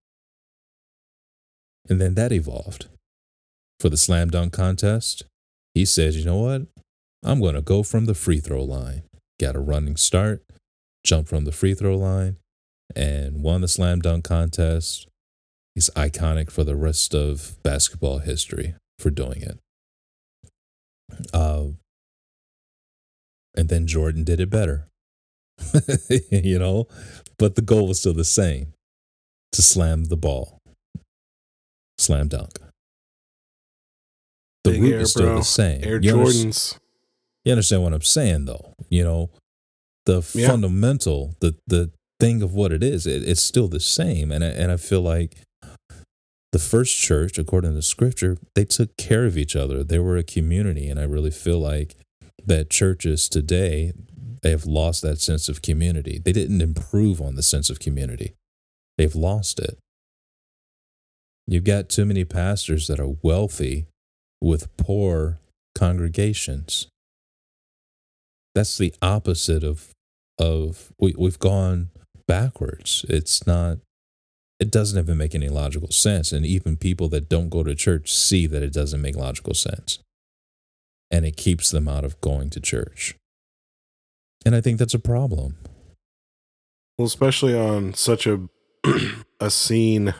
And 1.88 2.00
then 2.00 2.14
that 2.14 2.32
evolved. 2.32 2.86
For 3.80 3.90
the 3.90 3.96
slam 3.96 4.30
dunk 4.30 4.52
contest, 4.52 5.24
he 5.74 5.84
says, 5.84 6.16
you 6.16 6.24
know 6.24 6.38
what? 6.38 6.62
I'm 7.24 7.40
going 7.40 7.56
to 7.56 7.60
go 7.60 7.82
from 7.82 8.06
the 8.06 8.14
free 8.14 8.38
throw 8.40 8.62
line. 8.62 9.02
Got 9.40 9.56
a 9.56 9.60
running 9.60 9.96
start, 9.96 10.42
jump 11.04 11.28
from 11.28 11.44
the 11.44 11.52
free 11.52 11.74
throw 11.74 11.96
line, 11.96 12.36
and 12.94 13.42
won 13.42 13.60
the 13.60 13.68
slam 13.68 14.00
dunk 14.00 14.24
contest. 14.24 15.08
He's 15.74 15.90
iconic 15.96 16.50
for 16.50 16.62
the 16.62 16.76
rest 16.76 17.14
of 17.14 17.56
basketball 17.64 18.18
history 18.18 18.76
for 18.98 19.10
doing 19.10 19.42
it. 19.42 19.58
Uh, 21.32 21.66
and 23.56 23.68
then 23.68 23.86
Jordan 23.86 24.22
did 24.22 24.40
it 24.40 24.50
better. 24.50 24.86
you 26.30 26.58
know, 26.58 26.86
but 27.38 27.54
the 27.54 27.62
goal 27.62 27.88
was 27.88 28.00
still 28.00 28.14
the 28.14 28.24
same 28.24 28.72
to 29.52 29.62
slam 29.62 30.04
the 30.04 30.16
ball. 30.16 30.58
Slam 31.98 32.28
dunk. 32.28 32.58
The 34.64 34.70
Big 34.72 34.82
root 34.82 34.92
Air, 34.94 35.00
is 35.00 35.10
still 35.10 35.26
bro. 35.26 35.36
the 35.38 35.44
same. 35.44 35.84
Air 35.84 36.00
you, 36.02 36.12
Jordans. 36.14 36.78
you 37.44 37.52
understand 37.52 37.82
what 37.82 37.92
I'm 37.92 38.00
saying 38.02 38.46
though? 38.46 38.74
You 38.88 39.04
know, 39.04 39.30
the 40.06 40.22
Yeah. 40.34 40.48
fundamental, 40.48 41.36
the 41.40 41.54
the 41.66 41.90
thing 42.20 42.42
of 42.42 42.54
what 42.54 42.72
it 42.72 42.82
is, 42.82 43.06
it, 43.06 43.22
it's 43.28 43.42
still 43.42 43.68
the 43.68 43.80
same. 43.80 44.30
And 44.32 44.42
I, 44.44 44.48
and 44.48 44.70
I 44.72 44.76
feel 44.76 45.02
like 45.02 45.36
the 46.52 46.58
first 46.58 46.96
church, 46.96 47.36
according 47.38 47.74
to 47.74 47.82
scripture, 47.82 48.38
they 48.54 48.64
took 48.64 48.96
care 48.96 49.26
of 49.26 49.36
each 49.36 49.56
other. 49.56 49.82
They 49.84 49.98
were 49.98 50.16
a 50.16 50.22
community, 50.22 50.88
and 50.88 50.98
I 51.00 51.04
really 51.04 51.32
feel 51.32 51.58
like 51.58 51.96
that 52.46 52.70
churches 52.70 53.28
today 53.28 53.92
they 54.44 54.50
have 54.50 54.66
lost 54.66 55.02
that 55.02 55.20
sense 55.20 55.48
of 55.48 55.62
community. 55.62 56.20
They 56.22 56.32
didn't 56.32 56.60
improve 56.60 57.20
on 57.22 57.34
the 57.34 57.42
sense 57.42 57.70
of 57.70 57.80
community. 57.80 58.34
They've 58.98 59.14
lost 59.16 59.58
it. 59.58 59.78
You've 61.46 61.64
got 61.64 61.88
too 61.88 62.04
many 62.04 62.24
pastors 62.24 62.86
that 62.88 63.00
are 63.00 63.16
wealthy 63.22 63.86
with 64.42 64.76
poor 64.76 65.40
congregations. 65.74 66.88
that's 68.54 68.78
the 68.78 68.94
opposite 69.02 69.64
of 69.64 69.92
of 70.38 70.92
we 70.98 71.14
we've 71.18 71.38
gone 71.38 71.90
backwards. 72.28 73.04
It's 73.08 73.46
not 73.46 73.78
it 74.60 74.70
doesn't 74.70 74.98
even 74.98 75.18
make 75.18 75.34
any 75.34 75.48
logical 75.48 75.90
sense. 75.90 76.32
And 76.32 76.46
even 76.46 76.76
people 76.76 77.08
that 77.08 77.28
don't 77.28 77.48
go 77.48 77.62
to 77.64 77.74
church 77.74 78.12
see 78.12 78.46
that 78.46 78.62
it 78.62 78.72
doesn't 78.72 79.00
make 79.02 79.16
logical 79.16 79.54
sense. 79.54 79.98
And 81.10 81.24
it 81.24 81.36
keeps 81.36 81.70
them 81.70 81.88
out 81.88 82.04
of 82.04 82.20
going 82.20 82.50
to 82.50 82.60
church. 82.60 83.16
And 84.44 84.54
I 84.54 84.60
think 84.60 84.78
that's 84.78 84.94
a 84.94 84.98
problem. 84.98 85.56
Well, 86.98 87.06
especially 87.06 87.58
on 87.58 87.94
such 87.94 88.26
a 88.26 88.40
a 89.40 89.50
scene 89.50 90.14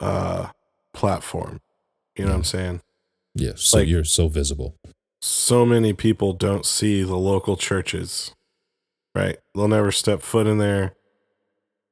uh 0.00 0.48
platform. 0.92 1.60
You 2.16 2.24
know 2.24 2.32
what 2.32 2.38
I'm 2.38 2.44
saying? 2.44 2.80
Yeah. 3.34 3.52
So 3.56 3.78
Like- 3.78 3.88
you're 3.88 4.04
so 4.04 4.28
visible. 4.28 4.74
So 5.22 5.66
many 5.66 5.92
people 5.92 6.32
don't 6.32 6.64
see 6.64 7.02
the 7.02 7.16
local 7.16 7.56
churches. 7.56 8.34
Right? 9.14 9.38
They'll 9.54 9.68
never 9.68 9.90
step 9.92 10.22
foot 10.22 10.46
in 10.46 10.58
there. 10.58 10.94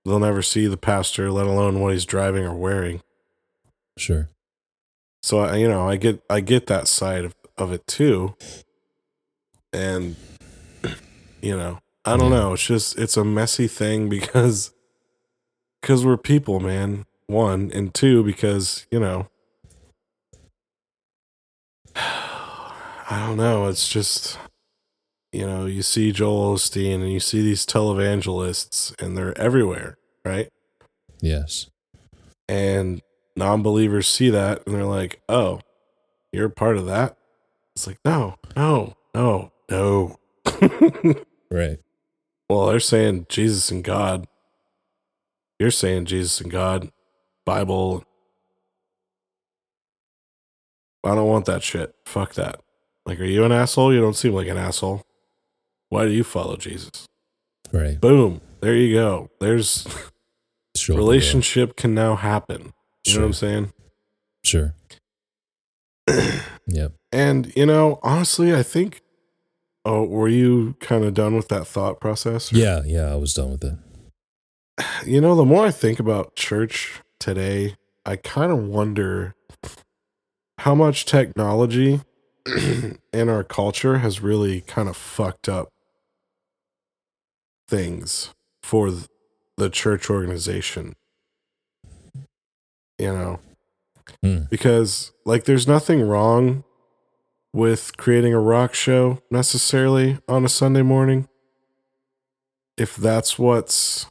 They'll 0.05 0.21
never 0.21 0.41
see 0.41 0.67
the 0.67 0.77
pastor, 0.77 1.31
let 1.31 1.47
alone 1.47 1.81
what 1.81 1.93
he's 1.93 2.07
driving 2.07 2.45
or 2.45 2.55
wearing. 2.55 3.03
Sure. 3.99 4.29
So 5.23 5.41
I, 5.41 5.57
you 5.57 5.69
know, 5.69 5.89
I 5.89 5.97
get 5.97 6.23
I 6.31 6.41
get 6.41 6.67
that 6.69 6.87
side 6.89 7.25
of, 7.25 7.35
of 7.57 7.73
it 7.73 7.87
too. 7.87 8.35
And 9.73 10.17
you 11.43 11.57
know, 11.57 11.81
I 12.05 12.17
don't 12.17 12.31
know, 12.31 12.53
it's 12.55 12.67
just 12.67 12.99
it's 12.99 13.17
a 13.17 13.25
messy 13.25 13.69
thing 13.69 14.09
because 14.09 14.73
cuz 15.83 16.05
we're 16.05 16.17
people, 16.17 16.61
man. 16.61 17.05
One, 17.27 17.71
and 17.75 17.93
two 17.93 18.25
because, 18.25 18.87
you 18.91 18.99
know, 18.99 19.29
I 21.97 23.25
don't 23.27 23.37
know, 23.37 23.67
it's 23.69 23.89
just 23.89 24.39
you 25.33 25.47
know, 25.47 25.67
you 25.67 25.83
see 25.83 26.11
Joel 26.11 26.55
Osteen 26.57 26.97
and 26.97 27.13
you 27.13 27.21
see 27.21 27.43
these 27.43 27.67
televangelists 27.67 28.95
and 29.03 29.17
they're 29.17 29.37
everywhere, 29.39 29.99
right? 30.25 30.49
Yes. 31.21 31.69
and 32.49 33.03
non-believers 33.37 34.09
see 34.09 34.31
that 34.31 34.65
and 34.67 34.75
they're 34.75 34.85
like 34.85 35.21
oh 35.29 35.61
you're 36.33 36.47
a 36.47 36.51
part 36.51 36.77
of 36.77 36.87
that? 36.87 37.17
It's 37.77 37.87
like 37.87 37.99
no 38.05 38.37
no 38.57 38.95
no 39.15 39.53
no 39.71 40.17
Right. 41.51 41.79
well 42.49 42.67
they're 42.67 42.81
saying 42.81 43.27
jesus 43.29 43.71
and 43.71 43.83
god 43.83 44.27
you're 45.59 45.71
saying 45.71 46.05
jesus 46.07 46.41
and 46.41 46.51
god 46.51 46.91
bible 47.47 48.05
i 51.05 51.15
don't 51.15 51.29
want 51.29 51.47
that 51.47 51.63
shit 51.63 51.95
fuck 52.05 52.35
that 52.35 52.61
like 53.07 53.19
are 53.21 53.25
you 53.25 53.45
an 53.45 53.53
asshole 53.53 53.93
you 53.95 54.01
don't 54.01 54.17
seem 54.17 54.35
like 54.35 54.49
an 54.49 54.59
asshole 54.59 55.03
why 55.89 56.05
do 56.05 56.11
you 56.11 56.25
follow 56.25 56.57
jesus 56.57 57.07
Right. 57.73 58.01
boom 58.01 58.41
there 58.61 58.75
you 58.75 58.95
go 58.95 59.31
there's 59.41 59.87
world. 60.89 60.99
relationship 60.99 61.77
can 61.77 61.95
now 61.95 62.15
happen 62.17 62.73
you 63.07 63.15
know 63.15 63.21
what 63.21 63.27
i'm 63.27 63.33
saying 63.33 63.73
Sure. 64.45 64.75
Yep. 66.71 66.93
And 67.13 67.51
you 67.57 67.65
know, 67.67 67.99
honestly, 68.03 68.55
I 68.55 68.63
think. 68.63 69.01
Oh, 69.85 70.05
were 70.05 70.29
you 70.29 70.75
kind 70.81 71.05
of 71.05 71.15
done 71.15 71.35
with 71.35 71.49
that 71.49 71.67
thought 71.67 72.01
process? 72.01 72.53
Yeah. 72.53 72.83
Yeah. 72.85 73.13
I 73.13 73.17
was 73.17 73.35
done 73.35 73.51
with 73.53 73.65
it. 73.65 73.75
You 75.07 75.21
know, 75.21 75.35
the 75.35 75.45
more 75.45 75.67
I 75.67 75.71
think 75.71 75.99
about 75.99 76.37
church 76.37 77.01
today, 77.19 77.75
I 78.07 78.17
kind 78.17 78.53
of 78.53 78.59
wonder 78.59 79.35
how 80.59 80.75
much 80.75 81.05
technology 81.05 82.01
in 83.13 83.29
our 83.29 83.43
culture 83.45 83.99
has 83.99 84.21
really 84.21 84.61
kind 84.63 84.89
of 84.89 84.97
fucked 84.97 85.49
up 85.49 85.69
things 87.69 88.35
for 88.63 88.93
the 89.57 89.71
church 89.71 90.09
organization. 90.11 90.95
You 92.99 93.13
know, 93.13 93.41
Hmm. 94.23 94.43
because 94.51 95.13
like 95.27 95.45
there's 95.45 95.69
nothing 95.69 96.01
wrong 96.03 96.65
with 97.53 97.97
creating 97.97 98.33
a 98.35 98.41
rock 98.41 98.75
show 98.75 99.23
necessarily 99.31 100.19
on 100.29 100.45
a 100.45 100.49
Sunday 100.49 100.83
morning 100.83 101.29
if 102.77 102.95
that's 102.97 103.39
what's 103.39 104.07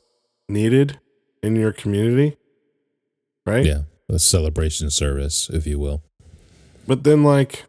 needed 0.50 1.00
in 1.44 1.56
your 1.56 1.72
community 1.72 2.38
right 3.46 3.66
Yeah. 3.66 3.82
A 4.10 4.20
celebration 4.20 4.90
service, 4.90 5.50
if 5.50 5.68
you 5.68 5.78
will. 5.80 6.02
but 6.88 7.04
then 7.04 7.24
like 7.24 7.66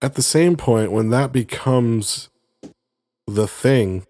at 0.00 0.14
the 0.14 0.22
same 0.22 0.56
point 0.56 0.92
when 0.92 1.10
that 1.10 1.32
becomes 1.32 2.28
the 3.26 3.46
thing 3.48 4.06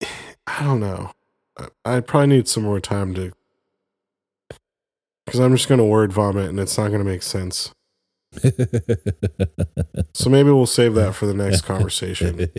i 0.46 0.62
don't 0.62 0.80
know 0.80 1.12
I- 1.58 1.68
i 1.84 2.00
probably 2.00 2.28
need 2.36 2.48
some 2.48 2.62
more 2.62 2.80
time 2.80 3.14
to 3.14 3.32
because 5.26 5.40
i'm 5.40 5.54
just 5.54 5.68
going 5.68 5.78
to 5.78 5.84
word 5.84 6.12
vomit 6.12 6.48
and 6.48 6.58
it's 6.60 6.76
not 6.78 6.88
going 6.88 6.98
to 6.98 7.04
make 7.04 7.22
sense 7.22 7.72
so 10.14 10.30
maybe 10.30 10.50
we'll 10.50 10.64
save 10.64 10.94
that 10.94 11.14
for 11.14 11.26
the 11.26 11.34
next 11.34 11.62
conversation 11.62 12.40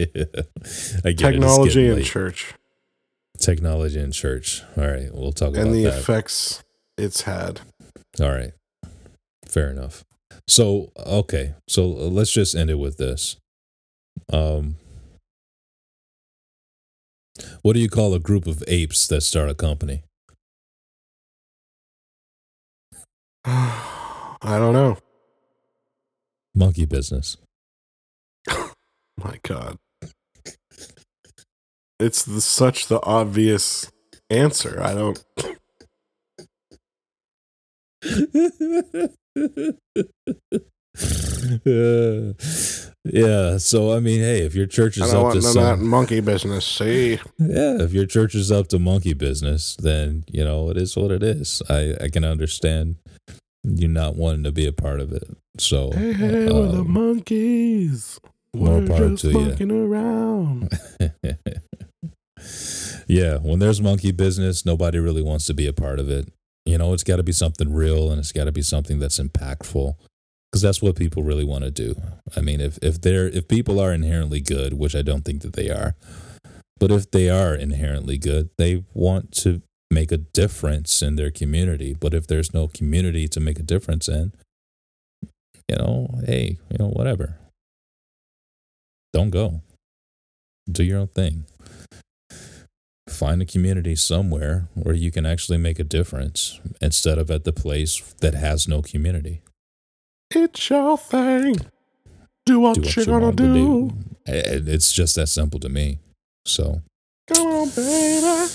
I 1.06 1.12
get 1.12 1.18
technology 1.18 1.92
late. 1.92 2.06
church 2.06 2.54
Technology 3.40 4.00
in 4.00 4.12
church. 4.12 4.62
All 4.78 4.88
right. 4.88 5.10
We'll 5.12 5.32
talk 5.32 5.50
about 5.50 5.64
that. 5.64 5.66
and 5.68 5.74
the 5.76 5.86
that. 5.86 6.00
effects 6.00 6.64
it's 6.98 7.22
had 7.22 7.62
All 8.22 8.30
right. 8.30 8.52
Fair 9.46 9.72
enough. 9.72 10.06
So, 10.48 10.92
okay. 10.98 11.56
So 11.68 11.84
uh, 11.84 12.10
let's 12.10 12.32
just 12.32 12.56
end 12.56 12.70
it 12.70 12.76
with 12.76 12.98
this. 12.98 13.38
Um, 14.32 14.76
what 17.64 17.74
do 17.74 17.80
you 17.80 17.90
call 17.90 18.14
a 18.14 18.20
group 18.20 18.46
of 18.46 18.64
apes 18.68 19.08
that 19.08 19.22
start 19.22 19.50
a 19.50 19.56
company? 19.56 20.04
i 23.46 24.58
don't 24.60 24.74
know 24.74 24.98
Monkey 26.56 26.86
business. 26.86 27.38
My 29.18 29.40
God. 29.44 29.78
It's 32.00 32.24
the, 32.24 32.42
such 32.42 32.88
the 32.88 33.02
obvious 33.04 33.92
answer. 34.30 34.80
I 34.82 34.94
don't. 34.94 35.24
Yeah. 43.06 43.58
So 43.58 43.94
I 43.94 44.00
mean, 44.00 44.22
hey, 44.22 44.46
if 44.46 44.56
your 44.56 44.66
church 44.66 44.98
is 44.98 45.04
up 45.04 45.10
to 45.12 45.22
want 45.22 45.36
none 45.36 45.48
of 45.50 45.54
that 45.56 45.78
some, 45.78 45.88
monkey 45.88 46.22
business. 46.22 46.66
See, 46.66 47.20
yeah, 47.38 47.82
if 47.82 47.92
your 47.92 48.06
church 48.06 48.34
is 48.34 48.52
up 48.52 48.70
to 48.70 48.80
monkey 48.80 49.14
business, 49.14 49.76
then 49.76 50.24
you 50.32 50.44
know 50.44 50.70
it 50.70 50.78
is 50.78 50.96
what 50.96 51.12
it 51.12 51.22
is. 51.22 51.62
I 51.70 51.96
I 52.00 52.10
can 52.10 52.24
understand 52.24 52.96
you 53.64 53.88
not 53.88 54.16
wanting 54.16 54.44
to 54.44 54.52
be 54.52 54.66
a 54.66 54.72
part 54.72 55.02
of 55.02 55.12
it. 55.12 55.26
So 55.58 55.92
hey, 55.92 56.14
hey, 56.14 56.46
we're 56.46 56.68
the 56.68 56.80
um, 56.80 56.92
monkeys. 56.92 58.22
more 58.56 58.80
We're 58.80 58.88
power 58.88 59.10
just 59.10 59.24
to 59.24 59.32
monkeying 59.34 59.72
around. 59.72 60.70
yeah, 63.08 63.38
when 63.38 63.60
there's 63.60 63.82
monkey 63.82 64.12
business, 64.12 64.66
nobody 64.66 65.00
really 65.00 65.22
wants 65.22 65.46
to 65.48 65.54
be 65.54 65.68
a 65.68 65.74
part 65.74 66.00
of 66.00 66.10
it. 66.10 66.32
You 66.66 66.78
know, 66.78 66.94
it's 66.94 67.04
got 67.04 67.18
to 67.18 67.24
be 67.24 67.34
something 67.34 67.74
real 67.74 68.10
and 68.10 68.20
it's 68.20 68.32
got 68.32 68.46
to 68.46 68.54
be 68.54 68.62
something 68.62 69.00
that's 69.00 69.20
impactful 69.20 69.96
because 70.54 70.62
that's 70.62 70.84
what 70.84 70.96
people 70.96 71.24
really 71.24 71.44
want 71.44 71.64
to 71.64 71.72
do. 71.72 72.00
I 72.38 72.42
mean, 72.42 72.62
if 72.62 72.78
if 72.84 73.02
they're 73.02 73.28
if 73.28 73.48
people 73.48 73.80
are 73.80 73.92
inherently 73.92 74.40
good, 74.40 74.74
which 74.74 74.96
I 74.96 75.02
don't 75.02 75.26
think 75.26 75.42
that 75.42 75.54
they 75.54 75.72
are, 75.72 75.96
but 76.80 76.92
if 76.92 77.10
they 77.10 77.28
are 77.28 77.56
inherently 77.56 78.20
good, 78.20 78.52
they 78.60 78.84
want 78.94 79.32
to 79.38 79.64
make 79.90 80.12
a 80.12 80.18
difference 80.18 81.02
in 81.02 81.16
their 81.16 81.32
community. 81.32 81.96
But 82.00 82.14
if 82.14 82.28
there's 82.28 82.54
no 82.54 82.68
community 82.68 83.28
to 83.30 83.40
make 83.40 83.58
a 83.58 83.64
difference 83.64 84.08
in, 84.08 84.32
you 85.68 85.76
know, 85.76 86.20
hey, 86.24 86.60
you 86.70 86.78
know, 86.78 86.90
whatever. 86.90 87.40
Don't 89.12 89.32
go. 89.32 89.62
Do 90.72 90.84
your 90.84 91.00
own 91.00 91.08
thing. 91.08 91.46
Find 93.10 93.42
a 93.42 93.46
community 93.46 93.96
somewhere 93.96 94.68
where 94.76 94.96
you 94.96 95.10
can 95.10 95.26
actually 95.26 95.58
make 95.58 95.80
a 95.80 95.84
difference 95.84 96.60
instead 96.80 97.18
of 97.18 97.32
at 97.32 97.44
the 97.44 97.54
place 97.54 98.02
that 98.22 98.36
has 98.36 98.68
no 98.68 98.82
community. 98.84 99.43
It's 100.36 100.70
your 100.70 100.98
thing. 100.98 101.56
Do 102.46 102.60
what, 102.60 102.76
Do 102.76 102.82
what 102.82 102.96
you're 102.96 103.06
you 103.06 103.12
gonna 103.12 103.32
to 103.32 103.36
do. 103.44 103.54
do. 103.90 103.94
It's 104.26 104.92
just 104.92 105.16
that 105.16 105.28
simple 105.28 105.60
to 105.62 105.70
me. 105.70 106.00
So. 106.46 106.82
Come 107.34 107.48
on, 107.48 107.70
baby. 107.70 108.50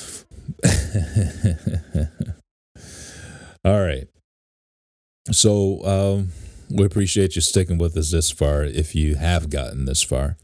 All 3.65 3.81
right. 3.81 4.07
So 5.31 5.85
um, 5.85 6.29
we 6.71 6.85
appreciate 6.85 7.35
you 7.35 7.43
sticking 7.43 7.79
with 7.79 7.97
us 7.97 8.11
this 8.13 8.31
far. 8.31 8.63
If 8.65 8.95
you 8.95 9.17
have 9.17 9.51
gotten 9.51 9.85
this 9.85 10.03
far, 10.03 10.37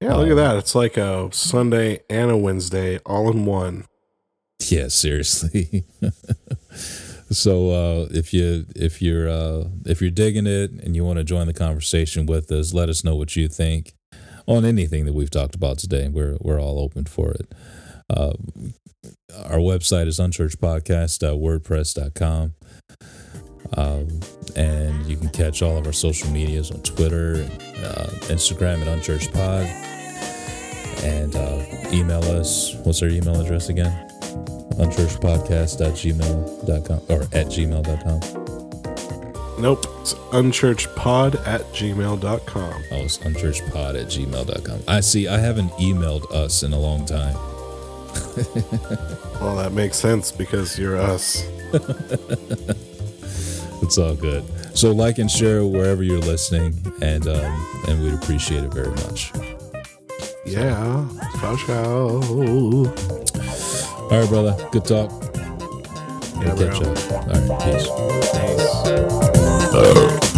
Yeah, 0.00 0.14
look 0.14 0.26
Um, 0.26 0.32
at 0.32 0.36
that. 0.36 0.56
It's 0.56 0.74
like 0.74 0.96
a 0.96 1.28
Sunday 1.32 2.00
and 2.10 2.30
a 2.30 2.36
Wednesday 2.36 2.98
all 3.06 3.30
in 3.30 3.44
one. 3.46 3.84
yeah, 4.68 4.88
seriously. 4.88 5.84
so 7.30 7.70
uh, 7.70 8.08
if 8.10 8.34
you 8.34 8.66
if 8.74 9.00
you're 9.00 9.28
uh, 9.28 9.66
if 9.86 10.00
you're 10.00 10.10
digging 10.10 10.46
it 10.46 10.72
and 10.72 10.96
you 10.96 11.04
want 11.04 11.18
to 11.18 11.24
join 11.24 11.46
the 11.46 11.54
conversation 11.54 12.26
with 12.26 12.50
us, 12.50 12.74
let 12.74 12.88
us 12.88 13.04
know 13.04 13.14
what 13.14 13.36
you 13.36 13.46
think 13.48 13.92
on 14.46 14.64
anything 14.64 15.04
that 15.06 15.12
we've 15.12 15.30
talked 15.30 15.54
about 15.54 15.78
today. 15.78 16.08
We're 16.08 16.36
we're 16.40 16.60
all 16.60 16.80
open 16.80 17.04
for 17.04 17.30
it. 17.30 17.54
Uh, 18.08 18.32
our 19.44 19.58
website 19.58 20.08
is 20.08 20.18
unchurchpodcast.wordpress.com. 20.18 22.54
Um, 23.76 24.08
and 24.56 25.06
you 25.06 25.16
can 25.16 25.28
catch 25.28 25.62
all 25.62 25.78
of 25.78 25.86
our 25.86 25.92
social 25.92 26.28
medias 26.30 26.72
on 26.72 26.82
Twitter 26.82 27.48
uh, 27.76 28.08
Instagram 28.26 28.82
at 28.82 28.88
unchurchpod. 28.88 29.66
And 31.04 31.36
uh, 31.36 31.62
email 31.92 32.24
us. 32.24 32.74
What's 32.82 33.00
our 33.02 33.08
email 33.08 33.40
address 33.40 33.68
again? 33.68 34.08
unchurchpodcast.gmail.com 34.76 37.00
or 37.08 37.22
at 37.22 37.46
gmail.com. 37.46 38.20
Nope. 39.60 39.84
It's 40.00 40.14
unchurchpod 40.14 41.46
at 41.46 41.60
gmail.com. 41.72 42.82
Oh, 42.92 42.96
it's 42.96 43.18
unchurchpod 43.18 44.00
at 44.00 44.06
gmail.com. 44.06 44.80
I 44.88 45.00
see. 45.00 45.28
I 45.28 45.36
haven't 45.38 45.70
emailed 45.72 46.30
us 46.32 46.62
in 46.62 46.72
a 46.72 46.78
long 46.78 47.04
time. 47.04 47.34
Well, 49.40 49.56
that 49.56 49.72
makes 49.72 49.98
sense 49.98 50.32
because 50.32 50.78
you're 50.78 50.96
us. 50.96 51.44
It's 53.82 53.96
all 53.98 54.14
good. 54.14 54.44
So 54.76 54.92
like 54.92 55.18
and 55.18 55.30
share 55.30 55.64
wherever 55.64 56.02
you're 56.02 56.20
listening, 56.20 56.74
and 57.02 57.26
um, 57.26 57.66
and 57.88 58.02
we'd 58.02 58.12
appreciate 58.14 58.62
it 58.62 58.72
very 58.72 58.90
much. 58.90 59.32
Yeah. 60.46 61.06
Ciao, 61.40 61.56
ciao. 61.56 63.69
All 64.10 64.20
right, 64.20 64.28
brother. 64.28 64.56
Good 64.72 64.84
talk. 64.86 65.10
Yeah, 65.36 66.54
We'll 66.54 66.68
catch 66.68 66.82
up. 66.82 67.12
All 67.12 67.28
right. 67.28 67.62
Peace. 67.62 67.86
Peace. 69.72 70.29